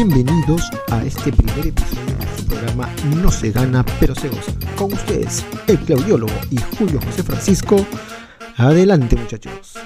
Bienvenidos 0.00 0.60
a 0.90 1.02
este 1.06 1.32
primer 1.32 1.68
episodio 1.68 2.18
de 2.18 2.36
su 2.36 2.46
programa 2.46 2.94
No 3.16 3.30
se 3.30 3.50
gana, 3.50 3.82
pero 3.98 4.14
se 4.14 4.28
goza. 4.28 4.52
Con 4.76 4.92
ustedes, 4.92 5.42
el 5.66 5.78
claudiólogo 5.78 6.34
y 6.50 6.58
Julio 6.76 7.00
José 7.00 7.22
Francisco. 7.22 7.76
Adelante, 8.58 9.16
muchachos. 9.16 9.78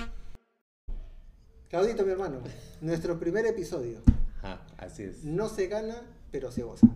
Claudito, 1.68 2.04
mi 2.04 2.10
hermano, 2.10 2.40
nuestro 2.80 3.20
primer 3.20 3.46
episodio. 3.46 4.00
Ajá, 4.42 4.60
así 4.78 5.04
es. 5.04 5.22
No 5.22 5.48
se 5.48 5.68
gana, 5.68 6.02
pero 6.32 6.50
se 6.50 6.64
goza. 6.64 6.88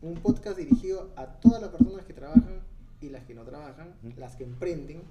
Un 0.00 0.14
podcast 0.14 0.56
dirigido 0.56 1.12
a 1.16 1.26
todas 1.26 1.60
las 1.60 1.72
personas 1.72 2.06
que 2.06 2.14
trabajan 2.14 2.62
y 3.02 3.10
las 3.10 3.24
que 3.24 3.34
no 3.34 3.42
trabajan, 3.44 3.88
Ujú. 4.02 4.18
las 4.18 4.34
que 4.36 4.44
emprenden 4.44 5.02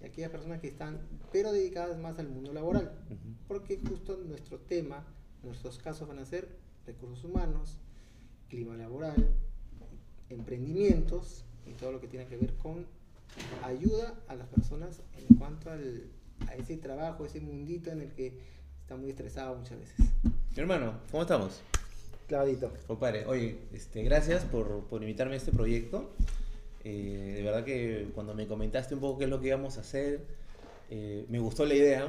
y 0.00 0.06
aquellas 0.06 0.30
personas 0.30 0.60
que 0.60 0.68
están, 0.68 1.00
pero 1.32 1.50
dedicadas 1.50 1.98
más 1.98 2.20
al 2.20 2.28
mundo 2.28 2.52
laboral. 2.52 2.92
Ujú. 3.06 3.34
Porque 3.48 3.80
justo 3.88 4.16
nuestro 4.24 4.58
tema, 4.58 5.04
nuestros 5.42 5.78
casos 5.78 6.06
van 6.06 6.20
a 6.20 6.24
ser 6.24 6.67
recursos 6.88 7.22
humanos, 7.24 7.76
clima 8.48 8.76
laboral, 8.76 9.28
emprendimientos 10.30 11.44
y 11.66 11.72
todo 11.72 11.92
lo 11.92 12.00
que 12.00 12.08
tiene 12.08 12.26
que 12.26 12.36
ver 12.36 12.54
con 12.54 12.86
ayuda 13.62 14.14
a 14.26 14.34
las 14.34 14.48
personas 14.48 15.02
en 15.16 15.36
cuanto 15.36 15.70
al, 15.70 16.04
a 16.48 16.54
ese 16.54 16.78
trabajo, 16.78 17.26
ese 17.26 17.40
mundito 17.40 17.90
en 17.90 18.00
el 18.00 18.12
que 18.12 18.32
está 18.80 18.96
muy 18.96 19.10
estresado 19.10 19.54
muchas 19.54 19.78
veces. 19.78 20.06
Hermano, 20.56 20.94
¿cómo 21.10 21.22
estamos? 21.22 21.60
Clavadito. 22.26 22.72
Compadre, 22.86 23.26
oye, 23.26 23.58
este, 23.72 24.02
gracias 24.02 24.44
por, 24.44 24.84
por 24.84 25.02
invitarme 25.02 25.34
a 25.34 25.36
este 25.36 25.52
proyecto. 25.52 26.10
Eh, 26.84 27.34
de 27.36 27.42
verdad 27.42 27.64
que 27.64 28.10
cuando 28.14 28.34
me 28.34 28.46
comentaste 28.46 28.94
un 28.94 29.00
poco 29.00 29.18
qué 29.18 29.24
es 29.24 29.30
lo 29.30 29.40
que 29.40 29.48
íbamos 29.48 29.76
a 29.76 29.82
hacer, 29.82 30.26
eh, 30.90 31.26
me 31.28 31.38
gustó 31.38 31.66
la 31.66 31.74
idea. 31.74 32.08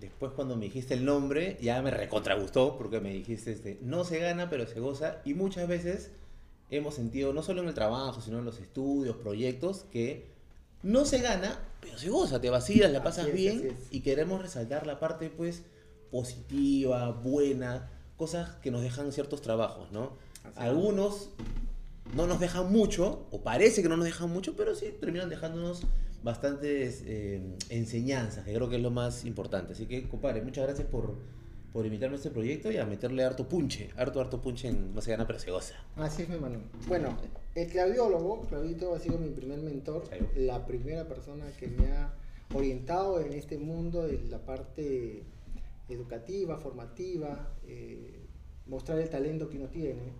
Después 0.00 0.32
cuando 0.32 0.56
me 0.56 0.66
dijiste 0.66 0.94
el 0.94 1.04
nombre, 1.04 1.58
ya 1.60 1.80
me 1.82 1.90
recontra 1.90 2.34
gustó, 2.34 2.76
porque 2.76 3.00
me 3.00 3.12
dijiste, 3.12 3.52
este, 3.52 3.78
no 3.82 4.04
se 4.04 4.18
gana, 4.18 4.50
pero 4.50 4.66
se 4.66 4.80
goza. 4.80 5.22
Y 5.24 5.34
muchas 5.34 5.66
veces 5.68 6.10
hemos 6.70 6.94
sentido, 6.94 7.32
no 7.32 7.42
solo 7.42 7.62
en 7.62 7.68
el 7.68 7.74
trabajo, 7.74 8.20
sino 8.20 8.38
en 8.38 8.44
los 8.44 8.58
estudios, 8.60 9.16
proyectos, 9.16 9.86
que 9.90 10.26
no 10.82 11.04
se 11.04 11.18
gana, 11.18 11.58
pero 11.80 11.98
se 11.98 12.10
goza, 12.10 12.40
te 12.40 12.50
vacías, 12.50 12.90
la 12.92 13.02
pasas 13.02 13.28
es, 13.28 13.34
bien 13.34 13.76
y 13.90 14.00
queremos 14.00 14.42
resaltar 14.42 14.86
la 14.86 14.98
parte, 15.00 15.30
pues, 15.30 15.62
positiva, 16.10 17.10
buena, 17.12 17.90
cosas 18.16 18.56
que 18.56 18.70
nos 18.70 18.82
dejan 18.82 19.12
ciertos 19.12 19.40
trabajos, 19.40 19.92
¿no? 19.92 20.12
Así. 20.44 20.54
Algunos 20.56 21.30
no 22.14 22.26
nos 22.26 22.38
dejan 22.38 22.70
mucho, 22.70 23.26
o 23.30 23.40
parece 23.42 23.82
que 23.82 23.88
no 23.88 23.96
nos 23.96 24.06
dejan 24.06 24.30
mucho, 24.30 24.54
pero 24.56 24.74
sí 24.74 24.94
terminan 25.00 25.28
dejándonos 25.28 25.82
bastantes 26.26 27.04
eh, 27.06 27.40
enseñanzas, 27.70 28.44
que 28.44 28.52
creo 28.52 28.68
que 28.68 28.76
es 28.76 28.82
lo 28.82 28.90
más 28.90 29.24
importante. 29.24 29.74
Así 29.74 29.86
que, 29.86 30.08
compadre, 30.08 30.42
muchas 30.42 30.64
gracias 30.64 30.88
por, 30.88 31.14
por 31.72 31.86
invitarme 31.86 32.16
a 32.16 32.18
este 32.18 32.30
proyecto 32.30 32.72
y 32.72 32.78
a 32.78 32.84
meterle 32.84 33.22
harto 33.22 33.48
punche, 33.48 33.90
harto, 33.96 34.20
harto 34.20 34.42
punche 34.42 34.66
en 34.66 34.92
No 34.92 35.00
se 35.00 35.12
gana, 35.12 35.24
pero 35.24 35.38
se 35.38 35.52
goza. 35.52 35.76
Así 35.94 36.22
es, 36.22 36.28
mi 36.28 36.34
hermano. 36.34 36.58
Bueno, 36.88 37.16
el 37.54 37.68
claudiólogo, 37.68 38.40
Claudito 38.42 38.92
ha 38.92 38.98
sido 38.98 39.18
mi 39.18 39.30
primer 39.30 39.60
mentor, 39.60 40.02
la 40.34 40.66
primera 40.66 41.06
persona 41.06 41.44
que 41.60 41.68
me 41.68 41.92
ha 41.92 42.12
orientado 42.52 43.20
en 43.20 43.32
este 43.32 43.56
mundo 43.56 44.04
de 44.04 44.18
la 44.28 44.44
parte 44.44 45.22
educativa, 45.88 46.58
formativa, 46.58 47.54
eh, 47.68 48.26
mostrar 48.66 48.98
el 48.98 49.08
talento 49.08 49.48
que 49.48 49.58
uno 49.58 49.68
tiene. 49.68 50.12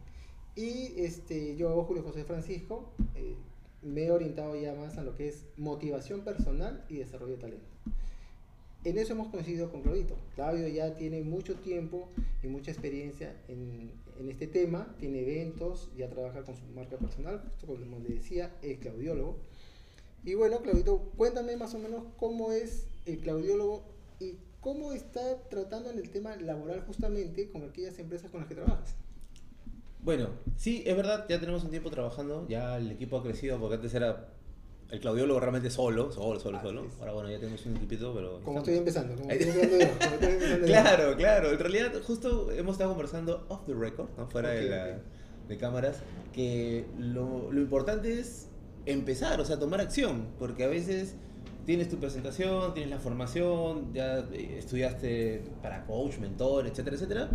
Y 0.55 0.95
este, 0.99 1.57
yo, 1.57 1.83
Julio 1.83 2.05
José 2.05 2.23
Francisco, 2.23 2.93
eh, 3.17 3.35
me 3.87 4.05
he 4.05 4.11
orientado 4.11 4.57
ya 4.57 4.75
más 4.75 4.99
a 4.99 5.03
lo 5.03 5.15
que 5.15 5.29
es 5.29 5.45
motivación 5.57 6.23
personal 6.23 6.85
y 6.89 6.97
desarrollo 6.97 7.37
de 7.37 7.41
talento. 7.41 7.67
En 8.85 8.99
eso 8.99 9.15
hemos 9.15 9.29
coincidido 9.29 9.71
con 9.71 9.83
Claudito. 9.83 10.17
Claudio 10.35 10.69
ya 10.69 10.97
tiene 10.97 11.23
mucho 11.23 11.57
tiempo 11.57 12.09
y 12.43 12.49
mucha 12.49 12.71
experiencia 12.71 13.35
en, 13.49 13.91
en 14.19 14.29
este 14.29 14.47
tema, 14.47 14.95
tiene 14.99 15.23
eventos, 15.23 15.91
ya 15.97 16.09
trabaja 16.09 16.43
con 16.43 16.55
su 16.55 16.65
marca 16.75 16.97
personal, 16.97 17.43
como 17.67 17.99
le 17.99 18.15
decía, 18.15 18.57
el 18.63 18.79
claudiólogo. 18.79 19.39
Y 20.25 20.35
bueno, 20.35 20.61
Claudito, 20.61 20.99
cuéntame 21.17 21.57
más 21.57 21.75
o 21.75 21.79
menos 21.79 22.05
cómo 22.17 22.53
es 22.53 22.87
el 23.07 23.19
claudiólogo 23.19 23.85
y 24.21 24.35
cómo 24.61 24.93
está 24.93 25.49
tratando 25.49 25.91
en 25.91 25.99
el 25.99 26.11
tema 26.11 26.37
laboral 26.37 26.83
justamente 26.87 27.51
con 27.51 27.65
aquellas 27.65 27.99
empresas 27.99 28.31
con 28.31 28.41
las 28.41 28.49
que 28.49 28.57
trabajas. 28.57 28.95
Bueno, 30.01 30.29
sí, 30.57 30.83
es 30.87 30.97
verdad, 30.97 31.27
ya 31.29 31.41
tenemos 31.41 31.65
un 31.65 31.71
tiempo 31.71 31.91
trabajando, 31.91 32.47
ya 32.49 32.77
el 32.79 32.93
equipo 32.93 33.19
ha 33.19 33.23
crecido, 33.23 33.59
porque 33.59 33.75
antes 33.77 33.93
era 33.95 34.29
el 34.91 35.01
claudiólogo 35.01 35.41
realmente 35.41 35.69
solo, 35.69 36.13
solo, 36.13 36.39
solo, 36.39 36.59
Así 36.59 36.67
solo. 36.69 36.85
es. 36.85 37.01
Ahora 37.01 37.13
bueno, 37.13 37.29
ya 37.31 37.41
tenemos 37.41 37.67
un 37.67 37.77
equipito, 37.77 38.15
pero... 38.15 38.41
Como 38.45 38.59
estoy 38.59 38.77
empezando, 38.77 39.17
como 39.17 39.31
estoy 39.31 39.49
empezando 39.51 39.79
yo, 39.85 39.91
como 39.99 40.15
estoy 40.15 40.29
empezando 40.35 40.67
yo. 40.67 40.73
Claro, 40.73 41.17
claro. 41.17 41.51
En 41.51 41.59
realidad, 41.59 41.93
justo 42.07 42.53
hemos 42.53 42.75
estado 42.75 42.91
conversando 42.91 43.47
off 43.49 43.67
the 43.67 43.75
record, 43.75 44.09
¿no? 44.17 44.29
fuera 44.29 44.51
de, 44.51 44.65
Ok, 44.67 44.71
la- 44.71 44.97
ok. 44.97 45.49
de 45.49 45.57
cámaras, 45.57 45.97
que 46.33 46.85
lo, 46.99 47.51
lo 47.51 47.61
importante 47.61 48.21
es 48.21 48.49
empezar, 48.85 49.41
o 49.41 49.45
sea, 49.45 49.59
tomar 49.59 49.81
acción, 49.81 50.29
porque 50.39 50.63
a 50.63 50.69
veces 50.69 51.17
tienes 51.65 51.89
tu 51.89 51.97
presentación, 51.97 52.75
tienes 52.75 52.91
la 52.93 53.01
formación, 53.01 53.93
ya 53.93 54.19
estudiaste 54.21 55.43
para 55.63 55.85
coach, 55.85 56.19
mentor, 56.19 56.69
etcétera, 56.69 56.95
etcétera, 56.95 57.31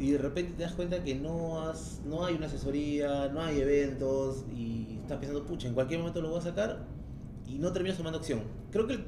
y 0.00 0.12
de 0.12 0.18
repente 0.18 0.54
te 0.56 0.62
das 0.62 0.72
cuenta 0.72 1.04
que 1.04 1.14
no, 1.14 1.60
has, 1.60 2.00
no 2.06 2.24
hay 2.24 2.34
una 2.34 2.46
asesoría, 2.46 3.28
no 3.28 3.42
hay 3.42 3.60
eventos, 3.60 4.46
y 4.50 4.98
estás 5.02 5.18
pensando, 5.18 5.44
pucha, 5.44 5.68
en 5.68 5.74
cualquier 5.74 6.00
momento 6.00 6.22
lo 6.22 6.30
voy 6.30 6.38
a 6.38 6.42
sacar, 6.42 6.86
y 7.46 7.58
no 7.58 7.70
terminas 7.70 7.98
tomando 7.98 8.18
acción. 8.18 8.42
Creo 8.72 8.86
que 8.86 8.94
el 8.94 9.04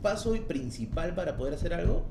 paso 0.00 0.32
principal 0.48 1.14
para 1.14 1.36
poder 1.36 1.52
hacer 1.52 1.74
algo 1.74 2.06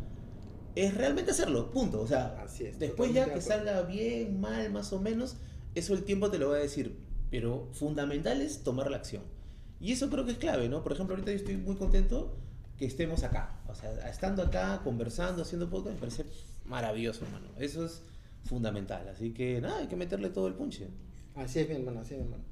es 0.75 0.93
realmente 0.93 1.31
hacerlo, 1.31 1.71
punto. 1.71 2.01
O 2.01 2.07
sea, 2.07 2.39
Así 2.43 2.65
es, 2.65 2.77
después 2.77 3.11
ya 3.13 3.33
que 3.33 3.41
salga 3.41 3.81
bien, 3.81 4.39
mal, 4.39 4.71
más 4.71 4.93
o 4.93 4.99
menos, 4.99 5.37
eso 5.73 5.95
el 5.95 6.03
tiempo 6.03 6.29
te 6.29 6.37
lo 6.37 6.49
va 6.49 6.57
a 6.57 6.59
decir. 6.59 6.99
Pero 7.31 7.69
fundamental 7.73 8.41
es 8.41 8.63
tomar 8.63 8.91
la 8.91 8.97
acción. 8.97 9.23
Y 9.79 9.91
eso 9.91 10.09
creo 10.09 10.25
que 10.25 10.31
es 10.31 10.37
clave, 10.37 10.69
¿no? 10.69 10.83
Por 10.83 10.91
ejemplo, 10.91 11.15
ahorita 11.15 11.31
yo 11.31 11.37
estoy 11.37 11.57
muy 11.57 11.75
contento 11.75 12.37
que 12.77 12.85
estemos 12.85 13.23
acá. 13.23 13.59
O 13.67 13.73
sea, 13.73 13.91
estando 14.07 14.43
acá, 14.43 14.81
conversando, 14.83 15.41
haciendo 15.41 15.69
podcast, 15.69 15.95
me 15.95 15.99
parece 15.99 16.25
maravilloso, 16.65 17.25
hermano. 17.25 17.47
Eso 17.57 17.85
es 17.85 18.03
fundamental. 18.45 19.07
Así 19.09 19.31
que 19.33 19.61
nada, 19.61 19.79
hay 19.79 19.87
que 19.87 19.95
meterle 19.95 20.29
todo 20.29 20.47
el 20.47 20.53
punche. 20.55 20.87
Así 21.35 21.59
es, 21.59 21.69
mi 21.69 21.75
hermano, 21.75 22.01
así 22.01 22.13
es, 22.15 22.19
mi 22.19 22.25
hermano. 22.25 22.43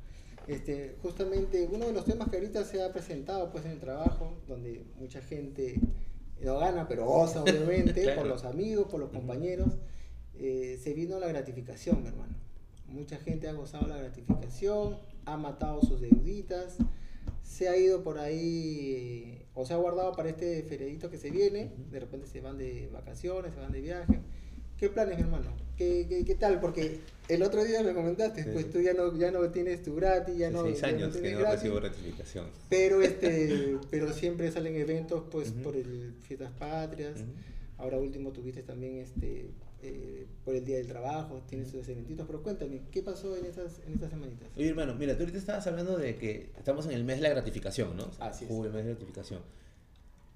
Este, 0.48 0.96
justamente 1.02 1.68
uno 1.72 1.86
de 1.88 1.94
los 1.94 2.06
temas 2.06 2.30
que 2.30 2.38
ahorita 2.38 2.64
se 2.64 2.81
ha 2.81 2.94
presentado 2.94 3.52
pues 3.52 3.66
en 3.66 3.72
el 3.72 3.80
trabajo, 3.80 4.38
donde 4.48 4.86
mucha 4.98 5.22
gente 5.22 5.80
no 6.42 6.59
gana, 6.59 6.88
pero 6.88 7.06
goza 7.06 7.42
obviamente, 7.44 8.02
Claro. 8.03 8.22
por 8.22 8.28
los 8.30 8.46
amigos, 8.46 8.88
por 8.90 9.00
los 9.00 9.09
compañeros, 9.09 9.74
eh, 10.36 10.80
se 10.81 10.94
vino 10.94 11.20
la 11.20 11.28
gratificación, 11.28 12.02
mi 12.02 12.09
hermano. 12.09 12.36
Mucha 12.88 13.18
gente 13.18 13.50
ha 13.50 13.54
gozado 13.54 13.88
la 13.88 13.98
gratificación, 13.98 14.98
ha 15.25 15.36
matado 15.36 15.81
sus 15.81 16.00
deuditas, 16.00 16.78
se 17.44 17.68
ha 17.68 17.75
ido 17.78 18.02
por 18.04 18.18
ahí, 18.18 19.46
o 19.54 19.66
se 19.66 19.74
ha 19.74 19.78
guardado 19.78 20.14
para 20.14 20.30
este 20.30 20.64
feriadito 20.64 21.09
que 21.09 21.18
se 21.18 21.30
viene, 21.30 21.72
de 21.92 22.00
repente 22.00 22.28
se 22.28 22.40
van 22.40 22.58
de 22.58 22.88
vacaciones, 22.94 23.54
se 23.54 23.59
van 23.59 23.72
de 23.74 23.81
viaje. 23.81 24.22
¿Qué 24.78 24.90
planes, 24.90 25.20
hermano? 25.20 25.52
¿Qué, 25.78 26.06
qué, 26.10 26.26
qué 26.26 26.36
tal? 26.36 26.60
Porque 26.60 27.00
el 27.28 27.44
otro 27.44 27.64
día 27.64 27.84
me 27.84 27.94
comentaste, 27.94 28.44
Sí. 28.44 28.50
pues 28.54 28.70
tú 28.72 28.80
ya 28.82 28.94
no, 28.94 29.16
ya 29.18 29.32
no 29.32 29.48
tienes 29.50 29.84
tu 29.84 29.96
gratis, 29.96 30.38
ya 30.38 30.50
no, 30.50 30.64
seis 30.64 30.82
no 30.82 30.88
años 30.88 31.18
que 31.18 31.32
no 31.34 31.40
gratis, 31.40 31.60
recibo 31.60 31.76
gratificación. 31.80 32.46
pero 32.70 33.02
este, 33.04 33.78
pero 33.90 34.12
siempre 34.14 34.52
salen 34.52 34.76
eventos, 34.76 35.24
pues 35.32 35.52
por 35.52 35.76
el 35.76 36.14
fiestas 36.22 36.52
patrias. 36.58 37.20
Ahora 37.78 37.98
último 38.00 38.32
tuviste 38.32 38.64
también 38.64 38.98
este, 38.98 39.51
eh, 39.84 40.25
por 40.44 40.56
el 40.56 40.66
día 40.66 40.78
del 40.78 40.88
trabajo, 40.88 41.44
tienes 41.48 41.72
tus 41.72 41.88
eventitos, 41.88 42.25
pero 42.25 42.42
cuéntame, 42.42 42.81
¿qué 42.92 43.04
pasó 43.04 43.38
en 43.38 43.46
esas, 43.46 43.81
en 43.86 43.94
estas 43.94 44.10
semanitas? 44.10 44.48
Oye, 44.57 44.69
hermano, 44.69 44.96
mira, 44.96 45.13
tú 45.16 45.19
ahorita 45.22 45.38
estabas 45.38 45.68
hablando 45.68 45.96
de 45.96 46.16
que 46.16 46.50
estamos 46.57 46.86
en 46.88 46.94
el 46.94 47.04
mes 47.04 47.18
de 47.18 47.22
la 47.24 47.30
gratificación, 47.30 47.96
¿no? 47.96 48.10
Así 48.19 48.46
es. 48.46 48.50
julio, 48.50 48.69
el 48.72 48.75
mes 48.75 48.86
de 48.86 48.92
gratificación. 48.94 49.42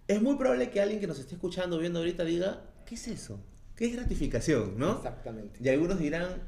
Es 0.07 0.21
muy 0.21 0.35
probable 0.35 0.69
que 0.69 0.81
alguien 0.81 0.99
que 0.99 1.07
nos 1.07 1.17
esté 1.19 1.33
escuchando, 1.33 1.79
viendo 1.79 1.97
ahorita, 1.99 2.23
diga, 2.25 2.61
¿qué 2.85 2.93
es 2.93 3.07
eso? 3.07 3.39
¿Qué 3.81 3.87
es 3.87 3.95
gratificación, 3.95 4.77
no? 4.77 4.97
Exactamente. 4.97 5.59
Y 5.59 5.67
algunos 5.67 5.97
dirán, 5.97 6.43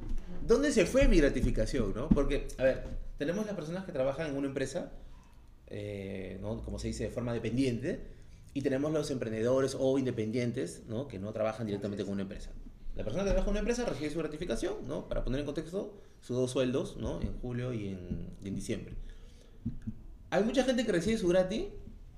¿dónde 0.46 0.72
se 0.72 0.86
fue 0.86 1.08
mi 1.08 1.18
gratificación, 1.18 1.92
no? 1.96 2.08
Porque, 2.10 2.48
a 2.60 2.64
ver, 2.64 2.84
tenemos 3.18 3.48
las 3.48 3.56
personas 3.56 3.86
que 3.86 3.92
trabajan 3.92 4.28
en 4.28 4.38
una 4.38 4.46
empresa, 4.46 4.92
eh, 5.66 6.38
¿no? 6.44 6.62
Como 6.64 6.78
se 6.78 6.90
dice, 6.90 7.06
de 7.06 7.10
forma 7.10 7.34
dependiente, 7.34 8.06
y 8.54 8.62
tenemos 8.62 8.92
los 8.92 9.10
emprendedores 9.10 9.76
o 9.80 9.98
independientes, 9.98 10.84
¿no? 10.88 11.08
Que 11.08 11.18
no 11.18 11.34
trabajan 11.34 11.66
directamente 11.66 12.04
con 12.04 12.14
una 12.14 12.22
empresa. 12.22 12.52
La 12.96 13.04
persona 13.04 13.24
que 13.24 13.32
trabaja 13.32 13.48
en 13.48 13.54
una 13.54 13.62
empresa 13.62 13.84
recibe 13.86 14.12
su 14.12 14.20
gratificación, 14.20 14.88
¿no? 14.88 15.10
Para 15.10 15.24
poner 15.24 15.40
en 15.40 15.48
contexto, 15.48 16.04
sus 16.22 16.38
dos 16.38 16.52
sueldos, 16.52 16.98
¿no? 16.98 17.20
En 17.20 17.34
julio 17.40 17.74
y 17.74 17.88
en, 17.88 18.38
y 18.44 18.48
en 18.48 18.54
diciembre. 18.54 18.94
Hay 20.30 20.44
mucha 20.44 20.66
gente 20.66 20.86
que 20.86 20.92
recibe 20.92 21.18
su 21.18 21.30
gratis 21.30 21.66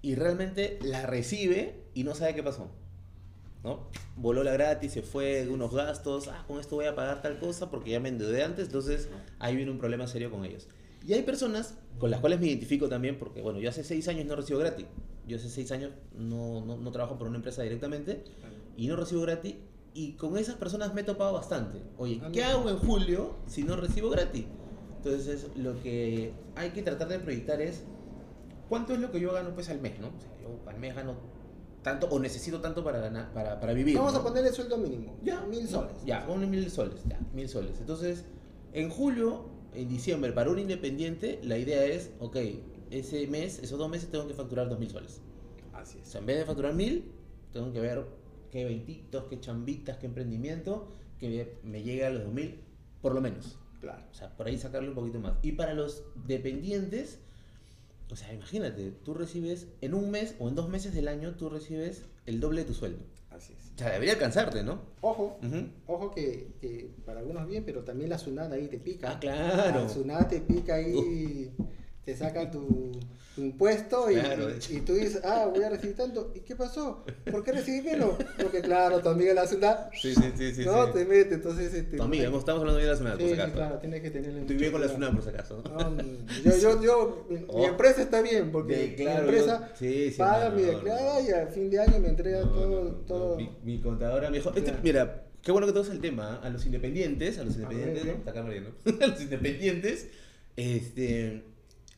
y 0.02 0.16
realmente 0.16 0.78
la 0.82 1.06
recibe 1.06 1.86
y 1.94 2.04
no 2.04 2.16
sabe 2.16 2.36
qué 2.36 2.44
pasó. 2.44 2.70
¿No? 3.66 3.90
Voló 4.16 4.44
la 4.44 4.54
gratis, 4.54 4.94
se 4.94 5.02
fue 5.02 5.44
de 5.46 5.50
unos 5.50 5.74
gastos, 5.74 6.30
ah, 6.30 6.46
con 6.48 6.60
esto 6.60 6.76
voy 6.76 6.86
a 6.86 6.96
pagar 6.96 7.22
tal 7.22 7.40
cosa 7.40 7.70
porque 7.70 7.90
ya 7.92 8.00
me 8.00 8.08
endeudé 8.10 8.44
antes, 8.44 8.68
entonces 8.68 9.10
ahí 9.40 9.56
viene 9.58 9.72
un 9.72 9.80
problema 9.80 10.08
serio 10.08 10.32
con 10.32 10.46
ellos. 10.46 10.70
Y 11.06 11.14
hay 11.14 11.24
personas 11.24 11.76
con 12.00 12.10
las 12.10 12.20
cuales 12.20 12.40
me 12.40 12.48
identifico 12.48 12.88
también 12.88 13.20
porque, 13.20 13.42
bueno, 13.42 13.60
yo 13.60 13.70
hace 13.70 13.84
seis 13.84 14.08
años 14.08 14.26
no 14.26 14.36
recibo 14.36 14.60
gratis. 14.60 14.86
Yo 15.28 15.38
hace 15.38 15.50
seis 15.50 15.72
años 15.72 15.92
no, 16.16 16.64
no, 16.66 16.78
no 16.78 16.92
trabajo 16.92 17.18
por 17.18 17.28
una 17.28 17.38
empresa 17.38 17.62
directamente 17.64 18.24
y 18.78 18.88
no 18.88 18.96
recibo 18.96 19.22
gratis 19.22 19.56
y 19.94 20.14
con 20.14 20.38
esas 20.38 20.56
personas 20.56 20.94
me 20.94 21.02
he 21.02 21.04
topado 21.04 21.34
bastante. 21.34 21.80
Oye, 21.98 22.20
Ah, 22.24 22.30
¿qué 22.32 22.44
hago 22.44 22.70
en 22.70 22.78
julio 22.78 23.36
si 23.48 23.64
no 23.64 23.76
recibo 23.76 24.10
gratis? 24.10 24.46
Entonces, 24.98 25.48
lo 25.56 25.80
que 25.82 26.34
hay 26.56 26.72
que 26.72 26.82
tratar 26.82 27.08
de 27.08 27.20
proyectar 27.20 27.62
es 27.62 27.84
cuánto 28.68 28.94
es 28.94 29.00
lo 29.00 29.12
que 29.12 29.20
yo 29.20 29.32
gano 29.34 29.52
pues 29.54 29.70
al 29.70 29.80
mes, 29.80 30.00
¿no? 30.00 30.08
O 30.08 30.20
sea, 30.20 30.30
yo 30.42 30.70
al 30.70 30.80
mes 30.80 30.96
gano 30.96 31.14
tanto 31.86 32.08
o 32.10 32.18
necesito 32.18 32.62
tanto 32.62 32.84
para 32.84 33.00
ganar, 33.00 33.32
para, 33.32 33.60
para 33.60 33.72
vivir. 33.74 33.96
Vamos 33.96 34.14
¿no? 34.14 34.20
a 34.22 34.24
ponerle 34.24 34.52
sueldo 34.52 34.76
mínimo. 34.76 35.20
Ya, 35.22 35.42
mil 35.42 35.68
soles. 35.68 35.94
Ya, 36.04 36.26
ponle 36.26 36.48
mil 36.48 36.68
soles, 36.72 37.04
ya, 37.08 37.20
mil 37.32 37.48
soles. 37.48 37.80
Entonces, 37.80 38.26
en 38.74 38.90
julio, 38.90 39.46
en 39.76 39.88
diciembre, 39.88 40.32
para 40.32 40.50
un 40.50 40.58
independiente, 40.58 41.40
la 41.44 41.60
idea 41.60 41.86
es, 41.86 42.10
ok, 42.20 42.38
ese 42.90 43.28
mes, 43.28 43.60
esos 43.60 43.78
dos 43.78 43.88
meses 43.88 44.10
tengo 44.10 44.28
que 44.28 44.34
facturar 44.34 44.68
dos 44.68 44.80
mil 44.80 44.90
soles. 44.90 45.22
Así 45.74 46.00
O 46.00 46.02
es. 46.02 46.08
sea, 46.08 46.22
en 46.22 46.26
vez 46.26 46.40
de 46.40 46.46
facturar 46.46 46.74
mil, 46.74 47.12
tengo 47.54 47.72
que 47.72 47.80
ver 47.80 48.04
qué 48.50 48.66
veinte, 48.66 49.06
qué 49.30 49.40
chambitas, 49.40 49.98
qué 49.98 50.08
emprendimiento, 50.08 50.88
que 51.20 51.60
me 51.62 51.84
llegue 51.84 52.04
a 52.04 52.10
los 52.10 52.24
dos 52.24 52.34
mil, 52.34 52.62
por 53.00 53.14
lo 53.14 53.22
menos. 53.22 53.60
Claro. 53.80 54.02
O 54.10 54.14
sea, 54.16 54.36
por 54.36 54.48
ahí 54.48 54.58
sacarle 54.58 54.90
un 54.90 54.96
poquito 54.96 55.20
más. 55.20 55.34
Y 55.44 55.52
para 55.52 55.76
los 55.76 56.04
dependientes, 56.26 57.20
o 58.10 58.16
sea, 58.16 58.34
imagínate, 58.34 58.92
tú 59.04 59.13
recibes 59.13 59.68
en 59.81 59.94
un 59.94 60.12
mes 60.12 60.36
o 60.40 60.48
en 60.48 60.56
dos 60.56 60.69
meses 60.69 60.94
del 60.94 61.07
año, 61.07 61.36
tú 61.36 61.50
recibes 61.50 62.04
el 62.25 62.40
doble 62.40 62.62
de 62.62 62.68
tu 62.68 62.74
sueldo. 62.74 63.04
Así 63.31 63.54
es. 63.54 63.72
O 63.75 63.78
sea, 63.78 63.92
debería 63.92 64.13
alcanzarte, 64.13 64.63
¿no? 64.63 64.80
Ojo, 65.02 65.38
ojo 65.88 66.12
que, 66.12 66.54
que 66.62 66.90
para 67.06 67.19
algunos 67.19 67.48
bien, 67.48 67.66
pero 67.66 67.84
también 67.84 68.10
la 68.10 68.18
SUNAT 68.18 68.54
ahí 68.54 68.68
te 68.68 68.80
pica. 68.80 69.12
Ah, 69.12 69.19
claro. 69.19 69.84
La 69.84 69.90
SUNAT 69.90 70.30
te 70.30 70.40
pica 70.42 70.75
ahí, 70.75 71.52
te 72.06 72.16
saca 72.16 72.52
tu, 72.52 72.92
tu 73.36 73.42
impuesto 73.42 74.12
y, 74.12 74.13
Claro. 74.16 74.48
y, 74.69 74.78
tú 74.81 74.94
dices, 74.94 75.22
ah, 75.24 75.48
voy 75.52 75.63
a 75.63 75.69
recibir 75.69 75.96
tanto. 75.96 76.31
¿Y 76.36 76.42
qué 76.42 76.56
pasó? 76.56 77.04
¿Por 77.31 77.44
qué 77.44 77.52
recibí 77.52 77.81
menos? 77.81 78.12
Porque 78.40 78.62
claro, 78.62 79.00
tu 79.02 79.10
amiga 79.10 79.34
la 79.34 79.48
SUNAT 79.48 79.92
Sí, 79.94 80.13
sí, 80.13 80.22
sí, 80.38 80.54
sí. 80.54 80.66
no 80.66 80.86
sí. 80.88 80.94
te 80.94 81.06
mete, 81.06 81.34
entonces... 81.36 81.74
Este, 81.74 81.98
Tu 81.98 82.04
amiga, 82.04 82.25
hemos- 82.25 82.40
estamos 82.40 82.60
hablando 82.62 82.80
de 82.80 82.86
la 82.88 82.96
SUNAT, 82.96 83.18
Sí, 83.18 83.22
por 83.22 83.30
si 83.30 83.36
sí, 83.36 83.42
acaso. 83.42 83.56
claro, 83.56 83.78
tienes 83.80 84.02
que 84.02 84.12
tenerle 84.12 84.42
Estoy 84.42 84.56
bien 84.57 84.72
con 84.72 84.81
la. 84.81 84.88
SUNAT, 84.88 85.13
por 85.13 85.24
si 85.24 85.30
acaso. 85.30 85.63
No, 85.63 85.90
no, 85.90 86.04
yo, 86.44 86.57
yo, 86.57 86.81
yo, 86.84 87.25
mi, 87.30 87.38
mi 87.40 87.46
Oh. 87.48 87.66
empresa 87.66 88.02
está 88.04 88.22
bien, 88.22 88.51
porque 88.51 88.75
De- 88.75 88.96
claro, 88.96 89.24
mi 89.24 89.30
empresa 89.30 89.74
yo- 89.81 90.18
paga 90.18 90.50
no, 90.50 90.56
mi 90.58 90.62
no, 90.62 90.68
declara 90.69 91.13
no. 91.19 91.28
y 91.28 91.31
al 91.31 91.48
fin 91.50 91.69
de 91.72 91.80
año 91.80 92.00
me 92.00 92.10
entrega 92.10 92.42
No, 92.42 92.50
todo... 92.51 92.68
no, 92.69 92.84
no, 92.84 92.90
todo... 93.08 93.36
Mi, 93.38 93.50
mi 93.63 93.81
contadora 93.81 94.30
me 94.30 94.38
dijo, 94.38 94.50
este- 94.50 94.62
Claro. 94.66 94.80
mira, 94.84 95.24
qué 95.42 95.51
bueno 95.51 95.66
que 95.66 95.74
todos 95.74 95.90
el 95.90 96.00
tema, 96.01 96.36
a 96.44 96.50
los 96.51 96.63
independientes, 96.68 97.40
a 97.40 97.44
los 97.44 97.56
A 97.56 97.58
independientes, 97.58 98.04
ver, 98.06 98.13
¿no? 98.13 98.19
Está 98.19 98.30
acá 98.31 98.44
Mariano. 98.44 98.69
a 99.01 99.08
los 99.08 99.22
independientes, 99.22 100.08
este, 100.56 101.44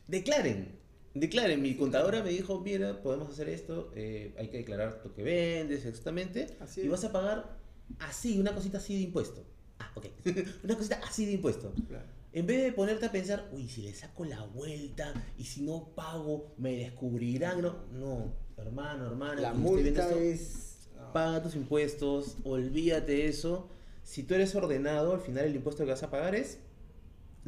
declaren, 0.08 0.78
declaren. 1.14 1.62
Mi 1.62 1.76
contadora 1.76 2.22
me 2.22 2.30
dijo, 2.30 2.60
mira, 2.60 3.00
podemos 3.02 3.30
hacer 3.30 3.48
esto, 3.48 3.92
eh, 3.94 4.34
hay 4.38 4.48
que 4.48 4.58
declarar 4.58 5.00
lo 5.04 5.14
que 5.14 5.22
vendes 5.22 5.86
exactamente, 5.86 6.48
Así 6.60 6.80
y 6.80 6.88
vas 6.88 7.04
a 7.04 7.12
pagar 7.12 7.56
así, 8.00 8.38
una 8.40 8.54
cosita 8.54 8.78
así 8.78 8.96
de 8.96 9.02
impuesto. 9.02 9.44
Ah, 9.78 9.92
ok, 9.94 10.06
una 10.64 10.74
cosita 10.74 11.00
así 11.06 11.26
de 11.26 11.32
impuesto. 11.32 11.72
Claro. 11.86 12.06
En 12.32 12.46
vez 12.46 12.62
de 12.62 12.72
ponerte 12.72 13.06
a 13.06 13.12
pensar, 13.12 13.48
uy, 13.52 13.68
si 13.68 13.82
le 13.82 13.94
saco 13.94 14.24
la 14.24 14.42
vuelta 14.42 15.14
y 15.38 15.44
si 15.44 15.62
no 15.62 15.94
pago, 15.94 16.54
me 16.58 16.76
descubrirán. 16.76 17.62
No, 17.62 17.86
no 17.92 18.48
hermano, 18.58 19.06
hermana, 19.06 19.40
La 19.40 19.54
multa 19.54 19.88
esto, 19.88 20.18
es... 20.18 20.88
no. 20.96 21.12
paga 21.12 21.42
tus 21.42 21.54
impuestos, 21.54 22.36
olvídate 22.44 23.26
eso. 23.26 23.68
Si 24.02 24.22
tú 24.22 24.34
eres 24.34 24.54
ordenado, 24.54 25.12
al 25.12 25.20
final 25.20 25.44
el 25.44 25.56
impuesto 25.56 25.84
que 25.84 25.90
vas 25.90 26.02
a 26.02 26.10
pagar 26.10 26.34
es 26.34 26.58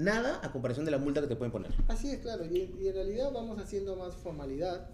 nada 0.00 0.40
a 0.42 0.50
comparación 0.50 0.84
de 0.84 0.90
la 0.90 0.98
multa 0.98 1.20
que 1.20 1.26
te 1.26 1.36
pueden 1.36 1.52
poner. 1.52 1.72
Así 1.88 2.10
es, 2.10 2.18
claro, 2.18 2.44
y, 2.44 2.74
y 2.80 2.88
en 2.88 2.94
realidad 2.94 3.30
vamos 3.32 3.58
haciendo 3.58 3.96
más 3.96 4.14
formalidad, 4.14 4.88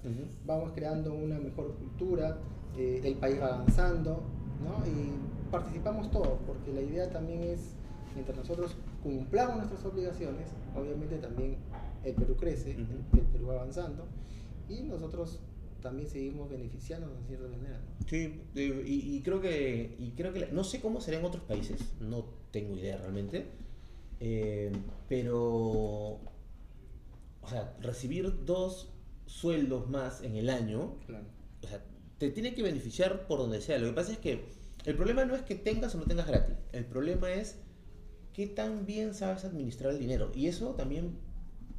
vamos 0.45 0.73
creando 0.75 1.15
una 1.15 1.39
mejor 1.39 1.75
cultura, 1.77 2.39
eh, 2.77 3.01
el 3.05 3.15
país 3.15 3.41
va 3.41 3.55
avanzando, 3.55 4.23
¿no? 4.63 4.85
Y 4.87 5.13
participamos 5.51 6.11
todos, 6.11 6.39
porque 6.47 6.73
la 6.73 6.81
idea 6.83 7.09
también 7.11 7.43
es, 7.43 7.61
mientras 8.15 8.37
nosotros 8.37 8.75
cumplamos 9.03 9.57
nuestras 9.59 9.85
obligaciones, 9.85 10.49
obviamente 10.75 11.17
también 11.19 11.57
el 12.05 12.15
Perú 12.15 12.37
crece, 12.37 12.73
el- 12.73 12.83
Ujú. 12.83 12.93
el, 13.19 13.23
Perú 13.27 13.47
va 13.47 13.55
avanzando, 13.55 14.07
y 14.69 14.81
nosotros 14.83 15.39
también 15.81 16.09
seguimos 16.09 16.51
beneficiándonos 16.51 17.21
de 17.23 17.27
cierta 17.29 17.47
manera, 17.49 17.79
¿no? 17.79 18.07
Sí, 18.09 18.41
eh, 18.57 18.83
y, 18.87 19.17
y 19.17 19.23
creo 19.23 19.41
que, 19.41 19.95
y 19.99 20.11
creo 20.17 20.33
que 20.33 20.49
no 20.53 20.65
sé 20.65 20.81
cómo 20.81 21.01
será 21.01 21.19
en 21.19 21.25
otros 21.25 21.45
países, 21.45 21.81
no 22.01 22.25
tengo 22.51 22.77
idea 22.77 22.97
realmente, 22.97 23.47
eh, 24.21 24.73
pero, 25.09 25.41
o 25.41 26.21
sea, 27.49 27.77
recibir 27.81 28.45
dos 28.45 28.93
sueldos 29.27 29.89
más 29.89 30.23
en 30.23 30.37
el 30.37 30.51
año, 30.51 30.99
Claro. 31.07 31.25
o 31.63 31.67
sea, 31.67 31.85
te 32.19 32.31
tiene 32.31 32.55
que 32.55 32.63
beneficiar 32.63 33.27
por 33.27 33.39
donde 33.39 33.61
sea. 33.61 33.79
Lo 33.79 33.87
que 33.89 33.93
pasa 33.93 34.13
es 34.13 34.19
que 34.19 34.45
el 34.85 34.97
problema 34.97 35.25
no 35.25 35.35
es 35.35 35.43
que 35.43 35.55
tengas 35.55 35.95
o 35.95 35.99
no 35.99 36.05
tengas 36.05 36.27
gratis, 36.27 36.57
el 36.73 36.85
problema 36.87 37.33
es 37.33 37.61
qué 38.33 38.47
tan 38.47 38.87
bien 38.87 39.15
sabes 39.15 39.45
administrar 39.45 39.93
el 39.93 39.99
dinero. 39.99 40.31
Y 40.35 40.47
eso 40.47 40.75
también 40.75 41.19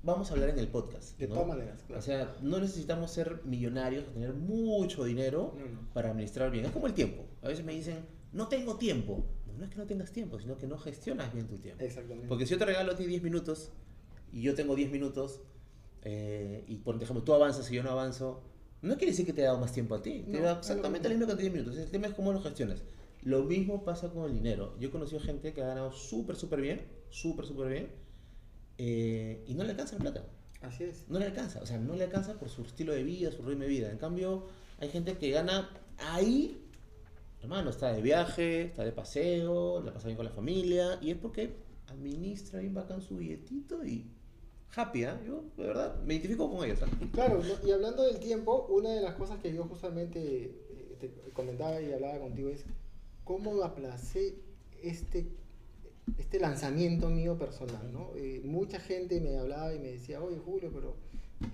vamos 0.03 0.29
a 0.29 0.33
hablar 0.33 0.49
en 0.49 0.59
el 0.59 0.67
podcast. 0.67 1.17
De 1.17 1.27
¿no? 1.27 1.35
todas 1.35 1.49
maneras, 1.49 1.83
claro. 1.83 1.99
O 1.99 2.03
sea, 2.03 2.35
no 2.41 2.59
necesitamos 2.59 3.11
ser 3.11 3.41
millonarios 3.45 4.05
o 4.07 4.11
tener 4.11 4.33
mucho 4.33 5.03
dinero 5.05 5.53
No, 5.57 5.65
no. 5.65 5.93
para 5.93 6.11
administrar 6.11 6.51
bien. 6.51 6.65
Es 6.65 6.71
como 6.71 6.87
el 6.87 6.93
tiempo. 6.93 7.25
A 7.41 7.47
veces 7.47 7.65
me 7.65 7.73
dicen, 7.73 8.05
no 8.33 8.47
tengo 8.47 8.77
tiempo. 8.77 9.23
No, 9.57 9.65
es 9.65 9.71
que 9.71 9.77
no 9.77 9.85
tengas 9.85 10.11
tiempo, 10.11 10.39
sino 10.39 10.57
que 10.57 10.67
no 10.67 10.77
gestionas 10.77 11.33
bien 11.33 11.47
tu 11.47 11.57
tiempo. 11.57 11.83
Exactamente. 11.83 12.27
Porque 12.27 12.45
si 12.45 12.51
yo 12.51 12.57
te 12.57 12.65
regalo 12.65 12.91
a 12.91 12.95
ti 12.95 13.05
10 13.05 13.23
minutos 13.23 13.71
y 14.31 14.41
yo 14.41 14.55
tengo 14.55 14.75
10 14.75 14.91
minutos 14.91 15.41
eh, 16.03 16.63
y 16.67 16.77
por 16.77 17.01
ejemplo 17.01 17.23
tú 17.23 17.33
avanzas 17.33 17.69
y 17.71 17.75
yo 17.75 17.83
no 17.83 17.91
avanzo, 17.91 18.43
no 18.81 18.95
quiere 18.97 19.11
decir 19.11 19.25
que 19.25 19.33
te 19.33 19.41
he 19.41 19.45
dado 19.45 19.57
más 19.57 19.73
tiempo 19.73 19.95
a 19.95 20.01
ti. 20.01 20.23
Te 20.23 20.31
No, 20.31 20.37
he 20.37 20.41
dado 20.41 20.59
exactamente 20.59 21.09
la 21.09 21.15
misma 21.15 21.27
cantidad 21.27 21.51
de 21.51 21.57
minutos. 21.57 21.77
El 21.79 21.89
tema 21.89 22.07
es 22.07 22.13
cómo 22.13 22.31
lo 22.31 22.41
gestionas. 22.41 22.83
Lo 23.23 23.43
mismo 23.43 23.83
pasa 23.83 24.09
con 24.09 24.25
el 24.25 24.33
dinero. 24.33 24.77
Yo 24.79 24.89
he 24.89 24.91
conocido 24.91 25.19
gente 25.19 25.53
que 25.53 25.61
ha 25.61 25.67
ganado 25.67 25.91
súper, 25.91 26.35
súper 26.35 26.61
bien, 26.61 26.85
súper, 27.09 27.45
súper 27.45 27.67
bien, 27.69 27.89
eh, 28.77 29.43
y 29.47 29.53
no 29.55 29.63
le 29.63 29.71
alcanza 29.71 29.95
la 29.95 30.01
plata. 30.01 30.25
Así 30.61 30.83
es. 30.83 31.05
No 31.07 31.19
le 31.19 31.25
alcanza, 31.25 31.59
o 31.61 31.65
sea, 31.65 31.77
no 31.77 31.95
le 31.95 32.03
alcanza 32.03 32.39
por 32.39 32.49
su 32.49 32.61
estilo 32.63 32.93
de 32.93 33.03
vida, 33.03 33.31
su 33.31 33.41
ritmo 33.43 33.63
de 33.63 33.69
vida. 33.69 33.91
En 33.91 33.97
cambio, 33.97 34.45
hay 34.79 34.89
gente 34.89 35.17
que 35.17 35.31
gana 35.31 35.69
ahí, 35.97 36.57
hermano, 37.47 37.69
está 37.69 37.93
de 37.93 38.01
viaje, 38.01 38.63
está 38.63 38.83
de 38.83 38.91
paseo, 38.91 39.81
la 39.81 39.93
pasa 39.93 40.07
bien 40.07 40.17
con 40.17 40.25
la 40.25 40.33
familia, 40.33 40.99
y 41.01 41.11
es 41.11 41.17
porque 41.17 41.55
administra 41.87 42.59
bien 42.59 42.73
bacán 42.73 43.01
su 43.01 43.15
billetito 43.15 43.85
y 43.85 44.05
happy, 44.75 45.05
¿ah? 45.05 45.17
Yo, 45.25 45.45
de 45.55 45.67
verdad, 45.67 45.95
me 46.03 46.15
identifico 46.15 46.51
con 46.51 46.65
ellos. 46.65 46.83
¿ah? 46.83 46.87
Claro, 47.13 47.41
y 47.65 47.71
hablando 47.71 48.03
del 48.03 48.19
tiempo, 48.19 48.67
una 48.69 48.89
de 48.89 49.01
las 49.01 49.15
cosas 49.15 49.39
que 49.39 49.53
yo 49.53 49.63
justamente 49.63 50.19
eh, 50.19 50.97
te 50.99 51.09
comentaba 51.31 51.81
y 51.81 51.93
hablaba 51.93 52.19
contigo 52.19 52.49
es 52.49 52.65
cómo 53.23 53.63
aplacé 53.63 54.35
este, 54.83 55.27
este 56.17 56.41
lanzamiento 56.41 57.09
mío 57.09 57.37
personal, 57.37 57.93
¿no? 57.93 58.11
Eh, 58.17 58.41
mucha 58.43 58.81
gente 58.81 59.21
me 59.21 59.37
hablaba 59.37 59.73
y 59.73 59.79
me 59.79 59.93
decía, 59.93 60.21
oye 60.21 60.37
Julio, 60.37 60.69
pero 60.73 60.95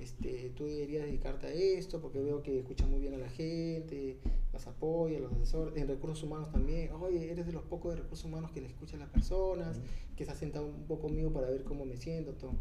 este, 0.02 0.52
tú 0.56 0.66
deberías 0.66 1.06
dedicarte 1.06 1.46
a 1.46 1.54
esto 1.54 2.02
porque 2.02 2.20
veo 2.20 2.42
que 2.42 2.58
escuchas 2.58 2.90
muy 2.90 3.00
bien 3.00 3.14
a 3.14 3.18
la 3.18 3.30
gente, 3.30 4.18
las 4.54 4.68
apoyas, 4.68 5.20
los 5.20 5.34
asesores, 5.34 5.76
en 5.78 5.88
recursos 5.88 6.24
humanos 6.24 6.52
también, 6.52 6.92
oye, 6.94 7.32
eres 7.32 7.46
de 7.48 7.52
los 7.52 7.64
pocos 7.64 7.96
de 7.96 8.02
recursos 8.02 8.26
humanos 8.26 8.52
que 8.52 8.62
le 8.62 8.68
escuchan 8.68 9.02
a 9.02 9.06
las 9.06 9.12
personas, 9.14 9.80
que 10.16 10.26
se 10.26 10.32
ha 10.32 10.36
sentado 10.36 10.68
un 10.68 10.84
poco 10.84 11.04
conmigo 11.08 11.34
para 11.34 11.50
ver 11.50 11.64
cómo 11.64 11.86
me 11.86 11.98
siento, 11.98 12.34
todo. 12.34 12.52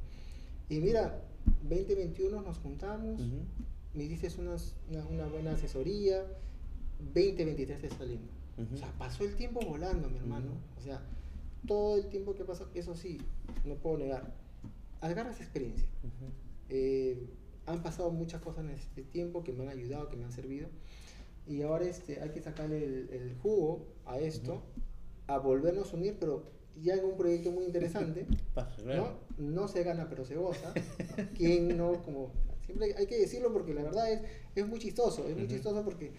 Y 0.71 0.81
mira, 0.81 1.23
2021 1.69 2.41
nos 2.41 2.59
juntamos, 2.59 3.21
Ujú. 3.21 3.43
me 3.95 4.05
dices 4.09 4.39
unas- 4.39 4.75
una, 4.91 5.05
una 5.07 5.27
buena 5.27 5.53
asesoría, 5.53 6.25
2023 7.15 7.85
está 7.85 7.99
saliendo. 7.99 8.29
Ujú. 8.59 8.75
O 8.75 8.79
sea, 8.79 8.91
pasó 8.99 9.25
el 9.25 9.35
tiempo 9.37 9.61
volando, 9.61 10.09
mi 10.09 10.19
hermano. 10.19 10.47
Ujú. 10.47 10.79
O 10.79 10.81
sea, 10.81 11.03
todo 11.67 11.97
el 11.97 12.07
tiempo 12.09 12.35
que 12.35 12.45
pasó, 12.45 12.69
eso 12.75 12.95
sí, 12.97 13.19
no 13.65 13.75
puedo 13.77 13.99
negar. 13.99 14.33
Agarras 15.01 15.41
experiencia. 15.41 15.87
Eh, 16.69 17.27
han 17.67 17.83
pasado 17.83 18.11
muchas 18.11 18.41
cosas 18.41 18.65
en 18.65 18.71
este 18.71 19.03
tiempo 19.03 19.45
que 19.45 19.53
me 19.53 19.65
han 19.65 19.69
ayudado, 19.69 20.09
que 20.09 20.17
me 20.17 20.25
han 20.25 20.33
servido. 20.33 20.69
Y 21.47 21.63
ahora 21.63 21.85
este, 21.85 22.21
hay 22.21 22.31
que 22.31 22.41
sacarle 22.41 22.85
el, 22.85 23.09
el 23.13 23.35
jugo 23.43 23.87
a 24.07 24.19
esto, 24.19 24.63
a 25.27 25.39
volvernos 25.39 25.93
a 25.93 25.97
unir, 25.97 26.17
pero 26.19 26.45
ya 26.81 26.95
en 26.95 27.05
un 27.05 27.17
proyecto 27.17 27.51
muy 27.51 27.65
interesante. 27.65 28.27
¿no? 28.85 29.19
No 29.39 29.69
se 29.69 29.83
gana, 29.83 30.09
pero 30.09 30.25
se 30.25 30.37
goza. 30.37 30.73
¿Quién 31.37 31.77
no? 31.77 32.03
Como, 32.05 32.33
siempre 32.65 32.95
hay 32.97 33.07
que 33.07 33.19
decirlo 33.19 33.53
porque 33.53 33.75
la 33.75 33.83
verdad 33.83 34.11
es, 34.11 34.23
es 34.55 34.67
muy 34.67 34.79
chistoso. 34.79 35.27
Es 35.29 35.37
muy 35.37 35.49
chistoso 35.49 35.83
porque 35.85 36.13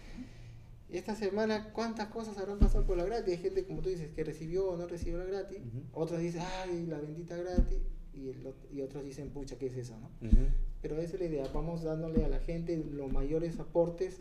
esta 0.93 1.15
semana, 1.15 1.71
¿cuántas 1.73 2.09
cosas 2.09 2.37
habrán 2.37 2.59
pasado 2.59 2.85
por 2.85 2.97
la 2.97 3.05
gratis? 3.05 3.33
Hay 3.33 3.39
gente, 3.39 3.65
como 3.65 3.81
tú 3.81 3.89
dices, 3.89 4.11
que 4.13 4.23
recibió 4.23 4.69
o 4.69 4.77
no 4.77 4.87
recibió 4.87 5.17
la 5.17 5.25
gratis. 5.25 5.59
Otros 5.91 6.19
dicen, 6.19 6.43
ay, 6.61 6.85
la 6.87 6.99
bendita 6.99 7.35
gratis. 7.35 7.79
Y, 8.13 8.29
el 8.29 8.53
y 8.71 8.81
otros 8.81 9.03
dicen, 9.03 9.31
pucha, 9.31 9.57
¿qué 9.57 9.65
es 9.65 9.75
eso? 9.75 9.97
¿no? 9.99 10.27
Ujú. 10.27 10.45
Pero 10.83 10.99
esa 10.99 11.15
es 11.15 11.19
la 11.21 11.25
idea. 11.25 11.47
Vamos 11.51 11.81
dándole 11.81 12.23
a 12.23 12.29
la 12.29 12.39
gente 12.39 12.77
los 12.77 13.11
mayores 13.11 13.59
aportes. 13.59 14.19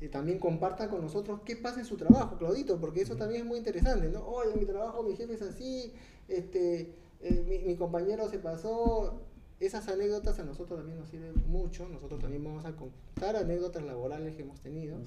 Eh, 0.00 0.08
también 0.08 0.38
compartan 0.38 0.90
con 0.90 1.00
nosotros 1.00 1.40
qué 1.44 1.56
pasa 1.56 1.80
en 1.80 1.86
su 1.86 1.96
trabajo, 1.96 2.36
Claudito, 2.36 2.78
porque 2.78 3.00
eso 3.00 3.16
también 3.16 3.42
es 3.42 3.46
muy 3.46 3.58
interesante, 3.58 4.08
¿no? 4.08 4.26
Oye, 4.26 4.52
en 4.52 4.60
mi 4.60 4.66
trabajo 4.66 5.02
mi 5.02 5.16
jefe 5.16 5.34
es 5.34 5.42
así, 5.42 5.94
este, 6.28 6.94
eh, 7.20 7.44
mi, 7.48 7.58
mi 7.60 7.76
compañero 7.76 8.28
se 8.28 8.38
pasó. 8.38 9.22
Esas 9.58 9.88
anécdotas 9.88 10.38
a 10.38 10.44
nosotros 10.44 10.78
también 10.78 10.98
nos 10.98 11.08
sirven 11.08 11.32
mucho. 11.46 11.88
Nosotros 11.88 12.20
también 12.20 12.44
vamos 12.44 12.66
a 12.66 12.76
contar 12.76 13.36
anécdotas 13.36 13.82
laborales 13.84 14.36
que 14.36 14.42
hemos 14.42 14.60
tenido, 14.60 14.98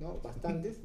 ¿no? 0.00 0.18
Bastantes. 0.20 0.80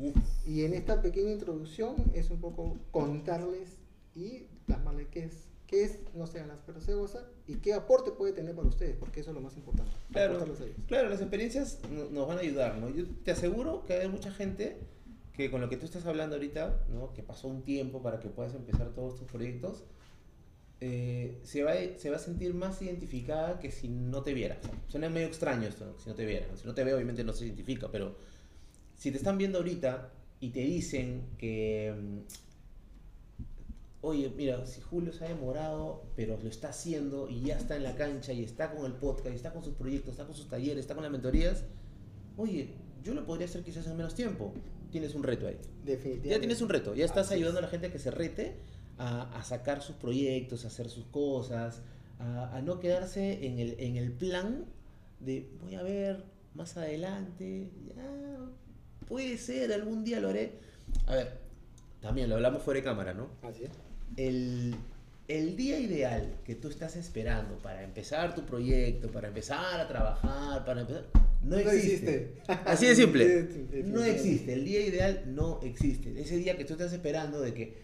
Y 0.45 0.63
en 0.63 0.75
esta 0.75 1.01
pequeña 1.01 1.31
introducción 1.31 1.95
es 2.13 2.29
un 2.29 2.39
poco 2.39 2.77
contarles 2.91 3.79
y 4.13 4.45
plasmarles 4.67 5.07
qué 5.07 5.23
es, 5.23 5.48
qué 5.69 5.83
es 5.83 5.99
No 6.15 6.25
sean 6.25 6.47
las 6.47 6.57
perros 6.61 6.87
de 6.87 6.95
goza 6.95 7.29
y 7.47 7.57
qué 7.57 7.73
aporte 7.73 8.11
puede 8.11 8.33
tener 8.33 8.55
para 8.55 8.67
ustedes, 8.67 8.95
porque 8.97 9.19
eso 9.19 9.29
es 9.29 9.35
lo 9.35 9.41
más 9.41 9.55
importante. 9.55 9.91
Claro, 10.11 10.33
claro, 10.87 11.09
las 11.09 11.21
experiencias 11.21 11.79
no- 11.91 12.09
nos 12.09 12.27
van 12.27 12.37
a 12.37 12.41
ayudar, 12.41 12.77
¿no? 12.79 12.89
Yo 12.89 13.05
te 13.23 13.31
aseguro 13.31 13.85
que 13.85 13.93
hay 13.93 14.07
mucha 14.09 14.31
gente 14.31 14.77
que 15.33 15.51
con 15.51 15.61
lo 15.61 15.69
que 15.69 15.77
tú 15.77 15.85
estás 15.85 16.05
hablando 16.05 16.35
ahorita, 16.35 16.85
¿no? 16.89 17.13
Que 17.13 17.21
pasó 17.23 17.47
un 17.47 17.61
tiempo 17.63 18.01
para 18.01 18.19
que 18.19 18.29
puedas 18.29 18.55
empezar 18.55 18.89
todos 18.93 19.15
tus 19.17 19.27
proyectos, 19.31 19.83
eh, 20.81 21.39
se, 21.43 21.63
va, 21.63 21.73
a- 21.73 21.97
se 21.97 22.09
va 22.09 22.15
a 22.15 22.19
sentir 22.19 22.53
más 22.53 22.81
identificada 22.81 23.59
que 23.59 23.69
si 23.71 23.89
no 23.89 24.23
te 24.23 24.33
viera. 24.33 24.57
Suena 24.87 25.09
medio 25.09 25.27
extraño 25.27 25.67
esto, 25.67 25.85
¿no? 25.85 25.99
si 25.99 26.09
no 26.09 26.15
te 26.15 26.25
viera. 26.25 26.47
Si 26.55 26.65
no 26.65 26.73
te 26.73 26.83
ve, 26.83 26.93
obviamente 26.93 27.23
no 27.23 27.33
se 27.33 27.45
identifica, 27.45 27.89
pero 27.91 28.15
si 28.95 29.11
te 29.11 29.17
están 29.17 29.37
viendo 29.37 29.59
ahorita 29.59 30.11
y 30.39 30.49
te 30.51 30.61
dicen 30.61 31.23
que, 31.37 31.93
mm, 31.97 32.17
oye, 34.01 34.31
mira, 34.35 34.65
si 34.65 34.81
Julio 34.81 35.11
se 35.13 35.25
ha 35.25 35.27
demorado, 35.27 36.03
pero 36.15 36.37
lo 36.41 36.49
está 36.49 36.69
haciendo 36.69 37.29
y 37.29 37.41
ya 37.41 37.57
está 37.57 37.75
en 37.75 37.83
la 37.83 37.95
cancha 37.95 38.31
y 38.33 38.43
está 38.43 38.71
con 38.71 38.85
el 38.85 38.93
podcast, 38.93 39.31
y 39.33 39.35
está 39.35 39.51
con 39.51 39.63
sus 39.63 39.73
proyectos, 39.75 40.11
está 40.11 40.25
con 40.25 40.35
sus 40.35 40.47
talleres, 40.47 40.79
está 40.79 40.93
con 40.93 41.03
las 41.03 41.11
mentorías, 41.11 41.63
oye, 42.37 42.73
yo 43.03 43.13
lo 43.13 43.25
podría 43.25 43.45
hacer 43.47 43.63
quizás 43.63 43.87
en 43.87 43.97
menos 43.97 44.15
tiempo. 44.15 44.53
Tienes 44.91 45.13
un 45.15 45.23
reto 45.23 45.47
ahí. 45.47 45.57
Definitivamente. 45.85 46.29
Ya 46.29 46.39
tienes 46.39 46.61
un 46.61 46.69
reto, 46.69 46.95
ya 46.95 47.05
estás 47.05 47.27
Así 47.27 47.35
es. 47.35 47.37
ayudando 47.39 47.59
a 47.59 47.61
la 47.61 47.67
gente 47.67 47.87
a 47.87 47.91
que 47.91 47.99
se 47.99 48.09
rete 48.11 48.55
a, 48.97 49.37
a 49.37 49.43
sacar 49.43 49.81
sus 49.81 49.95
proyectos, 49.95 50.65
a 50.65 50.67
hacer 50.67 50.89
sus 50.89 51.05
cosas, 51.05 51.81
a, 52.19 52.55
a 52.57 52.61
no 52.61 52.79
quedarse 52.79 53.45
en 53.45 53.59
el, 53.59 53.75
en 53.79 53.97
el 53.97 54.11
plan 54.11 54.65
de 55.19 55.47
voy 55.61 55.75
a 55.75 55.83
ver 55.83 56.23
más 56.55 56.75
adelante, 56.77 57.69
ya 57.85 58.49
puede 59.07 59.37
ser, 59.37 59.71
algún 59.73 60.03
día 60.03 60.19
lo 60.19 60.29
haré. 60.29 60.53
A 61.05 61.15
ver, 61.15 61.39
también 62.01 62.27
lo 62.29 62.35
hablamos 62.35 62.63
fuera 62.63 62.79
de 62.79 62.83
cámara, 62.83 63.13
¿no? 63.13 63.27
Así 63.43 63.65
es. 63.65 63.71
El, 64.17 64.75
el 65.27 65.55
día 65.55 65.79
ideal 65.79 66.35
que 66.45 66.55
tú 66.55 66.67
estás 66.69 66.95
esperando 66.95 67.57
para 67.59 67.83
empezar 67.83 68.35
tu 68.35 68.43
proyecto, 68.45 69.09
para 69.11 69.27
empezar 69.29 69.79
a 69.79 69.87
trabajar, 69.87 70.65
para 70.65 70.81
empezar, 70.81 71.05
no 71.41 71.55
No 71.55 71.57
existe. 71.57 72.15
existe. 72.35 72.41
Así 72.65 72.85
de 72.87 72.95
simple. 72.95 73.47
No 73.85 74.03
existe. 74.03 74.53
El 74.53 74.65
día 74.65 74.81
ideal 74.81 75.23
no 75.27 75.59
existe. 75.63 76.19
Ese 76.21 76.37
día 76.37 76.57
que 76.57 76.65
tú 76.65 76.73
estás 76.73 76.91
esperando 76.93 77.39
de 77.41 77.53
que 77.53 77.77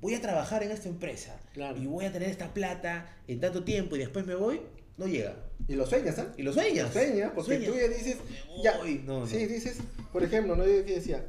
voy 0.00 0.14
a 0.14 0.20
trabajar 0.20 0.62
en 0.62 0.70
esta 0.70 0.88
empresa 0.88 1.38
Claro. 1.52 1.76
y 1.80 1.86
voy 1.86 2.04
a 2.04 2.12
tener 2.12 2.28
esta 2.30 2.54
plata 2.54 3.14
en 3.28 3.40
tanto 3.40 3.64
tiempo 3.64 3.96
y 3.96 3.98
después 3.98 4.26
me 4.26 4.34
voy, 4.34 4.60
no 4.96 5.06
llega. 5.06 5.34
Y 5.68 5.74
lo 5.74 5.86
sueñas, 5.86 6.18
¿ah? 6.18 6.32
Y 6.36 6.42
lo 6.42 6.52
sueñas. 6.52 6.92
Sueñas, 6.92 7.32
porque 7.34 7.56
Sueñas. 7.56 7.70
tú 7.72 7.78
ya 7.78 7.88
dices, 7.88 8.16
ya. 8.62 8.78
No, 9.04 9.20
no. 9.20 9.26
sí, 9.26 9.46
dices, 9.46 9.78
por 10.12 10.22
ejemplo, 10.22 10.56
¿no? 10.56 10.64
Yo 10.66 10.82
decía, 10.82 11.24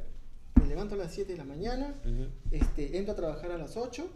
me 0.62 0.67
levanto 0.67 0.96
a 0.96 0.98
las 1.00 1.13
7 1.13 1.31
de 1.34 1.38
la 1.38 1.43
mañana, 1.43 1.93
Ujú. 2.05 2.27
este, 2.51 2.98
entro 2.98 3.13
a 3.13 3.15
trabajar 3.17 3.51
a 3.51 3.58
las 3.58 3.75
8, 3.77 4.10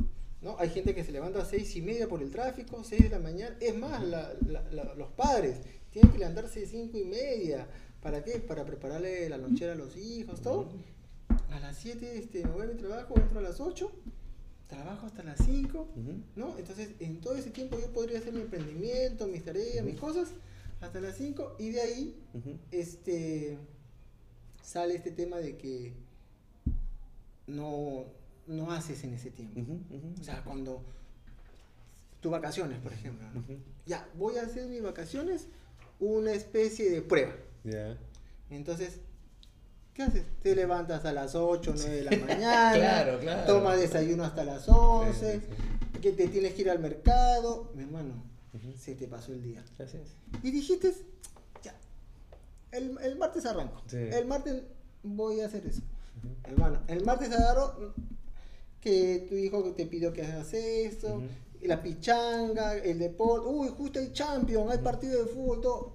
¿no? 0.45 0.55
Hay 0.59 0.69
gente 0.69 0.93
que 0.93 1.03
se 1.03 1.11
levanta 1.11 1.41
a 1.41 1.45
6 1.45 1.75
y 1.75 1.81
media 1.81 2.07
por 2.07 2.21
el 2.21 2.29
tráfico, 2.29 2.83
6 2.83 3.01
de 3.03 3.09
la 3.09 3.19
mañana, 3.19 3.57
es 3.59 3.75
más, 3.75 4.01
la- 4.03 4.31
la- 4.47 4.61
la- 4.71 4.93
los 4.93 5.09
padres 5.09 5.57
tienen 5.91 6.11
que 6.11 6.19
levantarse 6.19 6.63
a 6.63 6.67
5 6.67 6.97
y 6.99 7.03
media, 7.03 7.67
¿para 7.99 8.23
qué? 8.23 8.37
Para 8.39 8.63
prepararle 8.63 9.27
la 9.27 9.37
lonchera 9.37 9.73
a 9.73 9.75
los 9.75 9.97
hijos, 9.97 10.41
todo. 10.41 10.69
A 11.49 11.59
las 11.59 11.75
7 11.77 12.17
este, 12.19 12.43
me 12.45 12.51
voy 12.51 12.61
a 12.63 12.65
mi 12.67 12.75
trabajo, 12.75 13.15
entro 13.17 13.39
a 13.39 13.41
las 13.41 13.59
8, 13.59 13.91
trabajo 14.67 15.07
hasta 15.07 15.23
las 15.23 15.39
5, 15.43 15.87
Ujú. 15.95 16.13
¿no? 16.35 16.57
Entonces, 16.59 16.89
en 16.99 17.19
todo 17.21 17.35
ese 17.35 17.49
tiempo 17.49 17.79
yo 17.79 17.91
podría 17.91 18.19
hacer 18.19 18.31
mi 18.33 18.41
emprendimiento, 18.41 19.25
mis 19.27 19.43
tareas, 19.43 19.83
mis 19.83 19.99
cosas, 19.99 20.29
hasta 20.79 21.01
las 21.01 21.17
5, 21.17 21.55
y 21.57 21.69
de 21.71 21.81
ahí 21.81 22.15
este 22.71 23.57
sale 24.61 24.95
este 24.95 25.09
tema 25.09 25.37
de 25.37 25.57
que 25.57 25.93
no, 27.47 28.05
no 28.47 28.71
haces 28.71 29.03
en 29.03 29.13
ese 29.13 29.31
tiempo. 29.31 29.59
O 30.19 30.23
sea, 30.23 30.43
cuando 30.43 30.83
tus 32.21 32.31
vacaciones, 32.31 32.79
por 32.79 32.93
ejemplo, 32.93 33.27
ya 33.85 34.07
voy 34.15 34.37
a 34.37 34.43
hacer 34.43 34.67
mis 34.67 34.81
vacaciones 34.81 35.47
una 35.99 36.31
especie 36.31 36.89
de 36.89 37.01
prueba. 37.01 37.33
Ya. 37.63 37.97
Entonces, 38.49 38.99
¿qué 39.93 40.03
haces? 40.03 40.23
Te 40.43 40.55
levantas 40.55 41.05
a 41.05 41.13
las 41.13 41.35
8, 41.35 41.73
9 41.75 41.95
de 41.95 42.03
la 42.03 42.11
mañana, 42.25 42.73
Claro, 42.75 43.19
claro. 43.19 43.45
tomas 43.53 43.79
desayuno 43.79 44.23
hasta 44.23 44.43
las 44.43 44.67
11, 44.67 45.39
Sí, 45.39 45.45
sí, 45.93 45.99
que 46.01 46.11
te 46.11 46.27
tienes 46.27 46.53
que 46.53 46.61
ir 46.61 46.69
al 46.69 46.79
mercado, 46.79 47.71
mi 47.75 47.83
hermano, 47.83 48.23
se 48.77 48.95
te 48.95 49.07
pasó 49.07 49.31
el 49.33 49.41
día. 49.43 49.63
Así 49.79 49.97
es. 49.97 50.15
Y 50.43 50.51
dijiste, 50.51 50.93
ya, 51.63 51.73
el, 52.71 52.97
el 53.01 53.17
martes 53.17 53.45
arranco. 53.45 53.81
Sí. 53.87 53.97
El 53.97 54.25
martes 54.27 54.61
voy 55.03 55.41
a 55.41 55.47
hacer 55.47 55.65
eso. 55.65 55.81
Hermano, 56.43 56.79
el 56.87 57.03
martes 57.05 57.31
agarro 57.31 57.93
que 58.85 59.25
tu 59.27 59.35
hijo 59.35 59.63
te 59.75 59.87
pidió 59.87 60.13
que 60.13 60.21
hagas 60.21 60.53
esto, 60.53 61.15
Ujú. 61.15 61.25
y 61.59 61.67
la 61.67 61.81
pichanga, 61.81 62.77
el 62.77 62.99
deporte, 62.99 63.47
uy, 63.49 63.69
justo 63.75 63.97
hay 63.97 64.13
champion, 64.13 64.69
hay 64.69 64.77
partido 64.77 65.23
de 65.25 65.31
fútbol, 65.31 65.59
todo. 65.59 65.93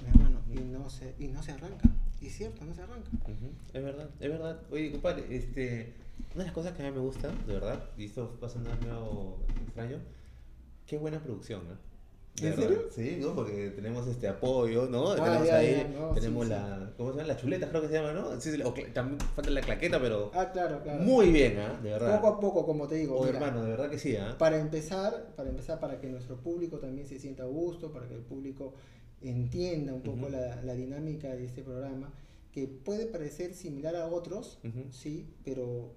Mi 0.00 0.08
hermano, 0.10 0.40
y 0.48 0.60
no 0.60 0.88
se, 0.88 1.12
y 1.18 1.26
no 1.26 1.42
se 1.42 1.50
arranca. 1.50 1.90
Y 2.20 2.28
es 2.28 2.36
cierto, 2.36 2.64
no 2.64 2.72
se 2.72 2.82
arranca. 2.82 3.10
Ujú, 3.24 3.50
Es 3.74 3.82
verdad, 3.82 4.08
es 4.20 4.28
verdad. 4.30 4.60
Oye, 4.70 4.92
compadre, 4.92 5.24
este, 5.36 5.92
una 6.34 6.44
de 6.44 6.44
las 6.44 6.52
cosas 6.54 6.76
que 6.76 6.82
a 6.84 6.86
mí 6.86 6.92
me 6.92 7.00
gusta, 7.02 7.32
de 7.48 7.52
verdad, 7.54 7.82
y 7.98 8.04
esto 8.04 8.38
va 8.40 8.46
a 8.46 8.50
sonar 8.50 8.80
medio 8.80 9.34
extraño, 9.66 9.98
qué 10.86 10.98
buena 10.98 11.20
producción, 11.20 11.66
¿no? 11.68 11.74
¿En 12.46 12.56
serio? 12.56 12.88
Sí, 12.90 13.18
¿no? 13.20 13.34
Porque 13.34 13.70
tenemos 13.70 14.06
este 14.06 14.28
apoyo, 14.28 14.86
¿no? 14.86 15.12
Ah, 15.12 15.16
tenemos 15.16 15.46
ya, 15.46 15.56
ahí, 15.56 15.70
ya, 15.72 16.00
no, 16.00 16.10
tenemos 16.12 16.44
sí, 16.44 16.50
la, 16.50 16.92
¿cómo 16.96 17.10
se 17.12 17.16
llama? 17.18 17.28
La 17.28 17.36
chuleta, 17.36 17.68
creo 17.68 17.82
que 17.82 17.88
se 17.88 17.94
llama, 17.94 18.12
¿no? 18.12 18.40
Sí, 18.40 18.50
sí, 18.52 18.62
o 18.62 18.72
también 18.92 19.18
falta 19.34 19.50
la 19.50 19.60
claqueta, 19.60 20.00
pero 20.00 20.30
Ah, 20.34 20.50
claro, 20.52 20.82
claro. 20.82 21.02
muy 21.02 21.30
bien, 21.30 21.58
¿ah? 21.58 21.78
De 21.82 21.90
verdad. 21.90 22.20
Poco 22.20 22.28
a 22.34 22.40
poco, 22.40 22.66
como 22.66 22.86
te 22.88 22.96
digo. 22.96 23.16
Oh, 23.16 23.24
mira, 23.24 23.38
hermano, 23.38 23.62
de 23.64 23.70
verdad 23.70 23.90
que 23.90 23.98
sí, 23.98 24.16
¿ah? 24.16 24.36
Para 24.38 24.58
empezar, 24.58 25.32
para 25.36 25.50
empezar, 25.50 25.80
para 25.80 26.00
que 26.00 26.08
nuestro 26.08 26.36
público 26.36 26.78
también 26.78 27.06
se 27.06 27.18
sienta 27.18 27.42
a 27.42 27.46
gusto, 27.46 27.92
para 27.92 28.08
que 28.08 28.14
el 28.14 28.22
público 28.22 28.74
entienda 29.20 29.92
un 29.92 30.02
poco 30.02 30.28
la, 30.28 30.62
la 30.62 30.74
dinámica 30.74 31.28
de 31.34 31.44
este 31.44 31.62
programa, 31.62 32.12
que 32.52 32.66
puede 32.66 33.06
parecer 33.06 33.54
similar 33.54 33.94
a 33.96 34.06
otros, 34.08 34.58
sí, 34.90 35.28
pero 35.44 35.94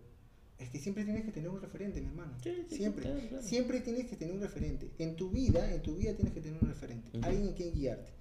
es 0.63 0.69
que 0.69 0.79
siempre 0.79 1.03
tienes 1.03 1.25
que 1.25 1.31
tener 1.31 1.49
un 1.49 1.61
referente, 1.61 1.99
mi 2.01 2.07
hermano. 2.07 2.33
Sí, 2.41 2.51
sí, 2.51 2.65
sí, 2.69 2.75
siempre, 2.77 3.03
claro, 3.03 3.19
claro. 3.27 3.43
siempre 3.43 3.81
tienes 3.81 4.07
que 4.07 4.15
tener 4.15 4.33
un 4.33 4.41
referente. 4.41 4.91
En 4.97 5.15
tu 5.15 5.29
vida, 5.29 5.71
en 5.73 5.81
tu 5.81 5.95
vida 5.95 6.13
tienes 6.13 6.33
que 6.33 6.41
tener 6.41 6.61
un 6.61 6.69
referente, 6.69 7.09
alguien 7.21 7.47
en 7.49 7.53
quien 7.53 7.73
guiarte, 7.73 8.11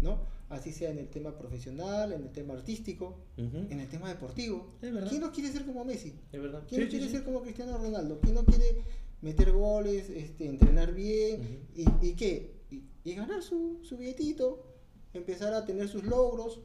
¿no? 0.00 0.20
Así 0.48 0.72
sea 0.72 0.90
en 0.90 0.98
el 0.98 1.08
tema 1.08 1.36
profesional, 1.38 2.12
en 2.12 2.22
el 2.22 2.32
tema 2.32 2.54
artístico, 2.54 3.18
en 3.36 3.80
el 3.80 3.88
tema 3.88 4.08
deportivo. 4.08 4.74
Es 4.82 4.92
verdad. 4.92 5.08
¿Quién 5.08 5.22
no 5.22 5.32
quiere 5.32 5.50
ser 5.50 5.64
como 5.64 5.84
Messi? 5.84 6.12
Es 6.30 6.42
verdad. 6.42 6.64
¿Quién 6.68 6.80
Sí, 6.80 6.84
no 6.84 6.90
quiere 6.90 7.08
ser 7.08 7.24
como 7.24 7.40
Cristiano 7.42 7.78
Ronaldo? 7.78 8.20
¿Quién 8.20 8.34
no 8.34 8.44
quiere 8.44 8.82
meter 9.22 9.52
goles, 9.52 10.10
este, 10.10 10.46
entrenar 10.46 10.92
bien 10.92 11.68
y, 11.74 11.86
y 12.06 12.14
qué? 12.14 12.60
Y, 12.70 12.82
y 13.04 13.14
ganar 13.14 13.42
su, 13.42 13.78
su 13.82 13.96
billetito, 13.96 14.66
empezar 15.14 15.54
a 15.54 15.64
tener 15.64 15.88
sus 15.88 16.04
logros. 16.04 16.60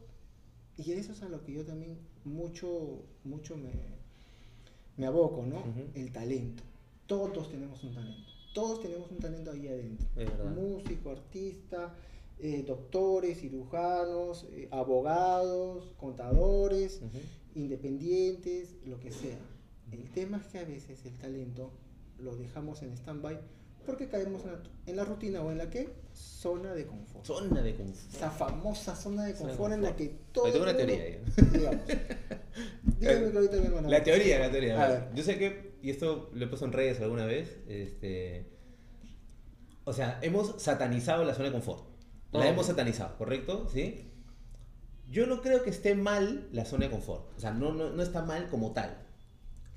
Y 0.76 0.92
eso 0.92 1.14
es 1.14 1.22
a 1.22 1.30
lo 1.30 1.44
que 1.44 1.54
yo 1.54 1.66
también 1.66 1.98
mucho, 2.26 3.06
mucho 3.24 3.56
me, 3.56 3.97
me 4.98 5.06
aboco, 5.06 5.46
¿no? 5.46 5.64
El 5.94 6.12
talento. 6.12 6.64
Todos 7.06 7.50
tenemos 7.50 7.84
un 7.84 7.94
talento. 7.94 8.30
Todos 8.54 8.82
tenemos 8.82 9.10
un 9.12 9.20
talento 9.20 9.52
ahí 9.52 9.68
adentro. 9.68 10.08
Músico, 10.50 11.12
artista, 11.12 11.94
eh, 12.40 12.64
doctores, 12.68 13.40
cirujanos, 13.40 14.46
eh, 14.52 14.68
abogados, 14.72 15.94
contadores 15.98 17.02
independientes, 17.56 18.76
lo 18.86 19.00
que 19.00 19.12
sea. 19.12 19.40
El 19.92 20.10
tema 20.12 20.38
es 20.38 20.48
que 20.48 20.60
a 20.60 20.64
veces 20.66 21.06
el 21.06 21.18
talento 21.18 21.72
lo 22.20 22.36
dejamos 22.36 22.82
en 22.82 22.92
stand-by 22.94 23.40
porque 23.88 24.10
caemos 24.10 24.44
en 24.44 24.52
la, 24.52 24.60
en 24.86 24.96
la 24.98 25.06
rutina 25.06 25.42
o 25.42 25.50
en 25.50 25.58
la 25.58 25.70
que 25.70 25.90
zona 26.14 26.76
de 26.76 26.86
confort. 26.86 27.26
Zona 27.26 27.62
de 27.62 27.74
confort. 27.74 28.14
Esa 28.14 28.30
famosa 28.30 28.96
zona 28.96 29.24
de 29.24 29.34
Zona 29.34 29.52
de 29.52 29.58
confort 29.58 29.74
en 29.74 29.82
la 29.82 29.96
que 29.96 30.14
todo. 30.32 30.46
Ahí 30.46 30.52
tengo 30.52 30.66
una 30.66 30.78
teoría. 30.78 30.98
Digamos. 31.52 31.82
Dígame 33.00 33.32
que 33.32 33.38
ahorita 33.38 33.58
mi 33.58 33.66
hermano. 33.66 33.90
La 33.90 34.04
teoría, 34.04 34.40
la 34.40 34.52
teoría. 34.52 34.84
A 34.84 34.88
ver. 34.90 35.10
Yo 35.16 35.24
sé 35.24 35.38
que, 35.38 35.78
y 35.82 35.90
esto 35.90 36.30
lo 36.34 36.46
he 36.46 36.48
puesto 36.48 36.66
en 36.66 36.74
redes 36.74 37.00
alguna 37.02 37.26
vez, 37.26 37.58
este, 37.68 38.52
o 39.86 39.94
sea, 39.94 40.20
hemos 40.22 40.62
satanizado 40.62 41.24
la 41.24 41.34
zona 41.34 41.46
de 41.46 41.54
confort. 41.54 41.86
La 42.34 42.50
hemos 42.50 42.68
satanizado, 42.68 43.18
¿correcto? 43.18 43.68
¿Sí? 43.70 44.12
Yo 45.10 45.26
no 45.26 45.42
creo 45.42 45.64
que 45.64 45.70
esté 45.70 45.96
mal 45.96 46.50
la 46.52 46.66
zona 46.66 46.86
de 46.86 46.92
confort. 46.92 47.32
O 47.38 47.40
sea, 47.40 47.52
no, 47.52 47.72
no, 47.72 47.90
no 47.92 48.04
está 48.04 48.22
mal 48.22 48.50
como 48.50 48.74
tal. 48.74 49.08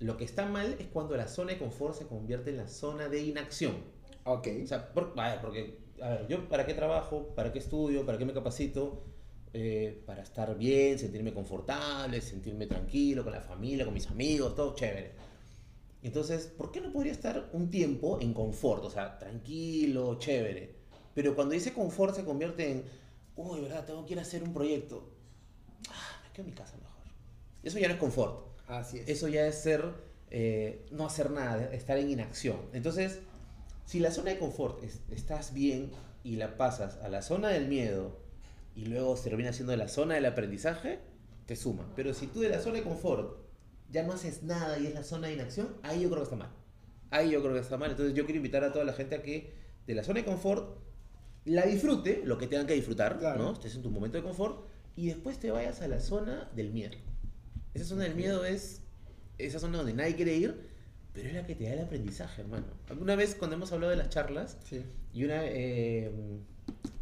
Lo 0.01 0.17
que 0.17 0.25
está 0.25 0.47
mal 0.47 0.77
es 0.79 0.89
cuando 0.89 1.17
la 1.17 1.29
zona 1.29 1.53
de 1.53 1.59
confort 1.59 1.95
se 1.95 2.07
convierte 2.07 2.51
en 2.51 2.57
la 2.57 2.67
zona 2.67 3.09
de 3.09 3.23
inacción. 3.23 3.77
Ok. 4.25 4.49
O 4.65 4.67
sea, 4.67 4.93
por- 4.93 5.15
a 5.17 5.31
ver, 5.31 5.41
porque, 5.41 5.79
a 6.03 6.09
ver, 6.11 6.27
yo 6.29 6.49
para 6.49 6.67
qué 6.67 6.75
trabajo, 6.75 7.29
para 7.35 7.53
qué 7.53 7.59
estudio, 7.59 8.05
para 8.07 8.19
qué 8.19 8.25
me 8.25 8.33
capacito, 8.33 9.05
Eh, 9.53 10.05
para 10.07 10.23
estar 10.23 10.57
bien, 10.57 10.97
sentirme 10.97 11.35
confortable, 11.35 12.21
sentirme 12.21 12.67
tranquilo 12.69 13.25
con 13.25 13.33
la 13.33 13.41
familia, 13.41 13.85
con 13.85 13.93
mis 13.95 14.07
amigos, 14.09 14.55
todo 14.55 14.77
chévere. 14.77 15.11
Entonces, 16.03 16.47
¿por 16.47 16.71
qué 16.71 16.81
no 16.81 16.93
podría 16.93 17.13
estar 17.13 17.51
un 17.53 17.71
tiempo 17.71 18.21
en 18.21 18.33
confort? 18.33 18.85
O 18.85 18.91
sea, 18.91 19.19
tranquilo, 19.19 20.19
chévere. 20.19 20.77
Pero 21.15 21.35
cuando 21.35 21.55
ese 21.55 21.73
confort 21.73 22.15
se 22.15 22.25
convierte 22.25 22.71
en, 22.71 22.85
uy, 23.37 23.61
¿verdad? 23.63 23.85
Tengo 23.85 24.07
que 24.07 24.13
ir 24.15 24.19
a 24.21 24.23
hacer 24.23 24.43
un 24.45 24.53
proyecto. 24.53 25.11
Ah, 25.91 26.23
me 26.25 26.33
quedo 26.33 26.45
en 26.45 26.51
mi 26.51 26.57
casa 26.57 26.77
mejor. 26.77 27.03
Eso 27.65 27.79
ya 27.79 27.89
no 27.89 27.95
es 27.95 28.01
confort. 28.01 28.47
Así 28.69 28.99
es. 28.99 29.09
Eso 29.09 29.29
ya 29.29 29.47
es 29.47 29.57
ser, 29.57 29.85
eh, 30.31 30.87
no 30.93 31.07
hacer 31.07 31.31
nada, 31.31 31.73
estar 31.75 31.99
en 31.99 32.09
inacción. 32.11 32.59
Entonces, 32.73 33.19
si 33.91 33.99
la 33.99 34.13
zona 34.13 34.31
de 34.31 34.39
confort 34.39 34.85
es- 34.85 35.01
estás 35.11 35.53
bien 35.53 35.91
y 36.23 36.37
la 36.37 36.57
pasas 36.57 36.97
a 37.03 37.09
la 37.09 37.23
zona 37.23 37.49
del 37.49 37.67
miedo 37.67 38.21
y 38.77 38.85
luego 38.87 39.17
se 39.17 39.25
termina 39.31 39.53
siendo 39.53 39.75
la 39.77 39.89
zona 39.89 40.15
del 40.15 40.27
aprendizaje, 40.27 41.01
te 41.47 41.57
suma. 41.57 41.93
Pero 41.97 42.15
si 42.15 42.29
tú 42.29 42.39
de 42.39 42.51
la 42.51 42.61
zona 42.61 42.77
de 42.77 42.85
confort 42.85 43.37
ya 43.91 44.05
no 44.05 44.13
haces 44.13 44.45
nada 44.45 44.79
y 44.79 44.87
es 44.87 44.95
la 44.95 45.03
zona 45.03 45.27
de 45.27 45.35
inacción, 45.35 45.75
ahí 45.83 46.03
yo 46.03 46.09
creo 46.09 46.21
que 46.21 46.25
está 46.25 46.37
mal. 46.37 46.51
Ahí 47.11 47.31
yo 47.31 47.41
creo 47.43 47.53
que 47.55 47.59
está 47.59 47.77
mal. 47.79 47.91
Entonces 47.91 48.15
yo 48.15 48.25
quiero 48.27 48.37
invitar 48.37 48.63
a 48.63 48.73
toda 48.73 48.85
la 48.85 48.93
gente 48.93 49.17
a 49.17 49.23
que 49.23 49.53
de 49.89 49.95
la 49.97 50.05
zona 50.05 50.21
de 50.21 50.27
confort 50.27 50.79
la 51.45 51.67
disfrute, 51.67 52.23
lo 52.25 52.39
que 52.39 52.47
tengan 52.47 52.69
que 52.69 52.75
disfrutar, 52.75 53.19
Claro. 53.19 53.43
¿no? 53.43 53.53
Estés 53.55 53.75
en 53.75 53.83
tu 53.83 53.91
momento 53.91 54.17
de 54.19 54.23
confort 54.23 54.69
y 54.95 55.09
después 55.09 55.41
te 55.41 55.51
vayas 55.51 55.81
a 55.81 55.89
la 55.89 55.99
zona 55.99 56.49
del 56.55 56.71
miedo. 56.71 56.97
Esa 57.75 57.87
zona 57.87 58.05
del 58.05 58.15
miedo 58.15 58.45
es 58.45 58.83
esa 59.39 59.59
zona 59.59 59.79
donde 59.79 59.95
nadie 59.95 60.15
quiere 60.15 60.37
ir, 60.37 60.70
pero 61.13 61.29
es 61.29 61.35
la 61.35 61.47
que 61.47 61.55
te 61.55 61.65
da 61.65 61.73
el 61.75 61.81
aprendizaje, 61.81 62.43
hermano. 62.43 62.67
Alguna 62.89 63.17
vez 63.17 63.35
cuando 63.35 63.57
hemos 63.57 63.73
hablado 63.73 63.91
de 63.91 63.97
las 63.97 64.09
charlas, 64.11 64.57
Sí. 64.65 64.83
y 65.13 65.25
una, 65.25 65.41
eh, 65.45 66.11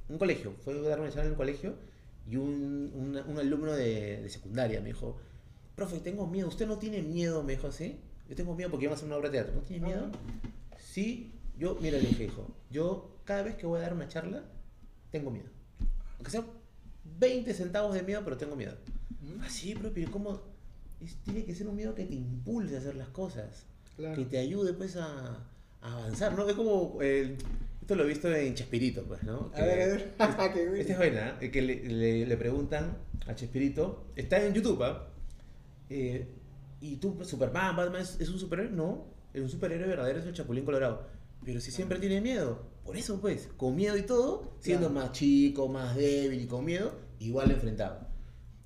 un 0.09 0.19
colegio, 0.19 0.53
fue 0.65 0.75
a 0.79 0.83
dar 0.83 1.01
una 1.01 1.09
charla 1.11 1.25
en 1.27 1.31
un 1.33 1.37
colegio, 1.37 1.75
y 2.27 2.37
un, 2.37 2.91
un- 2.95 3.23
un 3.27 3.39
alumno 3.39 3.73
de, 3.73 4.21
de 4.23 4.29
secundaria 4.31 4.81
me 4.81 4.89
dijo, 4.89 5.17
profe, 5.77 6.01
tengo 6.01 6.27
miedo, 6.27 6.49
¿usted 6.49 6.67
no 6.67 6.79
tiene 6.79 7.03
miedo? 7.03 7.43
Me 7.43 7.53
dijo, 7.55 7.71
¿sí? 7.73 8.01
Yo 8.29 8.35
tengo 8.37 8.55
miedo 8.55 8.71
porque 8.71 8.87
vamos 8.87 8.99
a 8.99 9.01
hacer 9.01 9.07
una 9.09 9.17
obra 9.17 9.31
de 9.31 9.39
teatro, 9.39 9.55
¿no 9.55 9.63
tiene 9.63 9.87
miedo? 9.87 10.11
Sí, 10.79 11.33
yo, 11.59 11.77
mira, 11.81 11.99
le 11.99 12.09
dije, 12.09 12.25
hijo, 12.25 12.47
yo 12.71 13.17
cada 13.25 13.43
vez 13.43 13.57
que 13.57 13.67
voy 13.67 13.79
a 13.79 13.83
dar 13.83 13.95
una 13.95 14.09
charla, 14.09 14.43
tengo 15.11 15.31
miedo. 15.31 15.49
Aunque 16.17 16.31
sea 16.31 16.45
20 17.19 17.53
centavos 17.55 17.95
de 17.95 18.03
miedo, 18.03 18.23
pero 18.25 18.37
tengo 18.37 18.57
miedo. 18.57 18.75
¿Mm? 19.23 19.41
Ah, 19.43 19.91
pero 19.95 20.11
¿cómo? 20.11 20.41
Es- 21.01 21.17
tiene 21.23 21.45
que 21.45 21.55
ser 21.55 21.67
un 21.69 21.77
miedo 21.77 21.95
que 21.95 22.05
te 22.05 22.15
impulse 22.15 22.77
a 22.77 22.79
hacer 22.81 22.97
las 22.97 23.09
cosas. 23.09 23.65
Claro. 23.99 24.15
Que 24.17 24.25
te 24.25 24.39
ayude, 24.39 24.73
pues, 24.73 24.97
a, 24.97 25.45
a 25.83 25.93
avanzar, 25.93 26.33
¿no? 26.39 26.49
Es 26.49 26.55
como... 26.55 26.99
esto 27.03 27.95
lo 27.95 28.05
he 28.05 28.07
visto 28.07 28.33
en 28.35 28.55
Chespirito, 28.55 29.03
pues, 29.05 29.23
¿no? 29.25 29.51
A 29.55 29.61
ver, 29.63 29.83
a 29.83 29.87
ver. 29.87 30.15
Qué 30.17 30.25
bueno. 30.69 30.75
Esta 30.77 30.93
es 30.93 30.99
buena, 30.99 31.39
¿eh? 31.41 31.51
que 31.51 31.61
le, 31.61 31.85
le- 31.85 32.27
le 32.27 32.37
preguntan 32.37 32.97
a 33.27 33.35
Chespirito, 33.35 34.07
está 34.17 34.43
en 34.43 34.55
YouTube, 34.55 34.83
¿ah? 34.83 35.09
Eh, 35.91 36.27
¿Y 36.81 36.97
tú, 36.97 37.19
Superman, 37.25 37.77
Batman, 37.77 38.01
es, 38.03 38.17
es 38.21 38.29
un 38.29 38.39
superhéroe? 38.39 38.73
No, 38.73 39.07
es 39.35 39.43
un 39.43 39.51
superhéroe 39.51 39.87
verdadero, 39.89 40.19
es 40.21 40.27
el 40.27 40.33
Chapulín 40.33 40.65
Colorado. 40.65 41.07
Pero 41.45 41.61
si 41.61 41.71
siempre 41.73 41.99
tiene 41.99 42.21
miedo, 42.21 42.63
por 42.85 42.97
eso, 42.97 43.21
pues, 43.21 43.49
con 43.57 43.75
miedo 43.75 43.97
y 43.97 44.03
todo, 44.03 44.53
siendo 44.61 44.89
Claro. 44.91 45.07
más 45.07 45.13
chico, 45.13 45.69
más 45.69 45.97
débil 45.97 46.41
y 46.41 46.47
con 46.47 46.65
miedo, 46.65 46.93
igual 47.19 47.51
enfrentado. 47.51 48.07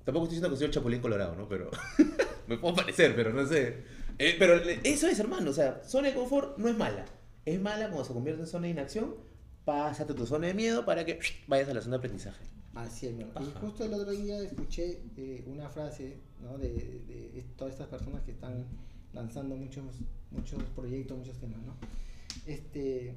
Tampoco 0.05 0.25
estoy 0.25 0.35
diciendo 0.37 0.49
que 0.49 0.57
soy 0.57 0.65
el 0.67 0.71
Chapulín 0.73 0.99
Colorado, 1.01 1.35
¿no? 1.35 1.47
Pero 1.47 1.71
me 2.47 2.57
puedo 2.57 2.75
parecer, 2.75 3.15
pero 3.15 3.31
no 3.33 3.47
sé. 3.47 3.77
Eh, 4.19 4.35
pero 4.39 4.55
eso 4.83 5.07
es, 5.07 5.19
hermano, 5.19 5.51
o 5.51 5.53
sea, 5.53 5.81
zona 5.85 6.09
de 6.09 6.13
confort 6.15 6.57
no 6.57 6.69
es 6.69 6.77
mala. 6.77 7.05
Es 7.45 7.59
mala 7.59 7.85
cuando 7.87 8.05
se 8.05 8.13
convierte 8.13 8.41
en 8.41 8.47
zona 8.47 8.67
de 8.67 8.71
inacción, 8.71 9.15
pásate 9.65 10.13
tu 10.13 10.25
zona 10.25 10.47
de 10.47 10.53
miedo 10.53 10.85
para 10.85 11.05
que 11.05 11.19
vayas 11.47 11.69
a 11.69 11.73
la 11.73 11.81
zona 11.81 11.93
de 11.93 11.97
aprendizaje. 11.97 12.43
Así 12.75 13.07
es, 13.07 13.19
hermano. 13.19 13.47
Y 13.47 13.59
justo 13.59 13.83
el 13.85 13.93
otro 13.93 14.11
día 14.11 14.39
escuché 14.39 15.01
eh, 15.17 15.43
una 15.47 15.69
frase 15.69 16.17
¿no? 16.41 16.57
de, 16.57 16.69
de 16.69 17.45
todas 17.55 17.73
estas 17.73 17.87
personas 17.87 18.23
que 18.23 18.31
están 18.31 18.65
lanzando 19.13 19.55
muchos, 19.55 19.83
muchos 20.31 20.63
proyectos, 20.75 21.17
muchos 21.17 21.37
temas, 21.37 21.59
¿no? 21.63 21.75
Este, 22.47 23.13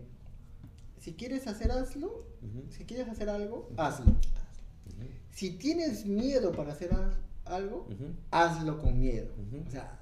si 1.01 1.15
quieres 1.15 1.47
hacer, 1.47 1.71
hazlo. 1.73 2.27
Si 2.71 2.85
quieres 2.85 3.09
hacer 3.09 3.29
algo, 3.31 3.69
Ujú. 3.71 3.81
hazlo. 3.81 4.07
Ujú. 4.13 5.07
Si 5.33 5.53
tienes 5.53 6.05
miedo 6.05 6.53
para 6.53 6.73
hacer 6.73 6.93
al- 6.93 7.17
algo, 7.45 7.89
hazlo 8.31 8.79
con 8.79 8.99
miedo. 8.99 9.33
O 9.67 9.71
sea, 9.71 10.01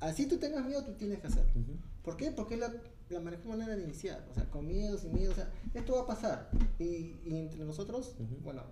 así 0.00 0.26
tú 0.26 0.38
tengas 0.38 0.64
miedo, 0.64 0.82
tú 0.84 0.92
tienes 0.92 1.18
que 1.20 1.26
hacerlo. 1.28 1.50
Ujú. 1.54 1.72
¿Por 2.02 2.16
qué? 2.16 2.30
Porque 2.30 2.54
es 2.54 2.60
la, 2.60 2.72
la 3.10 3.20
mejor 3.20 3.46
manera 3.46 3.76
de 3.76 3.82
iniciar. 3.82 4.24
O 4.30 4.34
sea, 4.34 4.44
con 4.50 4.66
miedo, 4.66 4.96
sin 4.98 5.12
miedo. 5.12 5.32
O 5.32 5.34
sea, 5.34 5.50
esto 5.74 5.94
va 5.94 6.02
a 6.02 6.06
pasar. 6.06 6.50
Y, 6.78 7.16
y 7.24 7.36
entre 7.36 7.64
nosotros, 7.64 8.14
bueno, 8.42 8.62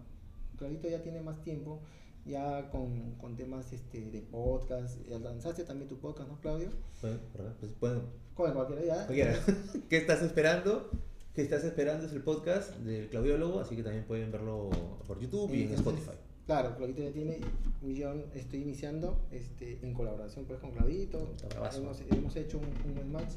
Clarito 0.58 0.88
ya 0.88 1.02
tiene 1.02 1.20
más 1.20 1.42
tiempo, 1.42 1.80
ya 2.24 2.70
con, 2.70 3.12
con 3.16 3.36
temas 3.36 3.72
este, 3.72 4.10
de 4.10 4.20
podcast. 4.22 4.98
Lanzaste 5.08 5.64
también 5.64 5.88
tu 5.88 5.98
podcast, 5.98 6.28
¿no, 6.30 6.40
Claudio? 6.40 6.70
¿verdad? 7.02 7.54
Pues 7.60 7.72
pueden- 7.72 8.02
Con 8.34 8.52
cualquiera 8.52 8.82
ya. 8.84 9.06
cualquiera. 9.06 9.38
¿Qué 9.90 9.96
estás 9.98 10.22
esperando? 10.22 10.90
¿Qué 11.34 11.42
estás 11.42 11.64
esperando? 11.64 12.06
Es 12.06 12.12
el 12.12 12.22
podcast 12.22 12.74
del 12.78 13.10
Claudiólogo, 13.10 13.60
así 13.60 13.76
que 13.76 13.82
también 13.82 14.06
pueden 14.06 14.32
verlo 14.32 14.70
por 15.06 15.20
YouTube 15.20 15.52
y 15.52 15.64
en 15.64 15.74
Spotify. 15.74 16.12
Claro, 16.46 16.76
Claudito 16.76 17.02
ya 17.02 17.12
tiene 17.12 17.40
un 17.82 17.88
millón, 17.88 18.24
estoy 18.34 18.62
iniciando 18.62 19.20
este, 19.32 19.80
en 19.82 19.92
colaboración 19.92 20.44
pues 20.44 20.60
con 20.60 20.70
Claudito. 20.70 21.34
Hemos, 21.74 22.00
hemos 22.08 22.36
hecho 22.36 22.58
un, 22.58 22.88
un 22.88 22.94
buen 22.94 23.12
match 23.12 23.32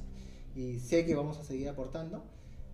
y 0.55 0.79
sé 0.79 1.05
que 1.05 1.15
vamos 1.15 1.37
a 1.39 1.43
seguir 1.43 1.69
aportando. 1.69 2.23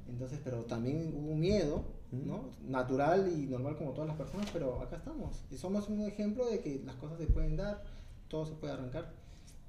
Entonces, 0.10 0.40
pero 0.44 0.66
también 0.66 1.14
hubo 1.16 1.32
un 1.32 1.40
miedo. 1.40 1.84
¿no? 2.12 2.50
Natural 2.68 3.32
y 3.32 3.48
normal 3.48 3.78
como 3.78 3.92
todas 3.92 4.08
las 4.08 4.18
personas, 4.18 4.50
pero 4.52 4.82
acá 4.82 4.98
estamos. 4.98 5.44
Y 5.52 5.58
somos 5.58 5.90
un 5.90 6.02
ejemplo 6.02 6.46
de 6.50 6.60
que 6.60 6.82
las 6.86 6.96
cosas 6.96 7.18
se 7.18 7.28
pueden 7.28 7.58
dar, 7.58 7.84
todo 8.28 8.46
se 8.46 8.54
puede 8.54 8.74
arrancar. 8.74 9.12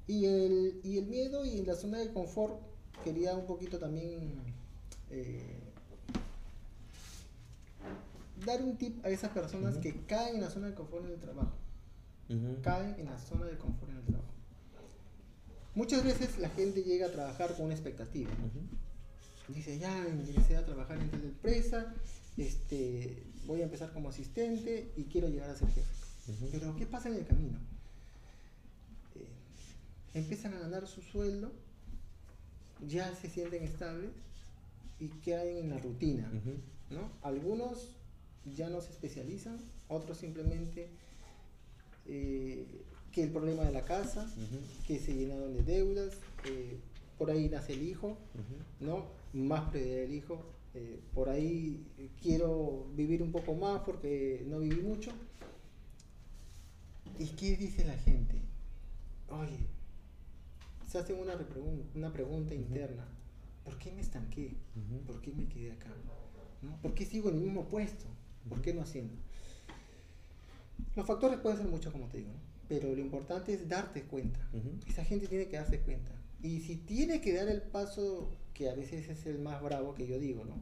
Y 0.06 0.26
el, 0.26 0.80
y 0.84 0.98
el 0.98 1.06
miedo 1.06 1.44
y 1.44 1.64
la 1.64 1.74
zona 1.74 1.98
de 1.98 2.12
confort, 2.12 2.60
quería 3.02 3.34
un 3.34 3.46
poquito 3.46 3.78
también 3.78 4.34
eh, 5.10 5.60
dar 8.44 8.62
un 8.62 8.76
tip 8.76 9.04
a 9.04 9.08
esas 9.08 9.30
personas 9.30 9.74
Ujú. 9.74 9.82
que 9.82 10.04
caen 10.06 10.36
en 10.36 10.42
la 10.42 10.50
zona 10.50 10.68
de 10.68 10.74
confort 10.74 11.04
en 11.06 11.12
el 11.12 11.20
trabajo. 11.20 11.52
Ujú. 12.28 12.60
Caen 12.62 12.96
en 12.98 13.06
la 13.06 13.18
zona 13.18 13.46
de 13.46 13.56
confort 13.56 13.90
en 13.90 13.98
el 13.98 14.04
trabajo. 14.04 14.32
Muchas 15.74 16.04
veces 16.04 16.38
la 16.38 16.48
gente 16.50 16.82
llega 16.82 17.06
a 17.06 17.12
trabajar 17.12 17.54
con 17.54 17.66
una 17.66 17.74
expectativa. 17.74 18.30
Ujú. 18.30 19.52
Dice, 19.54 19.78
ya 19.78 20.06
ingresé 20.08 20.56
a 20.56 20.64
trabajar 20.64 20.98
en 20.98 21.10
tal 21.10 21.22
empresa, 21.22 21.94
este, 22.36 23.22
voy 23.46 23.60
a 23.60 23.64
empezar 23.64 23.92
como 23.92 24.08
asistente 24.08 24.92
y 24.96 25.04
quiero 25.04 25.28
llegar 25.28 25.50
a 25.50 25.56
ser 25.56 25.68
jefe. 25.68 25.86
Pero 26.50 26.74
¿qué 26.76 26.86
pasa 26.86 27.08
en 27.08 27.14
el 27.16 27.26
camino? 27.26 27.58
Eh, 29.14 29.28
empiezan 30.14 30.54
a 30.54 30.58
ganar 30.58 30.86
su 30.88 31.00
sueldo, 31.00 31.52
ya 32.86 33.14
se 33.14 33.28
sienten 33.28 33.62
estables 33.62 34.10
y 34.98 35.08
caen 35.08 35.58
en 35.58 35.70
la 35.70 35.78
rutina. 35.78 36.28
¿no? 36.90 37.10
Algunos 37.22 37.95
ya 38.54 38.68
no 38.68 38.80
se 38.80 38.90
especializan, 38.90 39.58
otros 39.88 40.18
simplemente 40.18 40.88
eh, 42.06 42.66
que 43.12 43.22
el 43.22 43.30
problema 43.30 43.64
de 43.64 43.72
la 43.72 43.84
casa, 43.84 44.30
que 44.86 44.98
se 44.98 45.14
llenaron 45.14 45.54
de 45.54 45.62
deudas, 45.62 46.18
eh, 46.44 46.76
por 47.18 47.30
ahí 47.30 47.48
nace 47.48 47.72
el 47.72 47.82
hijo. 47.82 48.16
¿no? 48.80 49.06
Más 49.32 49.70
prioridad 49.70 49.96
del 50.02 50.14
hijo, 50.14 50.44
eh, 50.74 51.00
por 51.14 51.28
ahí 51.28 51.86
quiero 52.22 52.86
vivir 52.94 53.22
un 53.22 53.32
poco 53.32 53.54
más 53.54 53.80
porque 53.80 54.44
no 54.46 54.60
viví 54.60 54.82
mucho. 54.82 55.10
¿Y 57.18 57.28
qué 57.28 57.56
dice 57.56 57.84
la 57.84 57.96
gente? 57.96 58.36
Oye, 59.30 59.58
se 60.86 60.98
hacen 60.98 61.18
una, 61.18 61.36
una 61.94 62.12
pregunta 62.12 62.54
interna. 62.54 63.06
¿Por 63.64 63.78
qué 63.78 63.90
me 63.92 64.02
estanqué? 64.02 64.54
¿Por 65.06 65.20
qué 65.20 65.32
me 65.32 65.48
quedé 65.48 65.72
acá? 65.72 65.90
¿No? 66.62 66.76
¿Por 66.82 66.94
qué 66.94 67.04
sigo 67.06 67.30
en 67.30 67.36
el 67.36 67.40
mismo 67.42 67.64
puesto? 67.68 68.04
¿Por 68.48 68.60
qué 68.62 68.72
no 68.74 68.82
haciendo? 68.82 69.14
Los 70.94 71.06
factores 71.06 71.38
pueden 71.40 71.58
ser 71.58 71.66
muchos, 71.68 71.92
como 71.92 72.06
te 72.08 72.18
digo, 72.18 72.30
¿no? 72.30 72.46
pero 72.68 72.92
lo 72.94 73.00
importante 73.00 73.52
es 73.54 73.68
darte 73.68 74.02
cuenta. 74.02 74.40
Esa 74.88 75.04
gente 75.04 75.28
tiene 75.28 75.46
que 75.46 75.56
darse 75.56 75.78
cuenta. 75.80 76.10
Y 76.42 76.60
si 76.62 76.76
tienes 76.76 77.20
que 77.20 77.32
dar 77.32 77.48
el 77.48 77.62
paso, 77.62 78.28
que 78.54 78.68
a 78.68 78.74
veces 78.74 79.08
es 79.08 79.24
el 79.26 79.38
más 79.38 79.62
bravo 79.62 79.94
que 79.94 80.06
yo 80.06 80.18
digo, 80.18 80.44
¿no? 80.44 80.56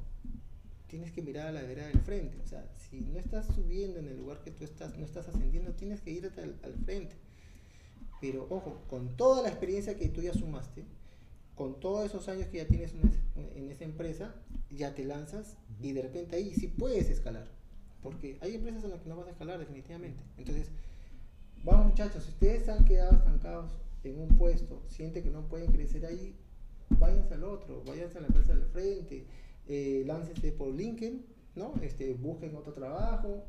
Tienes 0.86 1.12
que 1.12 1.22
mirar 1.22 1.46
a 1.46 1.52
la 1.52 1.62
vereda 1.62 1.86
del 1.86 2.00
frente. 2.00 2.38
O 2.42 2.46
sea, 2.46 2.68
si 2.90 3.00
no 3.00 3.18
estás 3.18 3.46
subiendo 3.54 3.98
en 4.00 4.08
el 4.08 4.18
lugar 4.18 4.42
que 4.42 4.50
tú 4.50 4.64
estás, 4.64 4.96
no 4.98 5.04
estás 5.06 5.28
ascendiendo, 5.28 5.72
tienes 5.72 6.00
que 6.02 6.10
irte 6.10 6.40
al, 6.42 6.56
al 6.62 6.74
frente. 6.84 7.16
Pero 8.20 8.46
ojo, 8.50 8.82
con 8.88 9.16
toda 9.16 9.42
la 9.42 9.48
experiencia 9.48 9.96
que 9.96 10.08
tú 10.10 10.20
ya 10.20 10.34
sumaste, 10.34 10.84
con 11.54 11.80
todos 11.80 12.04
esos 12.04 12.28
años 12.28 12.48
que 12.48 12.58
ya 12.58 12.66
tienes 12.66 12.92
en 12.92 13.08
esa- 13.08 13.56
en 13.56 13.70
esa 13.70 13.84
empresa, 13.84 14.34
ya 14.70 14.94
te 14.94 15.04
lanzas 15.04 15.56
y 15.80 15.92
de 15.92 16.02
repente 16.02 16.36
ahí 16.36 16.52
sí 16.54 16.68
puedes 16.68 17.08
escalar. 17.08 17.48
Porque 18.04 18.36
hay 18.42 18.54
empresas 18.54 18.84
en 18.84 18.90
las 18.90 19.00
que 19.00 19.08
no 19.08 19.16
vas 19.16 19.26
a 19.26 19.30
escalar 19.30 19.58
definitivamente. 19.58 20.22
Entonces, 20.36 20.68
vamos 21.64 21.86
muchachos, 21.86 22.22
si 22.22 22.30
ustedes 22.32 22.68
han 22.68 22.84
quedado 22.84 23.16
estancados 23.16 23.72
en 24.04 24.20
un 24.20 24.28
puesto, 24.36 24.82
sienten 24.88 25.24
que 25.24 25.30
no 25.30 25.48
pueden 25.48 25.72
crecer 25.72 26.04
ahí, 26.04 26.36
váyanse 27.00 27.32
al 27.32 27.44
otro, 27.44 27.82
váyanse 27.86 28.18
a 28.18 28.20
la 28.20 28.26
empresa 28.26 28.54
del 28.54 28.66
frente, 28.66 29.24
eh, 29.66 30.04
láncense 30.06 30.52
por 30.52 30.74
LinkedIn, 30.74 31.24
¿no? 31.56 31.72
Este, 31.80 32.12
busquen 32.12 32.54
otro 32.54 32.74
trabajo. 32.74 33.46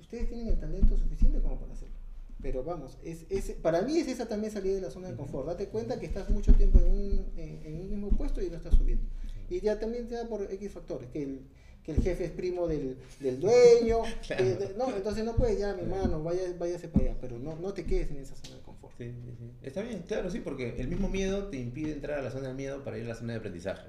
Ustedes 0.00 0.28
tienen 0.28 0.48
el 0.48 0.58
talento 0.58 0.96
suficiente 0.96 1.40
como 1.40 1.60
para 1.60 1.72
hacerlo. 1.72 1.94
Pero 2.42 2.64
vamos, 2.64 2.98
es, 3.04 3.26
es, 3.30 3.52
para 3.52 3.82
mí 3.82 3.96
es 3.98 4.08
esa 4.08 4.26
también 4.26 4.52
salir 4.52 4.74
de 4.74 4.80
la 4.80 4.90
zona 4.90 5.08
de 5.08 5.16
confort. 5.16 5.46
Date 5.46 5.68
cuenta 5.68 6.00
que 6.00 6.06
estás 6.06 6.28
mucho 6.30 6.52
tiempo 6.54 6.80
en 6.80 6.86
un, 6.86 7.32
en, 7.36 7.64
en 7.64 7.80
un 7.80 7.88
mismo 7.88 8.08
puesto 8.08 8.42
y 8.42 8.50
no 8.50 8.56
estás 8.56 8.74
subiendo. 8.74 9.04
Y 9.48 9.60
ya 9.60 9.78
también 9.78 10.08
te 10.08 10.16
da 10.16 10.26
por 10.26 10.50
X 10.50 10.72
factores, 10.72 11.08
que 11.10 11.22
el, 11.22 11.42
que 11.84 11.92
el 11.92 12.02
jefe 12.02 12.26
es 12.26 12.30
primo 12.30 12.66
del, 12.68 12.96
del 13.20 13.40
dueño. 13.40 13.98
Claro. 14.26 14.44
de- 14.44 14.74
no, 14.78 14.94
entonces 14.94 15.24
no 15.24 15.34
puedes 15.36 15.58
ya, 15.58 15.74
mi 15.74 15.82
hermano, 15.82 16.22
vaya, 16.22 16.42
váyase 16.58 16.88
para 16.88 17.06
allá, 17.06 17.16
pero 17.20 17.38
no, 17.38 17.56
no 17.56 17.72
te 17.74 17.84
quedes 17.84 18.10
en 18.10 18.18
esa 18.18 18.36
zona 18.36 18.56
de 18.56 18.62
confort. 18.62 18.94
Sí, 18.98 19.10
sí, 19.10 19.34
sí. 19.38 19.50
Está 19.62 19.82
bien, 19.82 20.02
claro, 20.06 20.30
sí, 20.30 20.40
porque 20.40 20.76
el 20.78 20.88
mismo 20.88 21.08
miedo 21.08 21.48
te 21.48 21.56
impide 21.58 21.92
entrar 21.92 22.18
a 22.18 22.22
la 22.22 22.30
zona 22.30 22.48
del 22.48 22.56
miedo 22.56 22.84
para 22.84 22.98
ir 22.98 23.04
a 23.04 23.08
la 23.08 23.14
zona 23.14 23.32
de 23.32 23.38
aprendizaje. 23.40 23.88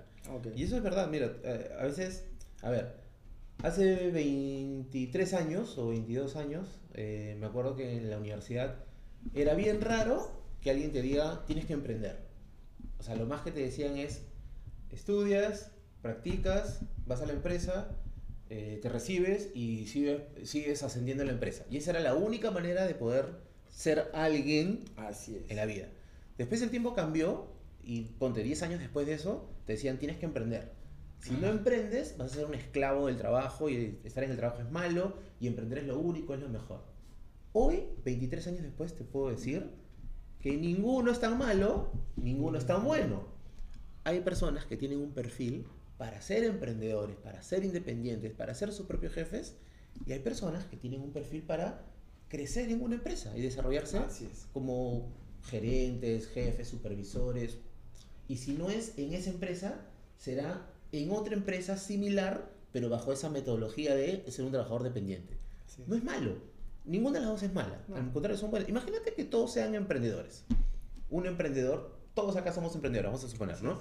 Y 0.56 0.64
eso 0.64 0.78
es 0.78 0.84
verdad, 0.84 1.08
mira, 1.10 1.36
eh, 1.44 1.70
a 1.78 1.84
veces, 1.84 2.24
a 2.62 2.70
ver, 2.70 2.96
hace 3.62 4.10
23 4.12 5.34
años 5.34 5.78
o 5.78 5.90
22 5.90 6.36
años, 6.38 6.82
eh, 6.94 7.36
me 7.40 7.46
acuerdo 7.46 7.76
que 7.76 7.98
en 7.98 8.10
la 8.10 8.18
universidad 8.18 8.76
era 9.34 9.54
bien 9.54 9.82
raro 9.82 10.32
que 10.62 10.72
alguien 10.72 10.92
te 10.94 11.02
diga, 11.02 11.44
tienes 11.46 11.66
que 11.66 11.74
emprender. 11.74 12.18
O 13.00 13.04
sea, 13.04 13.16
lo 13.16 13.26
más 13.26 13.42
que 13.42 13.52
te 13.52 13.60
decían 13.60 13.98
es, 13.98 14.22
estudias, 14.92 15.72
practicas, 16.04 16.82
vas 17.08 17.22
a 17.22 17.26
la 17.26 17.34
empresa, 17.34 17.90
eh, 18.50 18.78
te 18.84 18.90
recibes 18.90 19.50
y 19.56 19.88
sigues, 19.88 20.22
sigues 20.44 20.84
ascendiendo 20.84 21.24
en 21.24 21.28
la 21.28 21.34
empresa. 21.34 21.66
Y 21.72 21.78
esa 21.78 21.92
era 21.92 22.02
la 22.02 22.14
única 22.14 22.52
manera 22.52 22.86
de 22.86 22.94
poder 22.94 23.40
ser 23.72 24.12
alguien 24.14 24.82
Así 24.98 25.38
es. 25.38 25.50
en 25.50 25.56
la 25.56 25.66
vida. 25.66 25.88
Después 26.38 26.62
el 26.62 26.70
tiempo 26.70 26.94
cambió 26.94 27.48
y 27.82 28.02
ponte 28.20 28.44
10 28.44 28.62
años 28.64 28.80
después 28.80 29.08
de 29.08 29.14
eso, 29.14 29.50
te 29.66 29.74
decían 29.74 29.98
tienes 29.98 30.18
que 30.18 30.26
emprender. 30.26 30.74
Si 31.20 31.32
no 31.36 31.48
emprendes, 31.48 32.18
vas 32.18 32.34
a 32.34 32.36
ser 32.36 32.46
un 32.46 32.54
esclavo 32.54 33.08
del 33.08 33.16
trabajo 33.16 33.70
y 33.70 33.98
estar 34.04 34.26
en 34.26 34.32
el 34.32 34.38
trabajo 34.38 34.62
es 34.62 34.70
malo 34.70 35.16
y 35.40 35.48
emprender 35.48 35.80
es 35.80 35.86
lo 35.86 35.98
único, 35.98 36.34
es 36.34 36.42
lo 36.42 36.50
mejor. 36.50 36.84
Hoy, 37.54 37.86
23 38.04 38.48
años 38.48 38.62
después, 38.62 38.94
te 38.94 39.06
puedo 39.06 39.30
decir 39.30 39.70
que 40.42 40.58
ninguno 40.58 41.12
es 41.12 41.22
tan 41.22 41.38
malo, 41.38 41.94
ninguno 42.18 42.58
es 42.58 42.66
tan 42.66 42.84
bueno. 42.84 43.26
Hay 44.04 44.20
personas 44.20 44.66
que 44.66 44.76
tienen 44.76 45.00
un 45.00 45.14
perfil 45.14 45.66
para 46.04 46.22
ser 46.22 46.44
emprendedores, 46.44 47.16
para 47.16 47.42
ser 47.44 47.64
independientes, 47.64 48.34
para 48.34 48.54
ser 48.54 48.74
sus 48.74 48.86
propios 48.88 49.14
jefes, 49.14 49.56
y 50.06 50.12
hay 50.12 50.20
personas 50.20 50.66
que 50.66 50.76
tienen 50.76 51.00
un 51.00 51.14
perfil 51.14 51.44
para 51.44 51.82
crecer 52.28 52.70
en 52.70 52.82
una 52.82 52.96
empresa 52.96 53.32
y 53.38 53.42
desarrollarse 53.42 54.00
Así 54.00 54.28
es. 54.30 54.48
como 54.52 55.08
gerentes, 55.44 56.28
jefes, 56.28 56.68
supervisores. 56.68 57.58
Y 58.28 58.36
si 58.36 58.52
no 58.52 58.70
es 58.70 58.98
en 58.98 59.14
esa 59.14 59.30
empresa, 59.30 59.80
será 60.18 60.68
en 60.92 61.10
otra 61.10 61.36
empresa 61.36 61.78
similar, 61.78 62.52
pero 62.74 62.90
bajo 62.90 63.14
esa 63.14 63.30
metodología 63.30 63.96
de 63.96 64.30
ser 64.30 64.44
un 64.44 64.52
trabajador 64.52 64.84
dependiente. 64.84 65.38
Sí. 65.68 65.86
No 65.88 65.96
es 65.96 66.04
malo. 66.04 66.36
Ninguna 66.84 67.20
de 67.20 67.22
las 67.22 67.30
dos 67.30 67.44
es 67.44 67.54
mala. 67.54 67.82
No. 67.88 67.96
Al 67.96 68.12
contrario, 68.12 68.38
son 68.38 68.52
buenas. 68.52 68.68
Imagínate 68.68 69.14
que 69.14 69.24
todos 69.24 69.54
sean 69.54 69.74
emprendedores. 69.74 70.44
Un 71.10 71.28
emprendedor, 71.28 71.96
todos 72.14 72.36
acá 72.36 72.52
somos 72.52 72.76
emprendedores, 72.76 73.10
vamos 73.10 73.24
a 73.24 73.30
suponer, 73.30 73.64
¿no? 73.64 73.80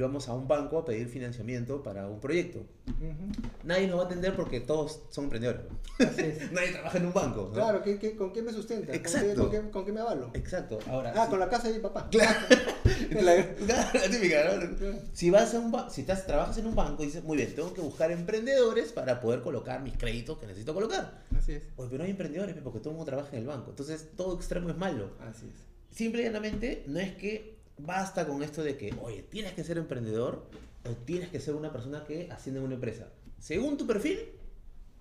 Vamos 0.00 0.28
a 0.28 0.34
un 0.34 0.48
banco 0.48 0.78
a 0.78 0.84
pedir 0.84 1.08
financiamiento 1.08 1.82
para 1.82 2.06
un 2.08 2.18
proyecto. 2.20 2.60
Ujú. 2.88 3.44
Nadie 3.64 3.86
nos 3.88 3.98
va 3.98 4.02
a 4.04 4.06
atender 4.06 4.34
porque 4.34 4.60
todos 4.60 5.02
son 5.10 5.24
emprendedores. 5.24 5.62
Nadie 6.52 6.72
trabaja 6.72 6.98
en 6.98 7.06
un 7.06 7.12
banco. 7.12 7.42
¿no? 7.48 7.52
Claro, 7.52 7.82
¿qué, 7.82 7.98
qué, 7.98 8.16
con 8.16 8.32
qué 8.32 8.40
me 8.42 8.52
sustenta? 8.52 8.86
¿Con 8.86 8.92
qué- 8.92 8.98
Exacto. 8.98 9.42
¿Con 9.42 9.50
qué, 9.50 9.70
con 9.70 9.84
qué 9.84 9.92
me 9.92 10.00
avalo? 10.00 10.30
Exacto. 10.34 10.78
Ahora, 10.88 11.12
Ah, 11.16 11.26
con 11.28 11.38
la 11.38 11.48
casa 11.48 11.68
de 11.68 11.74
mi 11.74 11.80
papá. 11.80 12.08
Claro. 12.10 12.38
La- 13.20 13.54
Claro, 13.54 13.90
típica, 14.10 14.56
¿no? 14.56 14.76
Si 15.12 15.30
vas 15.30 15.54
a 15.54 15.58
un 15.60 15.72
si 15.90 16.00
estás, 16.02 16.26
trabajas 16.26 16.56
en 16.58 16.66
un 16.66 16.74
banco 16.74 17.02
y 17.02 17.06
dices, 17.06 17.22
muy 17.24 17.36
bien, 17.36 17.54
tengo 17.54 17.74
que 17.74 17.80
buscar 17.82 18.10
emprendedores 18.10 18.92
para 18.92 19.20
poder 19.20 19.42
colocar 19.42 19.82
mis 19.82 19.96
créditos 19.96 20.38
que 20.38 20.46
necesito 20.46 20.72
colocar. 20.74 21.22
Así 21.36 21.52
es. 21.52 21.64
Oye, 21.76 21.88
pero 21.90 21.98
no 21.98 22.04
hay 22.04 22.10
emprendedores 22.12 22.56
porque 22.64 22.78
todo 22.78 22.90
el 22.90 22.96
mundo 22.96 23.10
trabaja 23.10 23.30
en 23.36 23.42
el 23.42 23.46
banco. 23.46 23.70
Entonces, 23.70 24.08
todo 24.16 24.34
extremo 24.36 24.70
es 24.70 24.76
malo. 24.76 25.10
Así 25.20 25.46
es. 25.52 25.96
Simple 25.96 26.22
y 26.22 26.24
llanamente, 26.24 26.84
no 26.86 26.98
es 27.00 27.12
que 27.16 27.58
basta 27.84 28.26
con 28.26 28.42
esto 28.42 28.62
de 28.62 28.76
que, 28.76 28.94
oye, 29.02 29.22
tienes 29.22 29.52
que 29.52 29.64
ser 29.64 29.78
emprendedor 29.78 30.48
o 30.84 30.90
tienes 31.04 31.28
que 31.30 31.40
ser 31.40 31.54
una 31.54 31.72
persona 31.72 32.04
que 32.04 32.30
asciende 32.30 32.60
en 32.60 32.66
una 32.66 32.74
empresa. 32.74 33.08
Según 33.38 33.76
tu 33.76 33.86
perfil, 33.86 34.18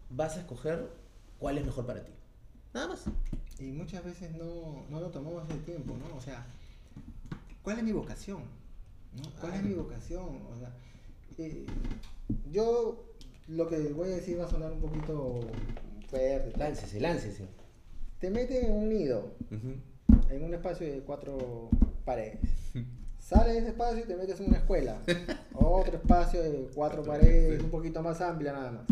vas 0.09 0.37
a 0.37 0.41
escoger 0.41 0.89
cuál 1.39 1.57
es 1.57 1.65
mejor 1.65 1.85
para 1.85 2.03
ti. 2.03 2.11
Nada 2.73 2.87
más. 2.89 3.05
Y 3.59 3.65
muchas 3.65 4.03
veces 4.03 4.31
no, 4.31 4.85
no 4.89 4.99
lo 4.99 5.09
tomamos 5.09 5.49
el 5.49 5.63
tiempo, 5.63 5.95
¿no? 5.97 6.15
O 6.15 6.21
sea, 6.21 6.45
¿cuál 7.61 7.77
es 7.77 7.83
mi 7.83 7.91
vocación? 7.91 8.41
¿no? 9.15 9.29
¿Cuál 9.39 9.53
es 9.55 9.63
mi 9.63 9.73
vocación? 9.73 10.41
O 10.51 10.57
sea, 10.57 10.71
eh, 11.37 11.65
yo 12.51 13.05
lo 13.47 13.67
que 13.67 13.77
voy 13.93 14.09
a 14.09 14.15
decir 14.15 14.39
va 14.39 14.45
a 14.45 14.49
sonar 14.49 14.71
un 14.71 14.79
poquito 14.79 15.41
fuerte. 16.09 16.57
Láncese, 16.57 16.99
láncese. 16.99 17.47
Te 18.19 18.29
meten 18.29 18.65
en 18.65 18.71
un 18.71 18.89
nido, 18.89 19.33
en 20.29 20.43
un 20.43 20.53
espacio 20.53 20.91
de 20.91 21.01
cuatro 21.01 21.69
paredes. 22.05 22.39
Sales 23.31 23.53
de 23.53 23.59
ese 23.59 23.69
espacio 23.69 24.03
y 24.03 24.07
te 24.07 24.17
metes 24.17 24.41
en 24.41 24.47
una 24.49 24.57
escuela. 24.57 25.01
Otro 25.53 25.95
espacio 25.95 26.43
de 26.43 26.69
cuatro 26.75 27.01
paredes, 27.01 27.63
un 27.63 27.69
poquito 27.69 28.03
más 28.03 28.19
amplia 28.19 28.51
nada 28.51 28.71
más. 28.71 28.85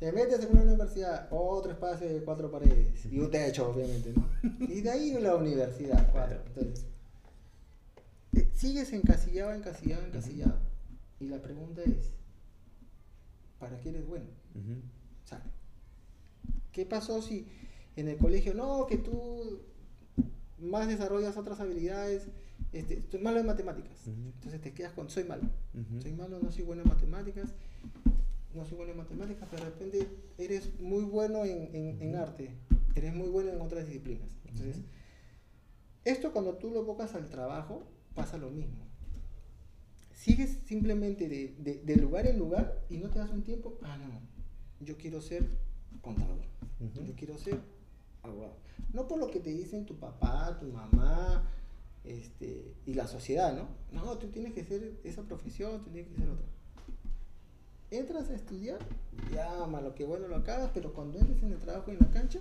Te 0.00 0.10
metes 0.10 0.44
en 0.44 0.50
una 0.50 0.62
universidad, 0.62 1.28
otro 1.30 1.70
espacio 1.70 2.08
de 2.08 2.22
cuatro 2.22 2.50
paredes 2.50 3.06
y 3.06 3.18
un 3.20 3.30
techo, 3.30 3.70
obviamente, 3.70 4.12
¿no? 4.12 4.28
Y 4.68 4.80
de 4.80 4.90
ahí 4.90 5.12
la 5.12 5.36
universidad, 5.36 6.10
cuatro. 6.10 6.40
Entonces, 6.44 6.86
eh, 8.34 8.50
sigues 8.52 8.92
encasillado, 8.92 9.52
encasillado, 9.52 10.04
encasillado. 10.04 10.58
Y 11.20 11.28
la 11.28 11.40
pregunta 11.40 11.82
es, 11.82 12.10
¿para 13.60 13.78
qué 13.78 13.90
eres 13.90 14.08
bueno? 14.08 14.26
Ujú. 14.56 14.80
O 15.24 15.28
sea, 15.28 15.40
¿qué 16.72 16.84
pasó 16.84 17.22
si 17.22 17.46
en 17.94 18.08
el 18.08 18.18
colegio, 18.18 18.54
no, 18.54 18.86
que 18.86 18.96
tú 18.96 19.60
más 20.58 20.88
desarrollas 20.88 21.36
otras 21.36 21.60
habilidades, 21.60 22.26
este, 22.78 22.98
estoy 22.98 23.20
malo 23.20 23.38
en 23.40 23.46
matemáticas? 23.46 24.06
Entonces 24.34 24.60
te 24.60 24.72
quedas 24.72 24.92
con, 24.92 25.08
soy 25.10 25.24
malo. 25.24 25.42
Soy 26.02 26.12
malo, 26.12 26.38
no 26.40 26.50
soy 26.50 26.64
bueno 26.64 26.82
en 26.82 26.88
matemáticas, 26.88 27.54
no 28.54 28.64
soy 28.64 28.76
bueno 28.76 28.92
en 28.92 28.98
matemáticas, 28.98 29.48
pero 29.50 29.64
de 29.64 29.70
repente 29.70 30.08
eres 30.38 30.78
muy 30.80 31.04
bueno 31.04 31.44
en, 31.44 31.74
en- 32.02 32.16
arte, 32.16 32.50
eres 32.94 33.14
muy 33.14 33.28
bueno 33.28 33.52
en 33.52 33.60
otras 33.60 33.86
disciplinas. 33.86 34.30
Entonces, 34.46 34.82
esto 36.04 36.32
cuando 36.32 36.54
tú 36.54 36.70
lo 36.70 36.80
evocas 36.80 37.14
al 37.14 37.28
trabajo, 37.28 37.82
pasa 38.14 38.38
lo 38.38 38.50
mismo. 38.50 38.84
Sigues 40.14 40.58
simplemente 40.64 41.28
de, 41.28 41.54
de- 41.58 41.82
de 41.84 41.96
lugar 41.96 42.26
en 42.26 42.38
lugar 42.38 42.82
y 42.88 42.96
no 42.98 43.10
te 43.10 43.18
das 43.18 43.30
un 43.30 43.42
tiempo, 43.42 43.78
ah, 43.82 43.96
no, 43.98 44.20
yo 44.84 44.96
quiero 44.96 45.20
ser 45.20 45.46
contador, 46.00 46.38
yo 47.06 47.14
quiero 47.16 47.36
ser 47.38 47.60
abogado. 48.22 48.56
No 48.92 49.06
por 49.08 49.18
lo 49.18 49.30
que 49.30 49.40
te 49.40 49.50
dicen 49.50 49.84
tu 49.84 49.98
papá, 49.98 50.58
tu 50.58 50.66
mamá, 50.72 51.48
este, 52.06 52.74
y 52.86 52.94
la 52.94 53.06
sociedad, 53.06 53.54
¿no? 53.56 53.68
No, 53.92 54.16
tú 54.18 54.28
tienes 54.28 54.52
que 54.54 54.64
ser 54.64 54.98
esa 55.04 55.22
profesión, 55.22 55.82
tú 55.84 55.90
tienes 55.90 56.10
que 56.12 56.16
ser 56.20 56.28
otra. 56.30 56.46
Entras 57.90 58.30
a 58.30 58.34
estudiar, 58.34 58.78
ya, 59.32 59.64
malo 59.66 59.94
que 59.94 60.04
bueno 60.04 60.26
lo 60.26 60.36
acabas, 60.36 60.70
pero 60.74 60.92
cuando 60.92 61.18
entres 61.18 61.40
en 61.42 61.52
el 61.52 61.58
trabajo 61.58 61.90
y 61.90 61.94
en 61.94 62.00
la 62.00 62.10
cancha, 62.10 62.40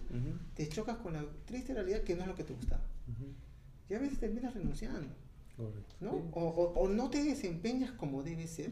te 0.55 0.67
chocas 0.67 0.97
con 0.97 1.13
la 1.13 1.23
triste 1.45 1.73
realidad 1.73 2.01
que 2.01 2.15
no 2.15 2.21
es 2.23 2.27
lo 2.27 2.35
que 2.35 2.43
te 2.43 2.53
gustaba. 2.53 2.83
Ujú. 3.07 3.25
Y 3.89 3.93
a 3.93 3.99
veces 3.99 4.19
terminas 4.19 4.55
renunciando, 4.55 5.07
Correcto. 5.55 5.95
¿no? 6.01 6.11
O, 6.33 6.41
o- 6.49 6.73
o 6.79 6.87
no 6.89 7.09
te 7.11 7.23
desempeñas 7.23 7.91
como 7.91 8.23
debe 8.23 8.47
ser. 8.47 8.71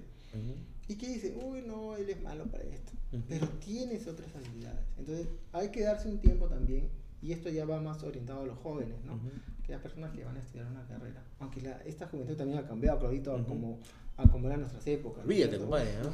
Y 0.88 0.96
que 0.96 1.08
dice, 1.08 1.38
uy, 1.46 1.62
no, 1.62 1.96
él 1.96 2.10
es 2.10 2.22
malo 2.24 2.46
para 2.48 2.64
esto. 2.64 2.92
Pero 3.30 3.48
tienes 3.60 4.08
otras 4.08 4.36
habilidades. 4.36 4.84
Entonces, 4.98 5.28
hay 5.52 5.70
que 5.70 5.82
darse 5.84 6.10
un 6.10 6.18
tiempo 6.20 6.48
también. 6.48 6.90
Y 7.24 7.32
esto 7.32 7.50
ya 7.50 7.66
va 7.66 7.80
más 7.82 8.04
orientado 8.04 8.42
a 8.42 8.46
los 8.46 8.58
jóvenes, 8.60 8.96
¿no? 9.06 9.14
Ujú. 9.16 9.30
Que 9.66 9.72
las 9.72 9.82
personas 9.82 10.12
que 10.12 10.26
van 10.26 10.36
a 10.36 10.40
estudiar 10.42 10.68
una 10.68 10.86
carrera. 10.86 11.24
Aunque 11.40 11.62
la, 11.62 11.82
esta 11.84 12.06
juventud 12.08 12.36
también 12.36 12.60
ha 12.60 12.68
cambiado, 12.68 13.00
Claudito, 13.00 13.32
a 13.32 13.36
Ujú. 13.38 13.46
como, 13.48 13.80
a 14.18 14.30
como 14.30 14.48
eran 14.48 14.60
nuestras 14.60 14.86
épocas. 14.88 15.24
Olvídate, 15.24 15.58
compadre, 15.58 15.90
¿no? 16.04 16.12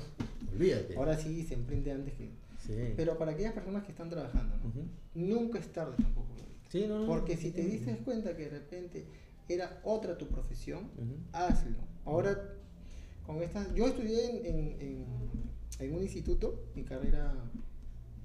Olvídate. 0.54 0.95
Ahora 0.95 1.17
sí 1.17 1.43
se 1.43 1.56
emprende 1.56 1.91
antes 1.91 2.13
que... 2.13 2.30
Sí. 2.60 2.93
Pero 2.95 3.17
para 3.17 3.32
aquellas 3.32 3.54
personas 3.54 3.84
que 3.86 3.91
están 3.91 4.10
trabajando, 4.10 4.56
¿no? 4.58 4.72
Nunca 5.15 5.58
es 5.60 5.72
tarde 5.74 5.95
tampoco. 6.00 6.28
Sí, 6.69 6.86
no, 6.88 7.00
no, 7.00 7.08
Porque 7.08 7.36
si 7.38 7.50
te 7.52 7.63
diste 7.63 7.98
cuenta 7.98 8.36
que 8.38 8.43
de 8.43 8.50
repente 8.52 9.06
era 9.48 9.80
otra 9.84 10.15
tu 10.15 10.28
profesión, 10.28 10.91
hazlo. 11.34 11.78
Ahora, 12.06 12.38
con 13.26 13.41
estas, 13.41 13.74
yo 13.74 13.88
estudié 13.88 14.30
en, 14.41 14.45
en- 14.56 14.82
en- 14.82 15.06
en 15.80 15.95
un 15.95 16.02
instituto, 16.04 16.65
mi 16.76 16.84
carrera 16.84 17.34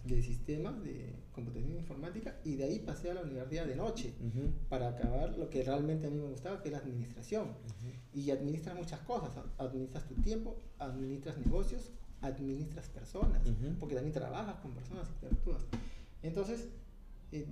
de 0.05 0.23
sistemas, 0.23 0.83
de 0.85 1.14
computación 1.33 1.73
informática, 1.73 2.38
y 2.45 2.57
de 2.57 2.64
ahí 2.64 2.79
pasé 2.81 3.11
a 3.11 3.14
la 3.14 3.23
universidad 3.23 3.67
de 3.67 3.75
noche 3.75 4.14
Ujú. 4.21 4.51
para 4.69 4.88
acabar 4.88 5.37
lo 5.38 5.49
que 5.49 5.62
realmente 5.62 6.07
a 6.07 6.11
mí 6.11 6.19
me 6.19 6.29
gustaba, 6.29 6.61
que 6.61 6.69
es 6.69 6.73
la 6.73 6.79
administración. 6.79 7.49
Ujú. 7.49 8.21
Y 8.21 8.31
administras 8.31 8.77
muchas 8.77 9.01
cosas, 9.01 9.33
administras 9.59 10.07
tu 10.07 10.14
tiempo, 10.17 10.57
administras 10.79 11.38
negocios, 11.38 11.90
administras 12.21 12.88
personas, 12.88 13.40
Ujú. 13.47 13.77
porque 13.81 13.95
también 13.95 14.12
trabajas 14.12 14.57
con 14.57 14.73
personas, 14.73 15.09
interactúas. 15.09 15.64
Entonces, 16.23 16.69
eh, 17.33 17.47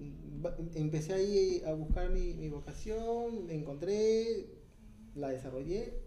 empecé 0.75 1.15
ahí 1.15 1.63
a 1.67 1.73
buscar 1.73 2.11
mi, 2.11 2.35
mi 2.35 2.49
vocación, 2.49 3.47
la 3.47 3.55
encontré, 3.55 4.47
la 5.15 5.29
desarrollé, 5.29 6.03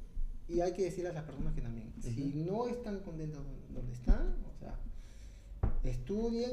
y 0.47 0.61
hay 0.61 0.73
que 0.73 0.83
decirle 0.83 1.09
a 1.09 1.13
las 1.13 1.23
personas 1.23 1.53
que 1.53 1.61
también, 1.61 1.91
si 1.99 2.45
no 2.47 2.67
están 2.67 2.99
contentos 2.99 3.41
donde 3.73 3.93
están, 3.93 4.35
o 4.47 4.59
sea, 4.59 4.79
estudien. 5.83 6.51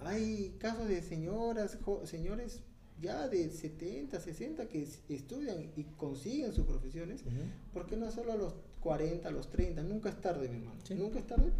Hay 0.00 0.56
casos 0.58 0.88
de 0.88 1.02
señoras, 1.02 1.78
señores 2.04 2.62
ya 3.00 3.28
de 3.28 3.48
70, 3.50 4.18
60 4.18 4.68
que 4.68 4.86
estudian 5.08 5.70
y 5.76 5.84
consiguen 5.96 6.52
sus 6.52 6.66
profesiones. 6.66 7.22
Ujú. 7.22 7.34
¿Por 7.72 7.86
qué 7.86 7.96
no 7.96 8.06
hacerlo 8.06 8.32
a 8.32 8.36
los 8.36 8.54
40, 8.80 9.28
a 9.28 9.30
los 9.30 9.50
30? 9.50 9.82
Nunca 9.82 10.08
es 10.08 10.20
tarde, 10.20 10.48
mi 10.48 10.56
hermano. 10.56 10.80
Sí. 10.82 10.94
Nunca 10.94 11.18
es 11.18 11.26
tarde 11.26 11.52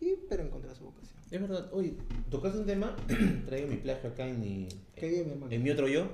y, 0.00 0.14
pero 0.28 0.42
encontrar 0.42 0.74
su 0.76 0.84
vocación. 0.84 1.18
Es 1.30 1.40
verdad. 1.40 1.70
Oye, 1.72 1.94
tocaste 2.30 2.58
un 2.58 2.66
tema, 2.66 2.96
traigo 3.46 3.68
mi 3.68 3.76
plagio 3.76 4.10
acá 4.10 4.26
en 4.26 4.40
mi, 4.40 4.68
Qué 4.94 5.08
bien, 5.08 5.26
mi 5.26 5.32
hermano. 5.32 5.52
en 5.52 5.62
mi 5.62 5.70
otro 5.70 5.88
yo. 5.88 6.08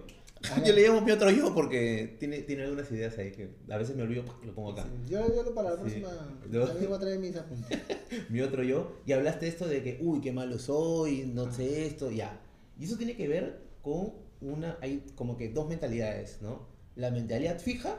Ah, 0.53 0.63
yo 0.65 0.73
le 0.75 0.83
llamo 0.87 1.01
mi 1.01 1.11
otro 1.11 1.31
yo 1.31 1.55
porque 1.55 2.17
tiene, 2.19 2.43
tiene 2.43 2.65
algunas 2.65 2.91
ideas 2.93 3.17
ahí 3.19 3.33
que 3.33 3.51
a 3.71 3.77
veces 3.79 3.97
me 3.97 4.03
olvido, 4.03 4.25
lo 4.45 4.55
pongo 4.55 4.73
acá. 4.73 4.85
Sí, 4.85 5.13
Yo, 5.13 5.27
yo 5.35 5.55
para 5.55 5.71
la 5.71 5.77
Sí. 5.77 5.81
próxima 6.01 6.09
Yo- 6.51 6.67
también 6.67 6.89
voy 6.89 6.97
a 6.97 7.01
traer 7.01 7.19
mis 7.19 7.37
apuntes. 7.37 7.79
mi 8.31 8.41
otro 8.41 8.63
yo, 8.63 8.99
y 9.07 9.13
hablaste 9.13 9.49
esto 9.49 9.67
de 9.67 9.83
que, 9.83 9.99
uy, 10.03 10.21
qué 10.21 10.33
malo 10.33 10.59
soy, 10.59 11.25
no 11.27 11.51
sé 11.53 11.87
esto, 11.87 12.11
ya. 12.11 12.41
Y 12.79 12.85
eso 12.85 12.97
tiene 12.97 13.17
que 13.17 13.27
ver 13.29 13.61
con 13.83 14.13
una, 14.41 14.77
hay 14.83 15.05
como 15.15 15.37
que 15.37 15.49
dos 15.49 15.69
mentalidades, 15.69 16.39
¿no? 16.43 16.67
La 16.97 17.11
mentalidad 17.11 17.59
fija 17.59 17.97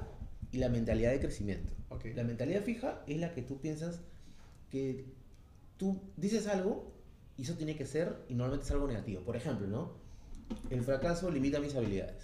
y 0.51 0.57
la 0.57 0.69
mentalidad 0.69 1.11
de 1.11 1.19
crecimiento. 1.19 1.71
Ok. 1.89 2.05
La 2.15 2.23
mentalidad 2.23 2.61
fija 2.63 3.03
es 3.07 3.17
la 3.19 3.33
que 3.33 3.41
tú 3.41 3.59
piensas 3.59 4.01
que 4.69 5.05
tú 5.77 5.99
dices 6.17 6.47
algo 6.47 6.91
y 7.37 7.41
eso 7.43 7.55
tiene 7.55 7.75
que 7.75 7.85
ser, 7.85 8.15
y 8.29 8.33
normalmente 8.35 8.65
es 8.65 8.71
algo 8.71 8.87
negativo. 8.87 9.21
Por 9.21 9.35
ejemplo, 9.35 9.67
¿no? 9.67 10.04
El 10.69 10.81
fracaso 10.83 11.29
limita 11.31 11.59
mis 11.59 11.75
habilidades. 11.75 12.23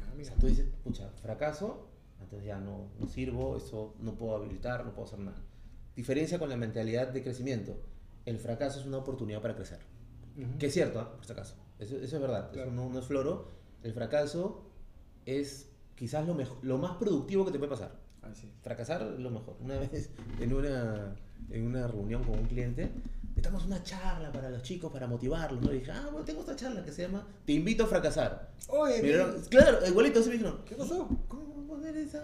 Ah, 0.00 0.12
O 0.20 0.24
sea, 0.24 0.34
tú 0.36 0.46
dices, 0.46 0.66
pucha, 0.84 1.08
fracaso, 1.22 1.88
entonces 2.20 2.46
ya 2.46 2.58
no, 2.58 2.88
no 2.98 3.06
sirvo, 3.08 3.56
eso 3.56 3.94
no 4.00 4.14
puedo 4.14 4.36
habilitar, 4.36 4.84
no 4.84 4.92
puedo 4.92 5.06
hacer 5.06 5.18
nada. 5.20 5.42
Diferencia 5.96 6.38
con 6.38 6.48
la 6.48 6.56
mentalidad 6.56 7.08
de 7.08 7.22
crecimiento. 7.22 7.76
El 8.26 8.38
fracaso 8.38 8.80
es 8.80 8.86
una 8.86 8.98
oportunidad 8.98 9.40
para 9.42 9.54
crecer. 9.56 9.78
Ujú. 10.36 10.58
Que 10.58 10.66
es 10.66 10.72
cierto, 10.72 11.00
¿ah? 11.00 11.16
por 11.16 11.24
si 11.24 11.32
acaso. 11.32 11.54
Eso, 11.78 11.96
eso 11.96 12.16
es 12.16 12.22
verdad, 12.22 12.50
Claro. 12.52 12.70
eso 12.70 12.76
no, 12.76 12.88
no 12.90 12.98
es 12.98 13.06
floro. 13.06 13.48
El 13.82 13.92
fracaso 13.94 14.70
es 15.26 15.70
quizás 15.96 16.26
lo, 16.26 16.34
mejor, 16.34 16.58
lo 16.62 16.78
más 16.78 16.96
productivo 16.96 17.44
que 17.46 17.52
te 17.52 17.58
puede 17.58 17.70
pasar. 17.70 17.98
Así. 18.22 18.52
Fracasar 18.62 19.02
es 19.02 19.18
lo 19.18 19.30
mejor. 19.30 19.56
Una 19.60 19.78
vez 19.80 20.10
en 20.38 20.52
una, 20.52 21.16
en 21.50 21.66
una 21.66 21.86
reunión 21.86 22.22
con 22.24 22.38
un 22.38 22.44
cliente, 22.46 22.90
estamos 23.40 23.64
una 23.64 23.82
charla 23.82 24.30
para 24.30 24.50
los 24.50 24.62
chicos, 24.62 24.92
para 24.92 25.06
motivarlos. 25.06 25.62
¿no? 25.62 25.72
Y 25.72 25.78
dije, 25.78 25.90
ah, 25.90 26.08
bueno, 26.10 26.24
tengo 26.24 26.40
esta 26.40 26.54
charla 26.56 26.84
que 26.84 26.92
se 26.92 27.02
llama 27.02 27.26
Te 27.46 27.52
invito 27.52 27.84
a 27.84 27.86
fracasar. 27.86 28.50
Oye, 28.68 29.02
Miraron- 29.02 29.48
claro, 29.48 29.78
igualito, 29.86 30.20
así 30.20 30.28
me 30.28 30.34
dijeron, 30.34 30.60
¿Qué 30.66 30.74
pasó? 30.74 31.08
¿Cómo 31.26 31.66
poner 31.66 31.96
esa? 31.96 32.22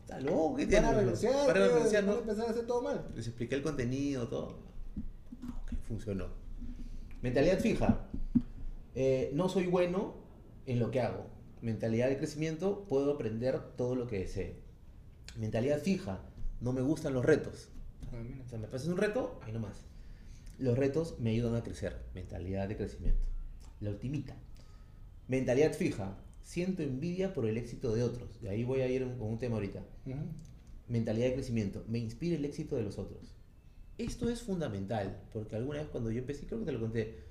¿Está 0.00 0.20
loco? 0.20 0.56
¿Qué 0.56 0.66
tiene? 0.66 0.86
a 0.86 0.92
renunciar, 0.94 1.46
Para 1.46 1.68
renunciar, 1.68 2.04
¿no? 2.04 2.14
empezar 2.18 2.46
a 2.46 2.50
hacer 2.50 2.66
todo 2.66 2.80
mal. 2.82 3.04
Les 3.14 3.26
expliqué 3.26 3.54
el 3.56 3.62
contenido, 3.62 4.28
todo. 4.28 4.56
Ah, 5.44 5.60
ok, 5.62 5.72
funcionó. 5.86 6.28
Mentalidad 7.22 7.58
fija. 7.60 8.06
Eh, 8.94 9.30
no 9.34 9.48
soy 9.48 9.66
bueno 9.66 10.14
en 10.64 10.78
lo 10.78 10.90
que 10.90 11.00
hago. 11.00 11.26
Mentalidad 11.60 12.08
de 12.08 12.16
crecimiento, 12.16 12.84
puedo 12.88 13.12
aprender 13.14 13.60
todo 13.76 13.94
lo 13.94 14.06
que 14.06 14.20
desee. 14.20 14.56
Mentalidad 15.36 15.80
fija. 15.80 16.20
No 16.60 16.72
me 16.72 16.80
gustan 16.80 17.12
los 17.12 17.24
retos. 17.24 17.68
Ah. 18.12 18.42
O 18.44 18.48
sea, 18.48 18.58
me 18.58 18.68
pasas 18.68 18.88
un 18.88 18.96
reto, 18.96 19.38
ahí 19.44 19.52
nomás. 19.52 19.84
Los 20.58 20.76
retos 20.78 21.18
me 21.20 21.30
ayudan 21.30 21.54
a 21.54 21.62
crecer. 21.62 22.04
Mentalidad 22.14 22.68
de 22.68 22.76
crecimiento. 22.76 23.28
La 23.80 23.90
ultimita. 23.90 24.36
Mentalidad 25.28 25.72
fija. 25.74 26.16
Siento 26.42 26.82
envidia 26.82 27.34
por 27.34 27.46
el 27.46 27.56
éxito 27.56 27.94
de 27.94 28.02
otros. 28.04 28.40
De 28.40 28.48
ahí 28.48 28.64
voy 28.64 28.80
a 28.80 28.88
ir 28.88 29.02
con 29.18 29.28
un 29.28 29.38
tema 29.38 29.56
ahorita. 29.56 29.82
Mentalidad 30.88 31.26
de 31.28 31.34
crecimiento. 31.34 31.84
Me 31.88 31.98
inspira 31.98 32.36
el 32.36 32.44
éxito 32.44 32.76
de 32.76 32.82
los 32.84 32.98
otros. 32.98 33.34
Esto 33.98 34.28
es 34.28 34.42
fundamental, 34.42 35.22
porque 35.32 35.56
alguna 35.56 35.78
vez 35.80 35.88
cuando 35.88 36.10
yo 36.10 36.18
empecé, 36.20 36.46
creo 36.46 36.60
que 36.60 36.66
te 36.66 36.72
lo 36.72 36.80
conté, 36.80 37.24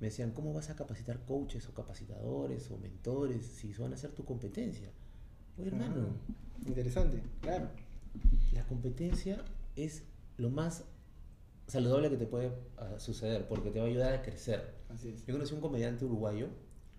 me 0.00 0.08
decían, 0.08 0.32
¿cómo 0.32 0.52
vas 0.52 0.68
a 0.68 0.76
capacitar 0.76 1.24
coaches 1.24 1.68
o 1.68 1.74
capacitadores 1.74 2.70
o 2.70 2.76
mentores 2.78 3.46
si 3.46 3.72
van 3.74 3.92
a 3.92 3.96
ser 3.96 4.10
tu 4.12 4.24
competencia? 4.24 4.90
Oye, 5.58 5.68
hermano, 5.68 6.08
Ah, 6.08 6.66
Interesante, 6.66 7.22
claro. 7.40 7.68
la 8.52 8.64
competencia 8.66 9.44
es 9.76 10.02
lo 10.36 10.50
más 10.50 10.84
saludable 11.68 12.10
que 12.10 12.16
te 12.16 12.26
puede 12.26 12.50
ah, 12.78 12.98
suceder, 12.98 13.46
porque 13.48 13.70
te 13.70 13.78
va 13.78 13.84
a 13.84 13.88
ayudar 13.88 14.12
a 14.14 14.22
crecer. 14.22 14.74
Así 14.88 15.10
es. 15.10 15.24
Yo 15.26 15.34
conocí 15.34 15.54
un 15.54 15.60
comediante 15.60 16.04
uruguayo, 16.04 16.48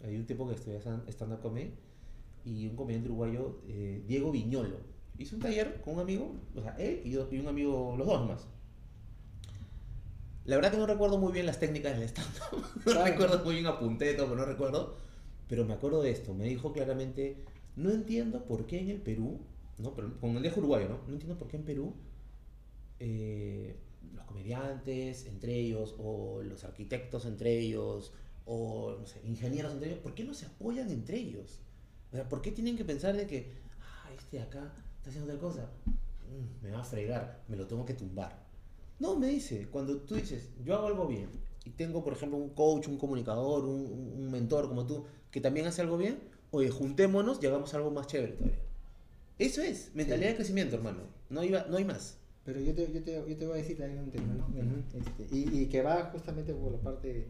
hay 0.04 0.16
un 0.16 0.26
tipo 0.26 0.48
que 0.48 0.56
estudia 0.56 0.80
stand-up 0.80 1.42
comedy, 1.42 1.74
y 2.46 2.68
un 2.68 2.76
comediante 2.78 3.10
uruguayo, 3.10 3.60
eh, 3.68 4.04
Diego 4.08 4.32
Viñolo. 4.32 4.78
Hizo 5.18 5.36
un 5.36 5.42
taller 5.42 5.82
con 5.82 5.96
un 5.96 6.00
amigo, 6.00 6.36
o 6.56 6.62
sea, 6.62 6.76
él 6.78 7.02
y, 7.04 7.12
dos- 7.12 7.28
y 7.34 7.40
un 7.40 7.48
amigo, 7.50 7.96
los 7.98 8.08
dos 8.08 8.26
más. 8.28 8.48
La 10.46 10.56
verdad 10.56 10.72
que 10.72 10.78
no 10.78 10.88
recuerdo 10.88 11.18
muy 11.18 11.32
bien 11.34 11.46
las 11.46 11.60
técnicas 11.60 11.94
del 12.00 12.08
stand-up, 12.08 12.64
no 12.78 12.82
Claro. 12.92 13.06
recuerdo 13.06 13.44
muy 13.44 13.56
bien 13.56 13.68
apunté 13.68 14.14
todo, 14.14 14.28
pero 14.28 14.40
no 14.40 14.46
recuerdo. 14.46 14.96
Pero 15.48 15.66
me 15.66 15.74
acuerdo 15.74 16.02
de 16.02 16.12
esto, 16.12 16.34
me 16.34 16.46
dijo 16.46 16.72
claramente, 16.72 17.44
no 17.76 17.90
entiendo 17.92 18.46
por 18.46 18.66
qué 18.68 18.80
en 18.80 18.90
el 18.90 19.02
Perú, 19.02 19.40
¿no? 19.80 19.94
Pero 19.96 20.20
con 20.20 20.38
el 20.38 20.44
dejo 20.44 20.60
uruguayo, 20.60 20.88
¿no? 20.90 21.00
No 21.08 21.14
entiendo 21.14 21.38
por 21.38 21.48
qué 21.48 21.58
en 21.58 21.64
Perú 21.64 21.94
eh, 23.00 23.76
los 24.14 24.26
comediantes 24.26 25.26
entre 25.26 25.56
ellos, 25.56 25.96
o 26.00 26.42
los 26.44 26.64
arquitectos 26.64 27.26
entre 27.26 27.58
ellos, 27.60 28.12
o 28.46 28.96
no 29.00 29.06
sé, 29.06 29.22
ingenieros 29.26 29.74
entre 29.74 29.90
ellos, 29.90 30.00
¿por 30.02 30.14
qué 30.16 30.24
no 30.24 30.34
se 30.34 30.46
apoyan 30.46 30.90
entre 30.92 31.18
ellos? 31.18 31.60
O 32.12 32.16
sea, 32.16 32.28
¿por 32.28 32.42
qué 32.42 32.52
tienen 32.52 32.76
que 32.78 32.86
pensar 32.86 33.16
de 33.16 33.28
que, 33.28 33.52
ah, 33.82 34.10
este 34.18 34.38
de 34.38 34.44
acá 34.44 34.74
está 34.98 35.10
haciendo 35.10 35.30
tal 35.32 35.40
cosa? 35.40 35.70
Mm, 35.86 36.64
me 36.66 36.72
va 36.72 36.80
a 36.82 36.84
fregar, 36.84 37.44
me 37.48 37.56
lo 37.56 37.68
tengo 37.68 37.86
que 37.86 37.94
tumbar. 37.94 38.48
No, 39.00 39.16
me 39.18 39.28
dice, 39.28 39.68
cuando 39.70 39.98
tú 40.02 40.16
dices, 40.16 40.50
yo 40.64 40.76
hago 40.76 40.88
algo 40.88 41.08
bien, 41.08 41.30
y 41.66 41.70
tengo, 41.72 42.04
por 42.04 42.14
ejemplo, 42.14 42.38
un 42.38 42.50
coach, 42.50 42.88
un 42.88 42.98
comunicador, 42.98 43.64
un, 43.66 44.14
un- 44.18 44.32
mentor 44.32 44.68
como 44.68 44.86
tú, 44.86 45.06
que 45.32 45.42
también 45.42 45.68
hace 45.68 45.82
algo 45.82 45.98
bien, 45.98 46.20
oye, 46.52 46.70
juntémonos 46.70 47.40
y 47.42 47.46
hagamos 47.48 47.74
algo 47.74 47.92
más 47.92 48.08
chévere 48.08 48.34
todavía. 48.34 48.60
Eso 49.38 49.62
es, 49.62 49.92
mentalidad 49.96 50.28
Sí. 50.28 50.32
de 50.32 50.36
crecimiento, 50.36 50.76
hermano. 50.76 51.04
No 51.30 51.42
hay, 51.42 51.50
no 51.50 51.78
hay 51.78 51.86
más. 51.86 52.18
Pero 52.52 52.62
yo 52.62 52.74
te, 52.74 52.92
yo, 52.92 53.04
te, 53.04 53.12
yo 53.30 53.38
te 53.38 53.46
voy 53.46 53.54
a 53.54 53.62
decir 53.62 53.78
también 53.78 54.00
un 54.04 54.10
tema, 54.10 54.34
¿no? 54.34 54.48
Este, 54.98 55.36
y, 55.36 55.62
y 55.62 55.66
que 55.68 55.84
va 55.84 56.10
justamente 56.12 56.52
por 56.54 56.72
la 56.72 56.80
parte 56.80 57.28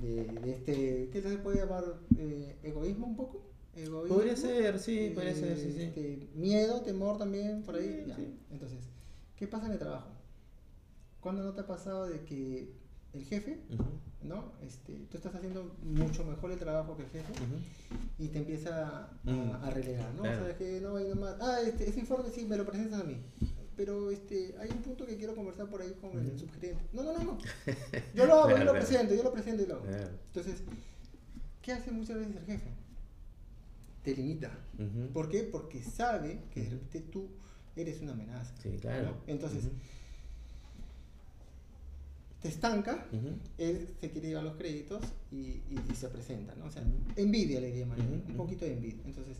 de, 0.00 0.24
de 0.24 0.50
este, 0.52 1.08
¿qué 1.12 1.22
se 1.22 1.38
puede 1.38 1.58
llamar? 1.58 1.82
Eh, 2.16 2.54
¿Egoísmo 2.62 3.08
un 3.08 3.16
poco? 3.16 3.42
¿Egoísmo? 3.74 4.14
Podría 4.16 4.36
ser, 4.36 4.78
sí, 4.78 5.10
podría 5.12 5.34
ser, 5.34 5.58
sí, 5.58 5.72
sí. 5.72 5.82
Este, 5.82 6.28
miedo, 6.36 6.82
temor 6.82 7.18
también, 7.18 7.62
por 7.64 7.74
ahí. 7.74 8.02
Sí, 8.04 8.08
ya. 8.08 8.14
sí. 8.16 8.38
Entonces, 8.52 8.78
¿qué 9.36 9.48
pasa 9.48 9.66
en 9.66 9.72
el 9.72 9.78
trabajo? 9.80 10.10
¿Cuándo 11.20 11.42
no 11.42 11.52
te 11.52 11.62
ha 11.62 11.66
pasado 11.66 12.06
de 12.06 12.20
que 12.20 12.70
el 13.12 13.24
jefe, 13.24 13.58
¿no? 14.22 14.52
Este, 14.66 14.92
tú 15.10 15.16
estás 15.16 15.34
haciendo 15.34 15.74
mucho 15.82 16.24
mejor 16.24 16.52
el 16.52 16.58
trabajo 16.58 16.96
que 16.96 17.02
el 17.04 17.08
jefe 17.10 17.32
y 18.18 18.28
te 18.28 18.38
empieza 18.38 18.86
a, 18.88 19.10
Mm. 19.24 19.50
a 19.64 19.70
relegar, 19.70 20.12
¿no? 20.14 20.22
Claro. 20.22 20.42
O 20.42 20.46
sea, 20.46 20.56
que 20.58 20.80
no 20.80 20.96
hay 20.96 21.08
nomás, 21.08 21.36
ah, 21.40 21.58
este, 21.66 21.88
ese 21.88 22.00
informe 22.00 22.30
sí, 22.30 22.44
me 22.44 22.56
lo 22.56 22.64
presentas 22.66 23.00
a 23.00 23.04
mí. 23.04 23.16
Pero 23.76 24.10
este, 24.10 24.54
hay 24.60 24.70
un 24.70 24.82
punto 24.82 25.04
que 25.06 25.16
quiero 25.16 25.34
conversar 25.34 25.68
por 25.68 25.82
ahí 25.82 25.92
con 26.00 26.18
el 26.18 26.38
subgerente. 26.38 26.84
No, 26.92 27.02
no, 27.02 27.12
no, 27.12 27.24
no. 27.24 27.38
Yo 28.14 28.26
lo 28.26 28.34
hago, 28.34 28.56
yo 28.56 28.64
lo 28.64 28.72
presento, 28.72 29.14
yo 29.14 29.22
lo 29.24 29.32
presento 29.32 29.62
y 29.62 29.66
lo 29.66 29.74
hago. 29.74 29.84
Claro. 29.86 30.10
Entonces, 30.26 30.62
¿qué 31.62 31.72
hace 31.72 31.90
muchas 31.90 32.16
veces 32.18 32.36
el 32.36 32.44
jefe? 32.44 32.68
Te 34.04 34.14
limita. 34.14 34.56
¿Por 35.12 35.28
qué? 35.28 35.42
Porque 35.42 35.82
sabe 35.82 36.40
que 36.52 36.62
de 36.62 36.70
repente 36.70 37.00
tú 37.00 37.28
eres 37.74 38.00
una 38.00 38.12
amenaza. 38.12 38.54
Sí, 38.62 38.78
claro. 38.80 39.10
¿no? 39.10 39.16
Entonces, 39.26 39.64
te 42.42 42.48
estanca, 42.48 43.06
él 43.56 43.88
se 44.00 44.10
quiere 44.10 44.28
llevar 44.28 44.44
los 44.44 44.56
créditos 44.56 45.02
y, 45.32 45.36
y- 45.36 45.80
y 45.90 45.94
se 45.94 46.08
presenta, 46.08 46.54
¿no? 46.56 46.66
O 46.66 46.70
sea, 46.70 46.82
envidia 47.16 47.58
le 47.60 47.76
llaman, 47.76 47.98
Ujú, 47.98 48.30
un 48.32 48.36
poquito 48.36 48.66
de 48.66 48.74
envidia. 48.74 49.02
Entonces, 49.06 49.38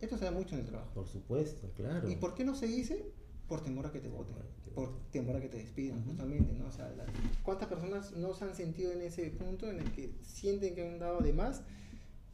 esto 0.00 0.18
se 0.18 0.24
da 0.24 0.32
mucho 0.32 0.56
en 0.56 0.62
el 0.62 0.66
trabajo. 0.66 0.90
Por 0.92 1.06
supuesto, 1.06 1.70
claro. 1.76 2.10
¿Y 2.10 2.16
por 2.16 2.34
qué 2.34 2.44
no 2.44 2.56
se 2.56 2.66
dice? 2.66 3.06
Por 3.48 3.62
temor 3.62 3.86
a 3.86 3.92
que 3.92 4.00
te 4.00 4.08
voten, 4.08 4.34
por 4.74 4.98
temor 5.10 5.36
a 5.36 5.40
que 5.40 5.48
te 5.48 5.58
despidan, 5.58 5.98
Ujú. 5.98 6.08
justamente, 6.10 6.52
¿no? 6.54 6.66
O 6.66 6.72
sea, 6.72 6.88
la- 6.90 7.04
¿cuántas 7.42 7.68
personas 7.68 8.12
no 8.12 8.32
se 8.34 8.44
han 8.44 8.54
sentido 8.54 8.92
en 8.92 9.02
ese 9.02 9.30
punto 9.30 9.70
en 9.70 9.78
el 9.80 9.90
que 9.92 10.10
sienten 10.22 10.74
que 10.74 10.88
han 10.88 10.98
dado 10.98 11.20
de 11.20 11.32
más 11.34 11.62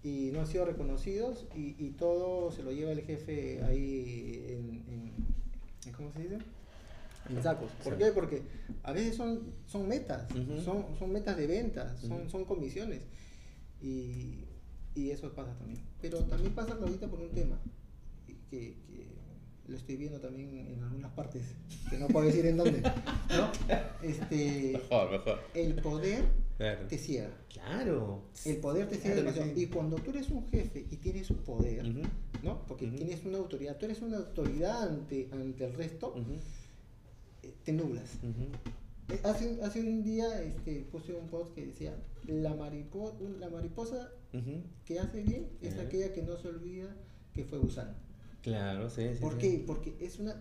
y 0.05 0.31
no 0.33 0.41
han 0.41 0.47
sido 0.47 0.65
reconocidos 0.65 1.47
y, 1.57 1.75
y 1.85 1.91
todo 1.99 2.53
se 2.53 2.63
lo 2.63 2.71
lleva 2.71 2.93
el 2.93 3.01
jefe 3.03 3.65
ahí 3.65 4.45
en, 4.49 4.85
en- 5.87 5.93
¿cómo 5.95 6.13
se 6.13 6.21
dice? 6.21 6.39
En 7.31 7.43
sacos. 7.43 7.71
¿Por 7.83 7.95
Sí. 7.95 7.99
qué? 7.99 8.13
Porque 8.13 8.43
a 8.85 8.93
veces 8.93 9.17
son, 9.17 9.41
son 9.67 9.89
metas, 9.89 10.31
Ujú. 10.33 10.61
son, 10.61 10.87
son 10.99 11.11
metas 11.11 11.37
de 11.37 11.47
ventas, 11.49 11.99
son, 12.01 12.21
Ujú. 12.21 12.31
son 12.31 12.45
comisiones 12.45 13.01
y, 13.83 14.45
y 14.95 15.11
eso 15.11 15.33
pasa 15.35 15.53
también. 15.59 15.81
Pero 16.01 16.21
también 16.25 16.55
pasa 16.55 16.75
ahorita 16.75 17.09
por 17.09 17.19
un 17.21 17.31
tema 17.31 17.59
que, 18.27 18.35
que 18.51 19.18
lo 19.69 19.77
estoy 19.77 19.97
viendo 19.97 20.19
también 20.19 20.57
en 20.57 20.83
algunas 20.83 21.13
partes, 21.13 21.43
que 21.91 21.99
no 21.99 22.09
puedo 22.09 22.27
decir 22.27 22.47
en 22.47 22.57
dónde, 22.57 22.81
¿no? 22.81 23.51
Este, 24.03 24.73
Mejor, 24.73 25.11
mejor. 25.11 25.41
el 25.55 25.75
poder 25.77 26.25
Claro. 26.57 26.87
te 26.89 26.99
ciega. 26.99 27.31
Claro. 27.53 28.23
El 28.45 28.57
poder 28.57 28.89
te 28.89 28.97
ciega 28.97 29.23
Claro 29.23 29.45
sí. 29.55 29.63
Y 29.63 29.67
cuando 29.67 29.97
tú 29.97 30.11
eres 30.11 30.29
un 30.31 30.49
jefe 30.49 30.87
y 30.91 30.97
tienes 30.97 31.31
un 31.31 31.37
poder, 31.39 31.87
Ujú, 31.87 32.03
¿no? 32.43 32.67
Porque 32.67 32.87
Ujú. 32.87 32.97
tienes 32.97 33.25
una 33.25 33.39
autoridad, 33.39 33.77
tú 33.77 33.85
eres 33.87 34.01
una 34.03 34.17
autoridad 34.17 34.89
ante, 34.89 35.29
ante 35.31 35.65
el 35.67 35.75
resto, 35.75 36.09
ujú, 36.17 36.33
eh, 37.43 37.55
te 37.65 37.73
nublas. 37.73 38.15
Eh, 38.25 39.21
Hace, 39.25 39.63
hace 39.63 39.81
un 39.81 40.03
día 40.03 40.43
este, 40.43 40.81
puse 40.91 41.15
un 41.15 41.29
post 41.29 41.55
que 41.55 41.67
decía, 41.67 41.95
la, 42.27 42.55
maripo- 42.55 43.15
la 43.39 43.49
mariposa 43.49 44.11
que 44.85 44.99
hace 45.01 45.23
bien 45.23 45.47
es 45.63 45.75
Ajá. 45.75 45.83
aquella 45.83 46.13
que 46.13 46.23
no 46.23 46.37
se 46.37 46.49
olvida 46.49 46.95
que 47.35 47.45
fue 47.45 47.59
gusano. 47.59 47.95
Claro, 48.49 48.91
sí, 48.91 49.09
sí. 49.15 49.21
¿Por 49.21 49.33
sí. 49.35 49.39
qué? 49.39 49.65
Porque 49.67 49.97
es 50.01 50.19
una, 50.19 50.35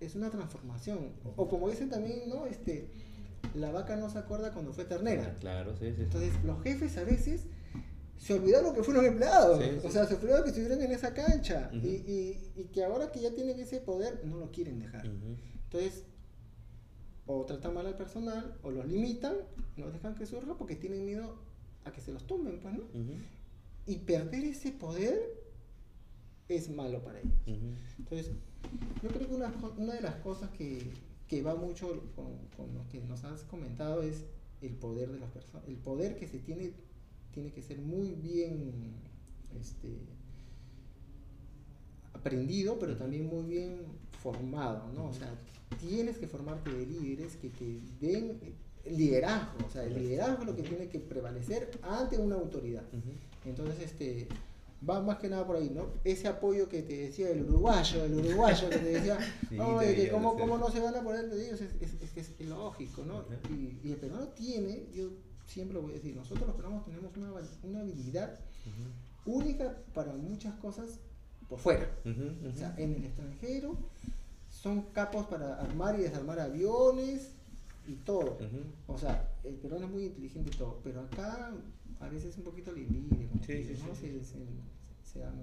es 0.00 0.14
una 0.14 0.30
transformación. 0.30 1.12
O 1.36 1.48
como 1.48 1.68
dicen 1.70 1.90
también, 1.90 2.28
¿no? 2.28 2.46
Este, 2.46 2.90
la 3.54 3.70
vaca 3.70 3.96
no 3.96 4.08
se 4.10 4.18
acuerda 4.18 4.52
cuando 4.52 4.72
fue 4.72 4.84
ternera. 4.84 5.36
Claro, 5.40 5.76
sí, 5.76 5.92
sí. 5.96 6.02
Entonces, 6.02 6.32
los 6.44 6.62
jefes 6.62 6.96
a 6.98 7.04
veces 7.04 7.44
se 8.18 8.34
olvidaron 8.34 8.74
que 8.74 8.82
fueron 8.82 9.04
empleados. 9.04 9.62
Sí, 9.62 9.70
sí. 9.80 9.86
O 9.86 9.90
sea, 9.90 10.06
se 10.06 10.14
olvidaron 10.14 10.42
que 10.44 10.50
estuvieron 10.50 10.80
en 10.82 10.92
esa 10.92 11.12
cancha. 11.14 11.70
Y, 11.72 11.76
y- 11.88 12.52
y 12.56 12.64
que 12.72 12.84
ahora 12.84 13.10
que 13.12 13.20
ya 13.20 13.34
tienen 13.34 13.58
ese 13.60 13.80
poder, 13.80 14.22
no 14.24 14.38
lo 14.38 14.50
quieren 14.50 14.78
dejar. 14.78 15.04
Entonces, 15.06 16.04
o 17.26 17.44
tratan 17.44 17.74
mal 17.74 17.86
al 17.86 17.96
personal, 17.96 18.56
o 18.62 18.70
los 18.70 18.86
limitan, 18.86 19.34
no 19.76 19.90
dejan 19.90 20.14
que 20.14 20.26
surja 20.26 20.54
porque 20.56 20.76
tienen 20.76 21.04
miedo 21.06 21.36
a 21.84 21.92
que 21.92 22.00
se 22.00 22.12
los 22.12 22.26
tumben, 22.26 22.60
pues, 22.60 22.74
¿no? 22.74 22.84
Y 23.86 23.96
perder 23.98 24.44
ese 24.44 24.72
poder 24.72 25.43
es 26.48 26.70
malo 26.70 27.02
para 27.02 27.20
ellos. 27.20 27.34
Entonces, 27.98 28.32
yo 29.02 29.08
creo 29.10 29.28
que 29.28 29.34
una, 29.34 29.52
una 29.76 29.94
de 29.94 30.00
las 30.00 30.16
cosas 30.16 30.50
que, 30.50 30.90
que 31.28 31.42
va 31.42 31.54
mucho 31.54 31.88
con, 32.14 32.36
con 32.56 32.74
lo 32.74 32.86
que 32.88 33.00
nos 33.00 33.24
has 33.24 33.42
comentado 33.44 34.02
es 34.02 34.24
el 34.60 34.74
poder 34.74 35.10
de 35.10 35.18
las 35.18 35.30
personas. 35.30 35.66
El 35.68 35.76
poder 35.76 36.16
que 36.16 36.26
se 36.26 36.38
tiene 36.38 36.72
tiene 37.34 37.50
que 37.50 37.62
ser 37.62 37.78
muy 37.80 38.12
bien 38.12 38.94
este, 39.60 39.98
aprendido, 42.12 42.78
pero 42.78 42.96
también 42.96 43.26
muy 43.26 43.44
bien 43.44 43.80
formado, 44.22 44.90
¿no? 44.94 45.08
O 45.08 45.12
sea, 45.12 45.34
tienes 45.80 46.16
que 46.16 46.28
formarte 46.28 46.72
de 46.72 46.86
líderes 46.86 47.36
que 47.36 47.50
te 47.50 47.80
den 48.00 48.38
liderazgo, 48.86 49.66
o 49.66 49.70
sea, 49.70 49.84
el 49.84 49.94
liderazgo 49.94 50.42
es 50.42 50.46
lo 50.46 50.56
que 50.56 50.62
tiene 50.62 50.88
que 50.88 51.00
prevalecer 51.00 51.70
ante 51.82 52.18
una 52.18 52.36
autoridad. 52.36 52.84
Entonces, 53.44 53.80
este, 53.80 54.28
va 54.88 55.00
más 55.00 55.18
que 55.18 55.28
nada 55.28 55.46
por 55.46 55.56
ahí, 55.56 55.70
¿no? 55.70 55.86
Ese 56.04 56.28
apoyo 56.28 56.68
que 56.68 56.82
te 56.82 56.96
decía 56.96 57.30
el 57.30 57.42
uruguayo, 57.42 58.04
el 58.04 58.14
uruguayo 58.14 58.68
que 58.70 58.78
te 58.78 58.84
decía, 58.84 59.18
Sí, 59.48 59.58
oye, 59.58 59.94
que 59.94 60.10
cómo, 60.10 60.36
cómo 60.36 60.58
no 60.58 60.70
se 60.70 60.80
van 60.80 60.94
a 60.94 61.02
poner 61.02 61.28
de 61.28 61.46
ellos, 61.46 61.60
es, 61.60 61.72
es, 61.80 62.16
es, 62.16 62.32
es 62.38 62.48
lógico, 62.48 63.04
¿no? 63.04 63.24
Y, 63.50 63.78
y 63.86 63.92
el 63.92 63.98
peruano 63.98 64.28
tiene, 64.28 64.86
yo 64.94 65.10
siempre 65.46 65.74
lo 65.74 65.82
voy 65.82 65.92
a 65.92 65.94
decir, 65.96 66.14
nosotros 66.16 66.46
los 66.46 66.56
peruanos 66.56 66.84
tenemos 66.84 67.16
una, 67.16 67.32
una 67.62 67.80
habilidad 67.80 68.38
única 69.26 69.76
para 69.94 70.12
muchas 70.12 70.54
cosas 70.56 71.00
por 71.48 71.58
fuera. 71.58 71.88
O 72.04 72.56
sea, 72.56 72.74
en 72.78 72.94
el 72.94 73.04
extranjero 73.04 73.76
son 74.50 74.82
capos 74.92 75.26
para 75.26 75.60
armar 75.60 75.98
y 75.98 76.02
desarmar 76.02 76.40
aviones 76.40 77.32
y 77.86 77.94
todo. 77.96 78.38
O 78.86 78.98
sea, 78.98 79.30
el 79.44 79.54
peruano 79.54 79.86
es 79.86 79.92
muy 79.92 80.04
inteligente 80.04 80.50
y 80.54 80.58
todo, 80.58 80.80
pero 80.82 81.00
acá 81.00 81.52
a 82.00 82.08
veces 82.08 82.36
un 82.38 82.44
poquito 82.44 82.72
le 82.72 82.82
Sí, 83.46 83.62
sí, 83.62 83.74
sí, 83.76 83.82
Se, 83.94 84.24
se, 84.24 85.12
se 85.12 85.18
dan, 85.20 85.34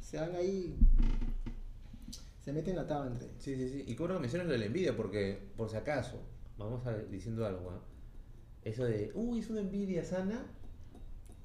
se 0.00 0.16
dan 0.16 0.34
ahí, 0.36 0.74
se 2.44 2.52
meten 2.52 2.76
la 2.76 2.86
taba 2.86 3.06
entre 3.06 3.24
ellos. 3.26 3.36
Sí, 3.42 3.54
sí, 3.56 3.68
sí. 3.68 3.84
Y 3.86 3.94
cómo 3.94 4.14
no 4.14 4.20
mencionas 4.20 4.46
lo 4.46 4.52
de 4.52 4.58
la 4.58 4.66
envidia, 4.66 4.96
porque, 4.96 5.38
por 5.56 5.70
si 5.70 5.76
acaso, 5.76 6.20
vamos 6.58 6.86
a 6.86 6.96
diciendo 6.96 7.46
algo, 7.46 7.70
¿ah? 7.70 7.82
Eso 8.64 8.84
de, 8.84 9.10
uy, 9.14 9.40
es 9.40 9.50
una 9.50 9.60
envidia 9.60 10.04
sana, 10.04 10.46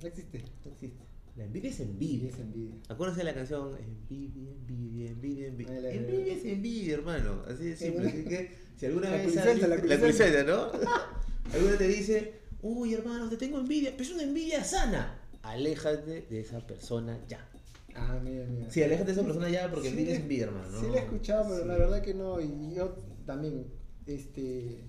No 0.02 0.08
existe. 0.08 0.40
no 0.66 0.72
existe. 0.72 1.04
La 1.36 1.46
envidia 1.46 1.70
es 1.70 1.80
envidia. 1.80 2.30
Es 2.30 2.40
envidia. 2.40 2.76
Acuérdense 2.90 3.20
de 3.22 3.26
la 3.26 3.34
canción 3.34 3.78
Envidia, 3.78 4.52
envidia, 4.52 5.10
envidia, 5.10 5.48
envidia. 5.48 5.74
Ay, 5.76 5.82
la- 5.84 5.90
Envidia 5.92 6.34
es 6.34 6.46
envidia, 6.46 6.94
hermano. 6.96 7.44
Así 7.48 7.66
de 7.66 7.76
simple. 7.78 8.08
Así 8.08 8.24
que 8.26 8.52
si 8.78 8.86
alguna 8.86 9.10
La 9.10 9.18
vez. 9.18 9.36
la 9.36 9.68
la 9.68 10.44
¿no? 10.44 10.72
alguna 11.54 11.78
te 11.78 11.88
dice, 11.88 12.34
uy, 12.62 12.94
hermano, 12.94 13.30
te 13.30 13.38
tengo 13.38 13.60
envidia, 13.60 13.92
pero 13.92 14.04
es 14.04 14.12
una 14.12 14.24
envidia 14.24 14.64
sana. 14.64 15.19
Aléjate 15.44 16.22
de 16.30 16.40
esa 16.40 16.66
persona 16.66 17.20
ya. 17.28 17.48
Ah, 17.96 18.20
mira, 18.24 18.46
mira. 18.46 18.70
Sí, 18.70 18.84
aléjate 18.84 19.08
de 19.08 19.12
esa 19.14 19.24
persona 19.24 19.50
ya 19.50 19.70
porque 19.70 19.90
Sí, 19.92 20.10
es 20.10 20.42
hermano. 20.42 20.70
¿no? 20.70 20.80
Sí, 20.80 20.88
la 20.92 20.98
he 20.98 21.04
escuchado, 21.04 21.46
pero 21.50 21.62
Sí. 21.64 21.68
la 21.68 21.78
verdad 21.78 22.02
que 22.02 22.14
no. 22.14 22.40
Y 22.40 22.74
yo 22.76 22.96
también, 23.26 23.66
este. 24.06 24.84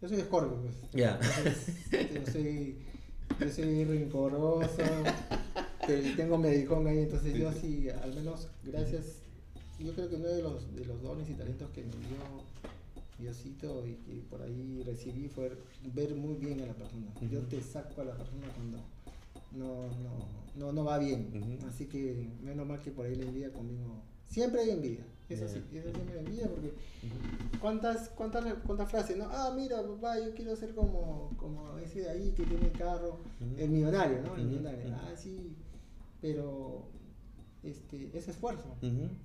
Yo 0.00 0.08
soy 0.08 0.18
escorpio, 0.18 0.60
pues. 0.60 0.74
Ya. 0.92 1.18
Yo 2.14 2.32
soy. 2.32 2.78
Yo 3.40 3.48
soy 3.50 3.84
rencoroso. 3.84 4.68
pero 5.86 6.16
tengo 6.16 6.38
medicón 6.38 6.86
ahí, 6.86 7.00
entonces 7.00 7.34
yo 7.34 7.52
sí, 7.52 7.88
al 7.90 8.14
menos, 8.14 8.48
gracias. 8.62 9.18
Yo 9.78 9.92
creo 9.92 10.08
que 10.08 10.16
uno 10.16 10.28
de 10.28 10.42
los, 10.42 10.74
de 10.74 10.84
los 10.84 11.02
dones 11.02 11.28
y 11.28 11.34
talentos 11.34 11.68
que 11.70 11.82
me 11.82 11.90
dio 11.90 12.44
Diosito 13.18 13.86
y 13.86 13.94
que 13.96 14.22
por 14.30 14.40
ahí 14.42 14.82
recibí 14.84 15.28
fue 15.28 15.52
ver 15.94 16.14
muy 16.14 16.34
bien 16.36 16.60
a 16.62 16.66
la 16.66 16.74
persona. 16.74 17.06
Yo 17.30 17.40
te 17.42 17.60
saco 17.60 18.00
a 18.02 18.04
la 18.04 18.16
persona 18.16 18.46
cuando 18.54 18.78
no, 19.54 19.88
no, 19.88 20.28
no, 20.56 20.72
no 20.72 20.84
va 20.84 20.98
bien. 20.98 21.58
Así 21.68 21.86
que 21.86 22.30
menos 22.42 22.66
mal 22.66 22.80
que 22.80 22.90
por 22.90 23.06
ahí 23.06 23.14
la 23.14 23.24
envidia 23.24 23.52
conmigo. 23.52 24.02
Siempre 24.26 24.62
hay 24.62 24.70
envidia. 24.70 25.06
Eso 25.28 25.48
sí, 25.48 25.62
eso 25.72 25.90
siempre 25.90 26.18
hay 26.18 26.24
envidia 26.26 26.48
porque 26.48 26.74
¿cuántas, 27.58 28.10
cuántas, 28.10 28.44
cuántas 28.66 28.90
frases, 28.90 29.16
¿no? 29.16 29.24
Ah, 29.30 29.52
mira, 29.56 29.82
papá, 29.82 30.18
yo 30.18 30.34
quiero 30.34 30.54
ser 30.54 30.74
como, 30.74 31.30
como 31.38 31.78
ese 31.78 32.00
de 32.00 32.10
ahí 32.10 32.32
que 32.32 32.44
tiene 32.44 32.66
el 32.66 32.72
carro, 32.72 33.20
el 33.56 33.70
millonario, 33.70 34.20
¿no? 34.20 34.36
El 34.36 34.44
millonario. 34.44 34.94
Ah, 34.94 35.14
sí, 35.16 35.56
pero 36.20 36.88
este, 37.62 38.10
ese 38.12 38.32
esfuerzo. 38.32 38.76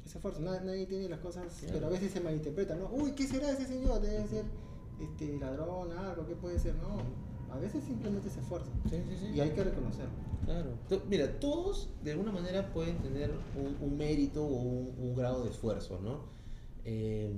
Ese 0.05 0.17
esfuerzo, 0.17 0.39
nadie, 0.39 0.61
nadie 0.61 0.85
tiene 0.85 1.09
las 1.09 1.19
cosas, 1.19 1.65
pero 1.69 1.87
a 1.87 1.89
veces 1.89 2.13
se 2.13 2.21
malinterpreta, 2.21 2.75
¿no? 2.75 2.89
Uy, 2.93 3.11
¿qué 3.11 3.27
será 3.27 3.51
ese 3.51 3.65
señor? 3.65 3.99
Debe 3.99 4.25
ser 4.25 4.45
este, 5.01 5.37
ladrón, 5.37 5.91
algo, 5.91 6.25
¿qué 6.25 6.35
puede 6.35 6.59
ser? 6.59 6.75
No, 6.75 6.97
a 7.51 7.57
veces 7.57 7.83
simplemente 7.83 8.29
se 8.29 8.39
esfuerza 8.39 8.69
Sí, 8.89 8.97
sí, 9.07 9.15
sí. 9.19 9.31
y 9.35 9.39
hay 9.39 9.51
que 9.51 9.63
reconocerlo. 9.63 10.12
Claro. 10.45 10.71
Mira, 11.07 11.39
todos 11.39 11.89
de 12.03 12.12
alguna 12.12 12.31
manera 12.31 12.71
pueden 12.73 12.97
tener 12.99 13.31
un, 13.55 13.77
un 13.88 13.97
mérito 13.97 14.43
o 14.43 14.62
un, 14.62 14.95
un 14.97 15.15
grado 15.15 15.43
de 15.43 15.51
esfuerzo, 15.51 15.99
¿no? 16.01 16.23
Eh, 16.85 17.31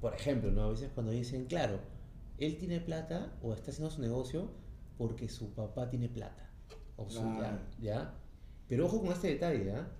por 0.00 0.14
ejemplo, 0.14 0.50
¿no? 0.50 0.62
A 0.64 0.68
veces 0.70 0.90
cuando 0.94 1.12
dicen, 1.12 1.46
claro, 1.46 1.78
él 2.38 2.56
tiene 2.58 2.80
plata 2.80 3.32
o 3.42 3.52
está 3.54 3.70
haciendo 3.70 3.90
su 3.90 4.00
negocio 4.00 4.50
porque 4.98 5.28
su 5.28 5.50
papá 5.54 5.88
tiene 5.88 6.08
plata. 6.08 6.50
O 6.96 7.08
su, 7.08 7.20
Claro. 7.20 7.58
ya, 7.78 7.94
¿ya? 7.94 8.14
Pero 8.68 8.86
ojo 8.86 9.00
con 9.00 9.10
este 9.12 9.28
detalle, 9.28 9.64
¿ya? 9.66 9.90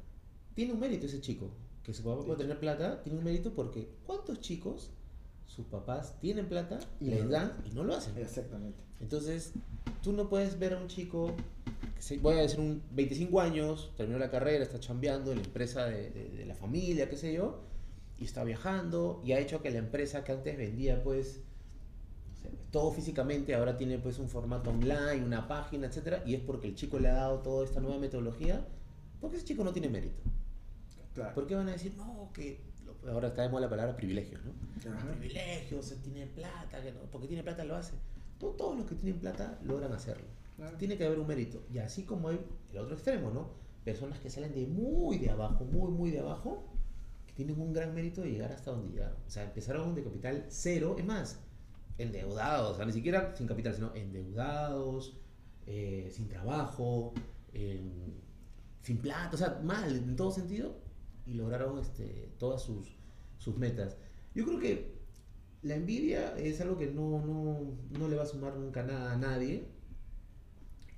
Tiene 0.54 0.72
un 0.72 0.80
mérito 0.80 1.06
ese 1.06 1.20
chico. 1.20 1.50
Que 1.82 1.94
su 1.94 2.02
papá 2.02 2.22
puede 2.24 2.38
tener 2.40 2.58
plata, 2.60 3.02
tiene 3.02 3.18
un 3.18 3.24
mérito 3.24 3.54
porque 3.54 3.88
¿cuántos 4.06 4.40
chicos 4.40 4.90
sus 5.54 5.66
papás 5.66 6.14
tienen 6.20 6.46
plata, 6.48 6.78
Y 7.00 7.06
les 7.06 7.24
no- 7.24 7.30
dan 7.30 7.52
y 7.70 7.74
no 7.74 7.82
lo 7.84 7.94
hacen? 7.94 8.16
Exactamente. 8.18 8.78
Entonces, 9.00 9.52
tú 10.02 10.12
no 10.12 10.28
puedes 10.28 10.58
ver 10.58 10.74
a 10.74 10.78
un 10.78 10.86
chico, 10.86 11.34
que 11.96 12.02
se- 12.02 12.18
voy 12.18 12.36
a 12.36 12.42
decir 12.42 12.60
un 12.60 12.82
25 12.92 13.40
años, 13.40 13.92
terminó 13.96 14.18
la 14.18 14.30
carrera, 14.30 14.62
está 14.62 14.78
chambeando 14.78 15.32
en 15.32 15.38
la 15.38 15.44
empresa 15.44 15.86
de, 15.86 16.10
de- 16.10 16.28
de 16.30 16.46
la 16.46 16.54
familia, 16.54 17.08
qué 17.10 17.16
sé 17.16 17.32
yo, 17.32 17.60
y 18.18 18.24
está 18.24 18.44
viajando 18.44 19.20
y 19.24 19.32
ha 19.32 19.38
hecho 19.40 19.60
que 19.62 19.70
la 19.70 19.78
empresa 19.78 20.22
que 20.24 20.32
antes 20.32 20.56
vendía 20.56 21.02
pues 21.02 21.40
todo 22.70 22.92
físicamente 22.92 23.54
ahora 23.54 23.76
tiene 23.76 23.98
pues 23.98 24.18
un 24.18 24.28
formato 24.28 24.70
online, 24.70 25.24
una 25.24 25.48
página, 25.48 25.88
etcétera, 25.88 26.22
y 26.24 26.34
es 26.34 26.40
porque 26.40 26.68
el 26.68 26.74
chico 26.76 26.98
le 27.00 27.08
ha 27.08 27.14
dado 27.14 27.40
toda 27.40 27.64
esta 27.64 27.80
nueva 27.80 27.98
metodología, 27.98 28.64
porque 29.20 29.36
ese 29.38 29.46
chico 29.46 29.64
no 29.64 29.72
tiene 29.72 29.88
mérito. 29.88 30.20
Claro. 31.14 31.34
¿Por 31.34 31.46
qué 31.48 31.56
van 31.56 31.68
a 31.68 31.72
decir, 31.72 31.94
no, 31.96 32.30
que 32.32 32.60
ahora 33.08 33.28
está 33.28 33.42
de 33.42 33.48
moda 33.48 33.62
la 33.62 33.70
palabra 33.70 33.96
privilegios, 33.96 34.40
¿no? 34.44 34.52
Privilegios, 35.10 35.94
tiene 36.02 36.26
plata, 36.26 36.82
que 36.82 36.92
no, 36.92 37.00
porque 37.10 37.26
tiene 37.26 37.42
plata 37.42 37.64
lo 37.64 37.76
hace. 37.76 37.94
No 38.40 38.48
todos 38.48 38.76
los 38.76 38.86
que 38.86 38.94
tienen 38.94 39.20
plata 39.20 39.58
logran 39.64 39.92
hacerlo. 39.92 40.24
Claro. 40.56 40.76
Tiene 40.76 40.96
que 40.96 41.04
haber 41.06 41.18
un 41.18 41.26
mérito. 41.26 41.62
Y 41.72 41.78
así 41.78 42.04
como 42.04 42.28
hay 42.28 42.40
el 42.72 42.78
otro 42.78 42.94
extremo, 42.94 43.30
¿no? 43.30 43.50
Personas 43.84 44.18
que 44.18 44.28
salen 44.30 44.54
de 44.54 44.66
muy 44.66 45.18
de 45.18 45.30
abajo, 45.30 45.64
muy, 45.64 45.90
muy 45.90 46.10
de 46.10 46.20
abajo, 46.20 46.64
que 47.26 47.32
tienen 47.32 47.60
un 47.60 47.72
gran 47.72 47.94
mérito 47.94 48.20
de 48.22 48.30
llegar 48.30 48.52
hasta 48.52 48.70
donde 48.70 48.88
llegaron. 48.90 49.16
O 49.26 49.30
sea, 49.30 49.44
empezaron 49.44 49.94
de 49.94 50.02
capital 50.04 50.44
cero, 50.48 50.96
es 50.98 51.04
más, 51.04 51.38
endeudados, 51.98 52.72
o 52.72 52.76
sea, 52.76 52.86
ni 52.86 52.92
siquiera 52.92 53.34
sin 53.36 53.46
capital, 53.46 53.74
sino 53.74 53.94
endeudados, 53.94 55.16
eh, 55.66 56.08
sin 56.12 56.28
trabajo, 56.28 57.12
en- 57.52 58.20
sin 58.82 58.98
plata, 58.98 59.30
o 59.34 59.38
sea, 59.38 59.60
mal 59.62 59.94
en 59.94 60.16
todo 60.16 60.30
sentido, 60.30 60.74
y 61.26 61.34
lograron 61.34 61.78
este, 61.78 62.30
todas 62.38 62.62
sus, 62.62 62.96
sus 63.38 63.56
metas. 63.56 63.96
Yo 64.34 64.44
creo 64.44 64.58
que 64.60 65.00
la 65.62 65.74
envidia 65.74 66.36
es 66.38 66.60
algo 66.60 66.78
que 66.78 66.86
no, 66.86 67.24
no, 67.24 67.60
no 67.98 68.08
le 68.08 68.16
va 68.16 68.22
a 68.22 68.26
sumar 68.26 68.56
nunca 68.56 68.82
nada 68.82 69.12
a 69.12 69.16
nadie. 69.16 69.64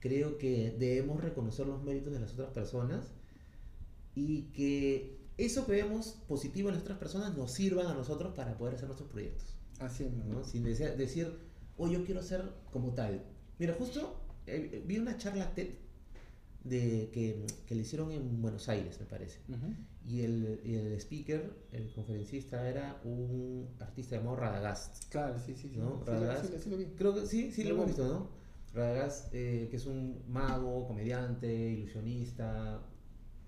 Creo 0.00 0.36
que 0.38 0.74
debemos 0.78 1.22
reconocer 1.22 1.66
los 1.66 1.82
méritos 1.82 2.12
de 2.12 2.20
las 2.20 2.32
otras 2.32 2.50
personas 2.50 3.12
y 4.14 4.42
que 4.52 5.16
eso 5.38 5.64
que 5.64 5.72
vemos 5.72 6.18
positivo 6.28 6.68
en 6.68 6.74
las 6.74 6.82
otras 6.82 6.98
personas 6.98 7.36
nos 7.36 7.52
sirvan 7.52 7.86
a 7.86 7.94
nosotros 7.94 8.34
para 8.34 8.56
poder 8.58 8.74
hacer 8.74 8.86
nuestros 8.86 9.10
proyectos. 9.10 9.54
Así 9.78 10.04
es, 10.04 10.12
¿no? 10.12 10.44
Sin 10.44 10.64
dese- 10.64 10.96
decir, 10.96 11.32
oh, 11.78 11.88
yo 11.88 12.04
quiero 12.04 12.22
ser 12.22 12.42
como 12.72 12.92
tal. 12.94 13.24
Mira, 13.58 13.74
justo 13.74 14.20
eh, 14.46 14.82
vi 14.86 14.98
una 14.98 15.16
charla 15.16 15.54
TED 15.54 15.68
de, 16.64 17.10
que, 17.12 17.46
que 17.66 17.74
le 17.74 17.82
hicieron 17.82 18.12
en 18.12 18.40
Buenos 18.42 18.68
Aires, 18.68 18.98
me 19.00 19.06
parece. 19.06 19.40
Y 20.04 20.22
el, 20.22 20.60
y 20.64 20.74
el 20.74 20.92
speaker, 21.00 21.52
el 21.72 21.92
conferencista, 21.92 22.68
era 22.68 23.00
un 23.04 23.68
artista 23.80 24.16
llamado 24.16 24.36
Radagast. 24.36 25.08
Claro, 25.10 25.38
sí, 25.38 25.54
sí, 25.54 25.68
sí. 25.68 25.74
Sí, 25.74 25.80
Radagast. 26.06 26.46
sí, 26.46 26.52
lo- 26.52 26.58
sí 26.58 26.70
lo 26.70 26.76
vi. 26.76 26.84
Creo 26.96 27.14
que 27.14 27.26
sí, 27.26 27.52
sí 27.52 27.62
lo 27.64 27.70
hemos 27.74 27.86
visto, 27.86 28.06
¿no? 28.06 28.28
Radagast, 28.74 29.28
eh, 29.34 29.68
que 29.70 29.76
es 29.76 29.86
un 29.86 30.22
mago, 30.28 30.86
comediante, 30.86 31.52
ilusionista, 31.52 32.80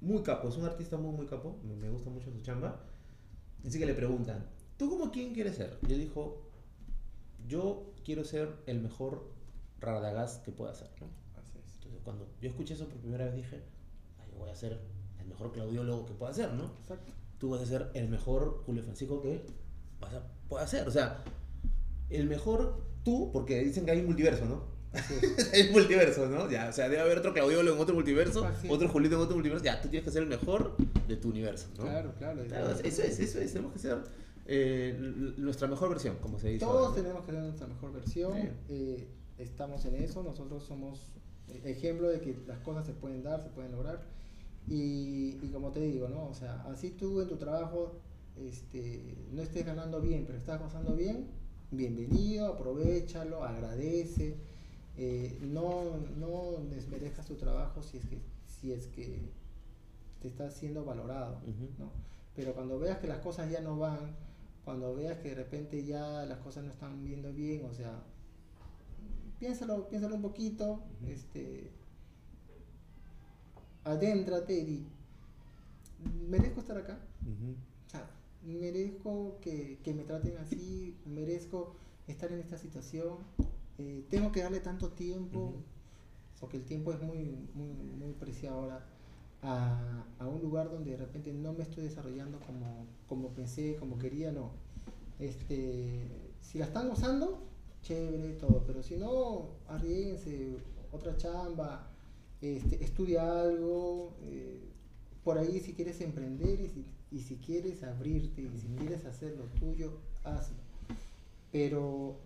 muy 0.01 0.23
capo, 0.23 0.49
es 0.49 0.57
un 0.57 0.65
artista 0.65 0.97
muy, 0.99 1.13
muy 1.17 1.27
capo, 1.27 1.59
me, 1.65 1.75
me 1.77 1.89
gusta 1.91 2.11
mucho 2.11 2.31
su 2.31 2.41
chamba. 2.43 2.85
Así 3.67 3.79
que 3.79 3.87
le 3.87 3.95
preguntan, 3.95 4.45
¿tú 4.77 4.91
como 4.91 5.11
quién 5.11 5.33
quieres 5.33 5.57
ser? 5.57 5.79
Y 5.89 5.93
él 5.95 6.01
dijo, 6.01 6.51
yo 7.49 7.95
quiero 8.05 8.25
ser 8.25 8.55
el 8.67 8.81
mejor 8.81 9.31
Radagast 9.81 10.45
que 10.45 10.53
pueda 10.53 10.75
ser, 10.75 10.91
¿no? 11.01 11.07
Cuando 12.05 12.27
yo 12.41 12.49
escuché 12.49 12.75
eso 12.75 12.87
por 12.89 12.99
primera 12.99 13.25
vez 13.25 13.35
dije, 13.35 13.63
"Ay, 14.21 14.29
yo 14.33 14.39
voy 14.39 14.51
a 14.51 14.55
ser 14.55 14.79
el 15.21 15.27
mejor 15.27 15.53
claudiólogo 15.53 16.07
que 16.07 16.13
pueda 16.15 16.33
ser, 16.33 16.53
¿no? 16.53 16.65
Exacto. 16.81 17.13
Tú 17.39 17.51
vas 17.51 17.63
a 17.63 17.67
ser 17.67 17.91
el 17.95 18.09
mejor 18.09 18.63
Julio 18.67 18.83
Francisco 18.83 19.21
que 19.21 19.45
vas 20.01 20.15
a, 20.15 20.23
pueda 20.49 20.67
ser. 20.67 20.87
O 20.87 20.91
sea, 20.91 21.23
el 22.11 22.27
mejor 22.29 22.81
tú, 23.05 23.31
porque 23.33 23.63
dicen 23.65 23.85
que 23.85 23.93
hay 23.93 24.01
un 24.01 24.07
multiverso, 24.07 24.45
¿no? 24.47 24.75
Es. 24.95 25.53
hay 25.53 25.67
un 25.69 25.73
multiverso, 25.73 26.29
¿no? 26.29 26.49
Ya, 26.49 26.69
o 26.69 26.73
sea, 26.73 26.89
debe 26.89 27.03
haber 27.03 27.19
otro 27.19 27.33
claudiólogo 27.33 27.75
en 27.77 27.83
otro 27.83 27.95
multiverso, 27.97 28.47
otro 28.69 28.89
Julito 28.89 29.17
en 29.17 29.23
otro 29.23 29.35
multiverso. 29.35 29.65
Ya, 29.65 29.81
tú 29.83 29.89
tienes 29.89 30.05
que 30.05 30.13
ser 30.13 30.23
el 30.23 30.29
mejor 30.29 30.77
de 31.09 31.17
tu 31.17 31.31
universo, 31.31 31.67
¿no? 31.77 31.83
Claro, 31.85 32.15
claro. 32.17 32.45
Claro, 32.47 32.71
eso 32.71 33.03
es, 33.03 33.19
eso 33.19 33.41
es. 33.41 33.53
Tenemos 33.53 33.73
que 33.73 33.81
ser 33.81 33.99
eh, 34.47 34.97
nuestra 35.37 35.67
mejor 35.67 35.89
versión, 35.89 36.17
como 36.21 36.39
se 36.39 36.49
dice. 36.51 36.65
Todos 36.65 36.77
ahora, 36.77 36.89
¿no? 36.91 36.95
tenemos 36.95 37.25
que 37.25 37.33
ser 37.33 37.41
nuestra 37.43 37.67
mejor 37.67 37.93
versión. 37.93 38.33
Sí. 38.35 38.49
eh, 38.69 39.09
estamos 39.39 39.85
en 39.87 39.97
eso. 39.97 40.23
Nosotros 40.23 40.63
somos 40.63 41.09
ejemplo 41.65 42.09
de 42.09 42.21
que 42.21 42.37
las 42.47 42.59
cosas 42.61 42.87
se 42.87 42.93
pueden 42.95 43.23
dar, 43.23 43.43
se 43.43 43.49
pueden 43.51 43.73
lograr. 43.73 44.03
Y, 44.67 45.39
y 45.43 45.51
como 45.53 45.71
te 45.73 45.81
digo, 45.81 46.09
¿no? 46.09 46.27
O 46.29 46.35
sea, 46.35 46.63
así 46.73 46.91
tú 46.91 47.21
en 47.21 47.29
tu 47.29 47.37
trabajo 47.37 48.01
este, 48.37 49.29
no 49.33 49.43
estés 49.43 49.67
ganando 49.67 50.01
bien, 50.01 50.25
pero 50.27 50.39
estás 50.39 50.61
pasando 50.61 50.95
bien, 50.97 51.29
bienvenido, 51.71 52.47
aprovechalo, 52.55 53.45
agradece. 53.45 54.37
eh, 54.97 55.39
no, 55.43 55.99
no 56.19 56.53
desmerezcas 56.71 57.27
tu 57.27 57.35
trabajo 57.37 57.83
si 57.83 57.99
es 57.99 58.07
que, 58.07 58.21
si 58.47 58.73
es 58.73 58.87
que 58.89 59.31
te 60.21 60.29
está 60.29 60.51
siendo 60.51 60.85
valorado. 60.85 61.39
Ujú. 61.43 61.69
¿no? 61.79 61.91
Pero 62.35 62.55
cuando 62.55 62.79
veas 62.79 62.99
que 62.99 63.07
las 63.09 63.19
cosas 63.19 63.51
ya 63.51 63.61
no 63.61 63.79
van, 63.79 64.17
cuando 64.65 64.95
veas 64.95 65.19
que 65.19 65.31
de 65.31 65.35
repente 65.37 65.85
ya 65.85 66.25
las 66.27 66.39
cosas 66.39 66.65
no 66.65 66.71
están 66.71 67.05
viendo 67.05 67.33
bien, 67.33 67.65
o 67.67 67.75
sea, 67.75 68.03
piénsalo, 69.39 69.89
piénsalo 69.89 70.15
un 70.15 70.23
poquito, 70.23 70.81
Ujú. 71.01 71.11
este, 71.11 71.71
adéntrate 73.85 74.55
y 74.59 74.65
di, 74.65 74.83
merezco 76.29 76.61
estar 76.61 76.77
acá, 76.77 76.99
o 77.87 77.91
sea, 77.91 78.11
merezco 78.45 79.39
que, 79.41 79.79
que 79.83 79.95
me 79.95 80.05
traten 80.05 80.37
así, 80.39 80.95
merezco 81.05 81.73
estar 82.07 82.33
en 82.33 82.41
esta 82.41 82.57
situación, 82.59 83.19
eh, 83.79 84.05
tengo 84.09 84.33
que 84.33 84.41
darle 84.41 84.61
tanto 84.61 84.91
tiempo, 84.91 85.55
porque 86.41 86.57
el 86.57 86.65
tiempo 86.65 86.93
es 86.93 87.01
muy, 87.01 87.19
muy, 87.55 87.69
muy 87.99 88.13
preciado 88.15 88.59
ahora, 88.59 88.85
a, 89.43 90.05
a 90.19 90.27
un 90.27 90.41
lugar 90.41 90.71
donde 90.71 90.93
de 90.93 90.97
repente 90.97 91.33
no 91.33 91.53
me 91.53 91.63
estoy 91.63 91.85
desarrollando 91.85 92.41
como, 92.41 92.87
como 93.09 93.29
pensé, 93.31 93.77
como 93.77 93.99
quería, 93.99 94.33
no. 94.33 94.51
Este, 95.19 96.09
si 96.41 96.59
la 96.59 96.65
están 96.65 96.89
gozando, 96.89 97.39
chévere, 97.85 98.33
todo, 98.33 98.65
pero 98.67 98.83
si 98.83 98.97
no, 98.97 99.51
arriesguense, 99.69 100.57
otra 100.91 101.17
chamba, 101.17 101.91
este, 102.41 102.83
estudia 102.83 103.41
algo, 103.43 104.17
eh, 104.23 104.61
por 105.23 105.39
ahí 105.39 105.61
si 105.61 105.75
quieres 105.75 106.01
emprender 106.01 106.61
y 106.61 106.69
si, 106.69 106.85
y 107.13 107.21
si 107.21 107.37
quieres 107.37 107.83
abrirte 107.85 108.43
y 108.43 108.59
si 108.59 108.67
quieres 108.77 109.05
hacer 109.05 109.37
lo 109.37 109.45
tuyo, 109.61 109.93
hazlo. 110.25 110.57
Pero 111.53 112.17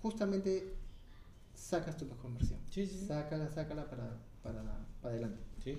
justamente 0.00 0.72
sacas 1.54 1.96
tu 1.96 2.06
mejor 2.06 2.32
versión. 2.32 2.58
Sí, 2.70 2.86
sí, 2.86 2.98
sí. 2.98 3.06
Sácala, 3.06 3.50
sácala 3.50 3.90
para, 3.90 4.16
para, 4.42 4.62
para 5.02 5.14
adelante. 5.14 5.40
Sí. 5.62 5.76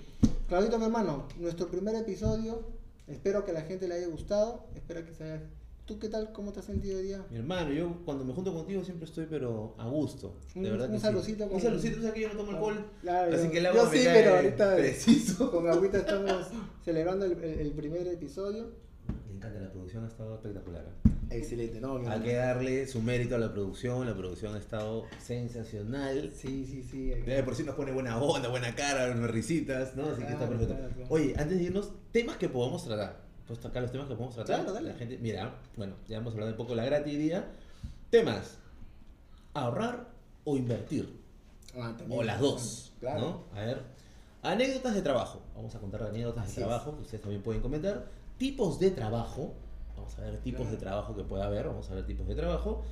Claudito, 0.48 0.78
mi 0.78 0.84
hermano, 0.84 1.26
nuestro 1.38 1.68
primer 1.68 1.96
episodio. 1.96 2.62
Espero 3.08 3.44
que 3.44 3.50
a 3.50 3.54
la 3.54 3.62
gente 3.62 3.88
le 3.88 3.94
haya 3.94 4.06
gustado. 4.06 4.66
Espero 4.76 5.04
que 5.04 5.12
se 5.12 5.24
haya... 5.24 5.42
¿Tú 5.92 5.98
qué 5.98 6.08
tal? 6.08 6.32
¿Cómo 6.32 6.52
te 6.54 6.60
has 6.60 6.64
sentido 6.64 6.96
hoy 6.96 7.04
día? 7.04 7.22
Mi 7.28 7.36
hermano, 7.36 7.70
yo 7.70 7.98
cuando 8.06 8.24
me 8.24 8.32
junto 8.32 8.54
contigo 8.54 8.82
siempre 8.82 9.04
estoy 9.04 9.26
pero 9.28 9.74
a 9.76 9.86
gusto. 9.88 10.38
De 10.54 10.60
Un- 10.60 10.70
verdad 10.70 10.86
un 10.86 10.92
que 10.94 10.98
sí. 10.98 11.02
saludcito 11.04 11.44
Un 11.44 11.50
con- 11.50 11.60
saludcito, 11.60 11.98
o 11.98 12.02
sea 12.02 12.14
que 12.14 12.20
yo 12.22 12.28
no 12.28 12.34
tomo 12.34 12.52
alcohol. 12.52 12.86
Claro, 13.02 13.36
así 13.36 13.48
que 13.50 13.58
el 13.58 13.66
agua 13.66 13.84
yo 13.84 13.90
me 13.90 13.98
sí, 13.98 14.04
pero 14.10 14.36
ahorita 14.36 14.76
preciso. 14.76 15.50
con 15.50 15.68
agüita 15.68 15.98
estamos 15.98 16.46
celebrando 16.82 17.26
el, 17.26 17.32
el- 17.44 17.60
el 17.60 17.72
primer 17.72 18.06
episodio. 18.08 18.70
Me 19.28 19.36
encanta, 19.36 19.60
la 19.60 19.70
producción 19.70 20.04
ha 20.04 20.08
estado 20.08 20.34
espectacular. 20.36 20.82
¿eh? 21.04 21.10
Excelente, 21.36 21.78
¿no? 21.78 21.98
Hay 22.08 22.20
que 22.20 22.32
darle 22.36 22.86
su 22.86 23.02
mérito 23.02 23.34
a 23.34 23.38
la 23.38 23.52
producción, 23.52 24.06
la 24.06 24.16
producción 24.16 24.54
ha 24.54 24.58
estado 24.58 25.04
sensacional. 25.22 26.32
Sí, 26.34 26.64
sí, 26.66 26.82
sí. 26.90 27.08
De 27.10 27.42
por 27.42 27.54
sí 27.54 27.64
nos 27.64 27.74
pone 27.74 27.92
buena 27.92 28.18
onda, 28.18 28.48
buena 28.48 28.74
cara, 28.74 29.12
unas 29.14 29.30
risitas, 29.30 29.94
¿no? 29.94 30.06
Así 30.06 30.22
que 30.22 30.32
está 30.32 30.48
perfecto. 30.48 30.74
claro, 30.74 30.94
claro. 30.94 31.06
Oye, 31.10 31.34
antes 31.36 31.58
de 31.58 31.64
irnos, 31.64 31.92
temas 32.12 32.38
que 32.38 32.48
podamos 32.48 32.82
tratar. 32.82 33.21
Puesto 33.46 33.68
acá 33.68 33.80
los 33.80 33.90
temas 33.90 34.06
que 34.08 34.14
podemos 34.14 34.34
tratar. 34.34 34.56
Claro, 34.60 34.72
dale. 34.72 34.92
La 34.92 34.98
gente, 34.98 35.18
mira, 35.18 35.54
bueno, 35.76 35.94
ya 36.08 36.18
hemos 36.18 36.32
hablado 36.34 36.52
un 36.52 36.56
poco 36.56 36.70
de 36.70 36.76
la 36.76 36.84
gratividad. 36.84 37.44
Temas: 38.10 38.58
ahorrar 39.54 40.08
o 40.44 40.56
invertir. 40.56 41.20
Ah. 41.76 41.96
O 42.08 42.22
las 42.22 42.40
dos. 42.40 42.92
Claro. 43.00 43.20
¿no? 43.20 43.58
A 43.58 43.64
ver. 43.64 43.82
Anécdotas 44.42 44.94
de 44.94 45.02
trabajo. 45.02 45.40
Vamos 45.54 45.74
a 45.74 45.78
contar 45.78 46.02
anécdotas 46.02 46.44
Así 46.44 46.56
de 46.56 46.62
es. 46.62 46.66
trabajo 46.68 46.96
que 46.96 47.02
ustedes 47.02 47.20
también 47.22 47.42
pueden 47.42 47.62
comentar. 47.62 48.06
Tipos 48.38 48.78
de 48.80 48.90
trabajo. 48.90 49.54
Vamos 49.96 50.18
a 50.18 50.22
ver 50.22 50.38
tipos 50.38 50.62
Claro. 50.62 50.72
de 50.72 50.76
trabajo 50.78 51.16
que 51.16 51.22
pueda 51.24 51.46
haber. 51.46 51.66
Vamos 51.66 51.88
a 51.90 51.94
ver 51.94 52.06
tipos 52.06 52.26
de 52.26 52.34
trabajo. 52.34 52.82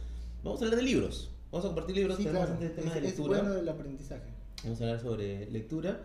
Vamos 0.44 0.61
a 0.61 0.64
hablar 0.64 0.78
de 0.78 0.84
libros. 0.84 1.30
Vamos 1.51 1.64
a 1.64 1.68
compartir 1.68 1.96
libros. 1.96 2.16
Sí, 2.18 2.24
Tenemos 2.24 2.46
claro. 2.46 2.61
bastante 2.61 2.80
temas 2.80 2.96
Es, 2.96 3.03
de 3.03 3.09
es 3.09 3.14
lectura. 3.18 3.40
bueno 3.42 3.59
el 3.59 3.68
aprendizaje. 3.68 4.30
Vamos 4.62 4.80
a 4.80 4.84
hablar 4.84 5.01
sobre 5.01 5.51
lectura. 5.51 6.01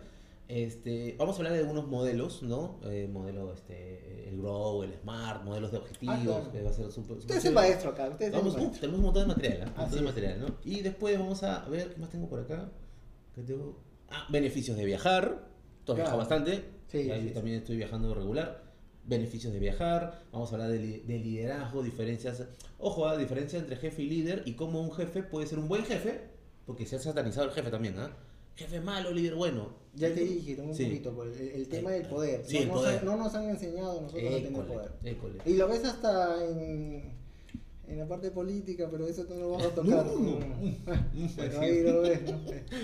Este, 0.48 1.16
vamos 1.18 1.34
a 1.34 1.38
hablar 1.38 1.54
de 1.54 1.58
algunos 1.60 1.88
modelos, 1.88 2.42
¿no? 2.42 2.78
Eh, 2.84 3.08
modelo, 3.12 3.52
este, 3.52 4.28
el 4.28 4.38
Grow, 4.38 4.84
el 4.84 4.92
Smart, 4.94 5.42
modelos 5.44 5.72
de 5.72 5.78
objetivos, 5.78 6.14
Ah, 6.16 6.22
claro. 6.24 6.52
que 6.52 6.62
va 6.62 6.70
a 6.70 6.72
ser 6.72 6.92
súper... 6.92 7.16
Usted 7.16 7.36
es 7.36 7.44
el 7.46 7.54
maestro 7.54 7.90
acá. 7.90 8.08
Usted 8.10 8.26
es 8.26 8.32
Vamos, 8.32 8.54
el 8.54 8.60
maestro. 8.60 8.80
tenemos 8.80 8.98
un 8.98 9.04
montón 9.06 9.22
de 9.28 9.34
material, 9.34 9.58
¿eh? 9.58 9.64
Un 9.72 9.76
montón 9.80 9.98
de 9.98 10.04
material, 10.04 10.40
¿no? 10.40 10.46
Y 10.64 10.80
después 10.82 11.18
vamos 11.18 11.42
a 11.42 11.64
ver, 11.68 11.92
¿qué 11.94 12.00
más 12.00 12.10
tengo 12.10 12.28
por 12.28 12.38
acá? 12.40 12.70
¿Qué 13.34 13.42
tengo? 13.42 13.82
Ah, 14.08 14.26
beneficios 14.30 14.76
de 14.76 14.84
viajar. 14.84 15.48
Tú 15.84 15.92
has 15.92 15.96
viajado 15.96 16.18
Claro. 16.18 16.30
bastante. 16.42 16.64
Sí, 16.86 17.06
Ya, 17.06 17.16
sí, 17.16 17.22
yo 17.22 17.28
sí. 17.28 17.34
también 17.34 17.56
estoy 17.58 17.76
viajando 17.76 18.14
regular. 18.14 18.62
Beneficios 19.04 19.52
de 19.52 19.58
viajar. 19.58 20.22
Vamos 20.32 20.50
a 20.52 20.54
hablar 20.54 20.70
de, 20.70 20.78
li- 20.78 21.00
de 21.00 21.18
liderazgo, 21.18 21.82
diferencias. 21.82 22.44
Ojo, 22.78 23.08
¿ah? 23.08 23.16
diferencia 23.16 23.58
entre 23.58 23.74
jefe 23.76 24.02
y 24.02 24.08
líder 24.08 24.42
y 24.46 24.54
cómo 24.54 24.80
un 24.80 24.92
jefe 24.92 25.24
puede 25.24 25.48
ser 25.48 25.58
un 25.58 25.66
buen 25.66 25.84
jefe, 25.84 26.20
porque 26.66 26.86
se 26.86 26.94
ha 26.96 26.98
satanizado 27.00 27.46
el 27.48 27.52
jefe 27.52 27.70
también, 27.70 27.98
¿ah? 27.98 28.16
Jefe 28.56 28.80
malo, 28.80 29.10
líder 29.12 29.34
bueno. 29.34 29.68
Ya 29.94 30.12
te 30.12 30.20
dije 30.24 30.60
un 30.60 30.74
Sí. 30.74 30.84
poquito, 30.86 31.12
por 31.14 31.26
el, 31.28 31.38
el 31.40 31.68
tema 31.68 31.90
del 31.90 32.06
poder. 32.06 32.42
Sí, 32.46 32.56
no, 32.56 32.60
el 32.62 32.68
nos 32.68 32.76
poder. 32.80 32.98
Han, 32.98 33.04
no 33.06 33.16
nos 33.16 33.34
han 33.34 33.48
enseñado 33.50 33.98
a 33.98 34.02
nosotros 34.02 34.22
a 34.22 34.28
tener 34.36 34.46
École, 34.50 34.66
poder. 34.74 34.90
école. 35.04 35.34
Y 35.46 35.54
lo 35.54 35.68
ves 35.68 35.84
hasta 35.84 36.44
en, 36.50 37.12
en 37.88 37.98
la 37.98 38.06
parte 38.06 38.30
política, 38.30 38.88
pero 38.90 39.06
eso 39.06 39.24
no 39.28 39.34
lo 39.36 39.50
vamos 39.52 39.66
a 39.66 39.70
tocar. 39.74 40.04
No, 40.04 40.04
no, 40.04 40.38
no. 40.38 41.28
Pero 41.36 41.60
ahí 41.60 41.82
lo 41.82 42.00
ves, 42.02 42.22
¿no? 42.22 42.40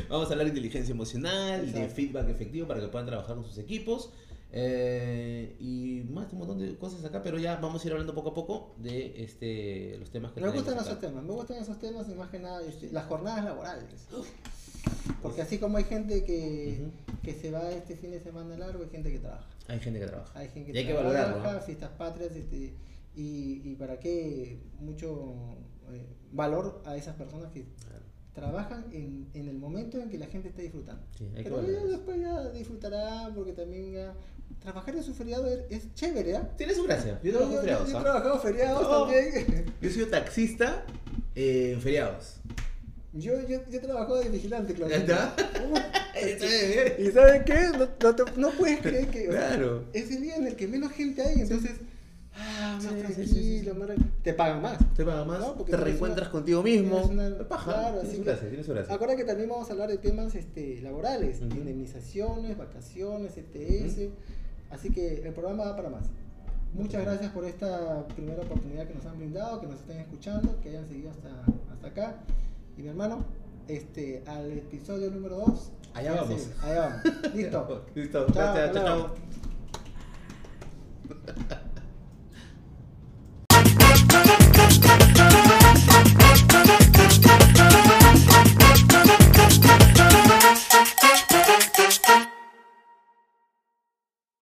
Vamos 0.08 0.28
a 0.28 0.32
hablar 0.32 0.46
de 0.46 0.50
inteligencia 0.50 0.92
emocional, 0.92 1.70
de 1.72 1.88
feedback 1.88 2.28
efectivo 2.30 2.66
para 2.66 2.80
que 2.80 2.88
puedan 2.88 3.06
trabajar 3.06 3.34
con 3.36 3.44
sus 3.44 3.58
equipos. 3.58 4.10
eh, 4.54 5.56
y 5.60 6.02
más, 6.10 6.32
un 6.32 6.38
montón 6.40 6.58
de 6.58 6.76
cosas 6.76 7.04
acá, 7.04 7.22
pero 7.22 7.38
ya 7.38 7.56
vamos 7.56 7.82
a 7.82 7.86
ir 7.86 7.92
hablando 7.92 8.14
poco 8.14 8.30
a 8.30 8.34
poco 8.34 8.74
de 8.78 9.22
este, 9.22 9.96
los 9.98 10.10
temas 10.10 10.32
que 10.32 10.40
Me 10.40 10.48
gustan 10.50 10.74
acá. 10.74 10.82
esos 10.84 11.00
temas, 11.00 11.24
me 11.24 11.32
gustan 11.32 11.56
esos 11.62 11.78
temas 11.78 12.06
y 12.10 12.14
más 12.14 12.30
que 12.30 12.38
nada 12.38 12.62
este, 12.66 12.90
las 12.90 13.04
jornadas 13.06 13.44
laborales. 13.44 14.06
Porque 15.22 15.42
así 15.42 15.58
como 15.58 15.76
hay 15.78 15.84
gente 15.84 16.24
que, 16.24 16.80
que 17.22 17.34
se 17.34 17.50
va 17.50 17.70
este 17.70 17.96
fin 17.96 18.10
de 18.10 18.20
semana 18.20 18.56
largo, 18.56 18.82
hay 18.82 18.90
gente 18.90 19.12
que 19.12 19.18
trabaja. 19.18 19.46
Hay 19.68 19.78
gente 19.80 20.00
que 20.00 20.06
trabaja. 20.06 20.38
Hay 20.38 20.48
gente 20.48 20.72
Y 20.72 20.78
hay 20.78 20.86
que 20.86 20.92
trabaja, 20.94 21.18
valorarlo, 21.22 21.52
¿no? 21.54 21.60
fiestas 21.60 21.90
patrias, 21.90 22.32
este, 22.34 22.74
y, 23.14 23.60
y 23.64 23.76
para 23.78 23.98
qué 24.00 24.58
mucho 24.80 25.34
eh, 25.92 26.06
valor 26.32 26.82
a 26.84 26.96
esas 26.96 27.14
personas 27.16 27.52
que 27.52 27.64
Claro. 28.32 28.50
trabajan 28.50 28.86
en, 28.92 29.28
en 29.34 29.48
el 29.48 29.58
momento 29.58 29.98
en 30.00 30.08
que 30.08 30.18
la 30.18 30.26
gente 30.26 30.48
está 30.48 30.62
disfrutando. 30.62 31.02
Sí, 31.16 31.24
hay 31.36 31.44
que 31.44 31.50
Pero 31.50 31.60
eso. 31.60 31.86
después 31.86 32.20
ya 32.20 32.48
disfrutarán 32.50 33.34
porque 33.34 33.52
también 33.52 33.92
ya 33.92 34.14
trabajar 34.60 34.96
en 34.96 35.02
su 35.02 35.12
feriado 35.14 35.46
es, 35.46 35.94
chévere, 35.94 36.36
¿ah? 36.36 36.50
Tiene 36.56 36.74
su 36.74 36.84
gracia. 36.84 37.20
Yo 37.22 37.32
trabajo 37.32 37.52
en 37.54 37.60
feriados. 37.60 37.88
yo 37.90 37.94
he 37.96 38.00
¿ah? 38.00 38.02
trabajado 38.02 38.40
feriados 38.40 38.82
No. 38.82 39.02
también. 39.04 39.64
Yo 39.82 39.90
soy 39.90 40.06
taxista 40.06 40.84
eh, 41.34 41.72
en 41.74 41.80
feriados. 41.82 42.36
Yo, 43.14 43.34
yo, 43.46 43.60
yo 43.68 43.78
he 43.78 43.80
trabajado 43.80 44.20
de 44.20 44.30
vigilante, 44.30 44.72
claro. 44.72 44.94
Uh, 44.94 45.76
¿Y 47.02 47.10
sabes 47.10 47.42
qué? 47.44 47.68
No, 47.76 47.88
no, 48.02 48.14
te- 48.16 48.40
no 48.40 48.50
puedes 48.52 48.80
creer 48.80 49.08
que 49.08 49.28
o 49.28 49.32
sea, 49.32 49.48
Claro. 49.48 49.84
es 49.92 50.10
el 50.10 50.22
día 50.22 50.36
en 50.36 50.46
el 50.46 50.56
que 50.56 50.66
menos 50.66 50.92
gente 50.92 51.20
hay, 51.22 51.40
entonces, 51.40 51.72
ah, 52.34 52.78
más 52.80 52.82
Sí, 52.82 52.88
tranquilo, 53.00 53.26
sí, 53.28 53.60
sí, 53.64 53.70
más 53.70 53.88
te 54.22 54.32
pagan 54.32 54.62
más. 54.62 54.78
Te 54.94 55.04
paga 55.04 55.24
más, 55.26 55.40
No, 55.40 55.46
porque 55.56 55.72
te 55.72 55.76
tienes 55.76 55.84
reencuentras 55.84 56.28
una- 56.28 56.32
contigo 56.32 56.62
mismo. 56.62 57.02
tienes 57.08 57.32
una- 57.34 57.48
paja, 57.48 57.64
claro, 57.72 57.98
tiene 58.00 58.08
así 58.08 58.16
que- 58.18 58.24
gracia, 58.24 58.48
tiene 58.48 58.64
su 58.64 58.72
gracia. 58.72 58.94
Acuérdate 58.94 59.20
que 59.22 59.26
también 59.26 59.48
vamos 59.50 59.68
a 59.68 59.72
hablar 59.72 59.88
de 59.90 59.98
temas 59.98 60.34
este, 60.34 60.80
laborales, 60.80 61.42
Ujú. 61.42 61.54
indemnizaciones, 61.58 62.56
vacaciones, 62.56 63.36
ETS, 63.36 64.10
así 64.70 64.90
que 64.90 65.22
el 65.26 65.34
programa 65.34 65.64
va 65.64 65.76
para 65.76 65.90
más. 65.90 66.04
Muchas 66.72 67.02
gracias 67.04 67.30
por 67.32 67.44
esta 67.44 68.06
primera 68.08 68.40
oportunidad 68.40 68.86
que 68.88 68.94
nos 68.94 69.04
han 69.04 69.18
brindado, 69.18 69.60
que 69.60 69.66
nos 69.66 69.80
estén 69.80 69.98
escuchando, 69.98 70.58
que 70.62 70.70
hayan 70.70 70.88
seguido 70.88 71.10
hasta, 71.10 71.28
hasta 71.74 71.86
acá 71.88 72.14
y 72.76 72.82
mi 72.82 72.88
hermano, 72.88 73.24
este, 73.68 74.22
al 74.26 74.52
episodio 74.52 75.10
número 75.10 75.36
2. 75.36 75.72
Allá 75.94 76.14
vamos. 76.14 76.48
Allá 76.62 77.02
vamos. 77.04 77.34
Listo. 77.34 77.84
Listo. 77.94 78.26
Chao. 78.32 78.54
chao. 78.54 78.72
chao. 78.72 78.84
chao. 78.84 79.14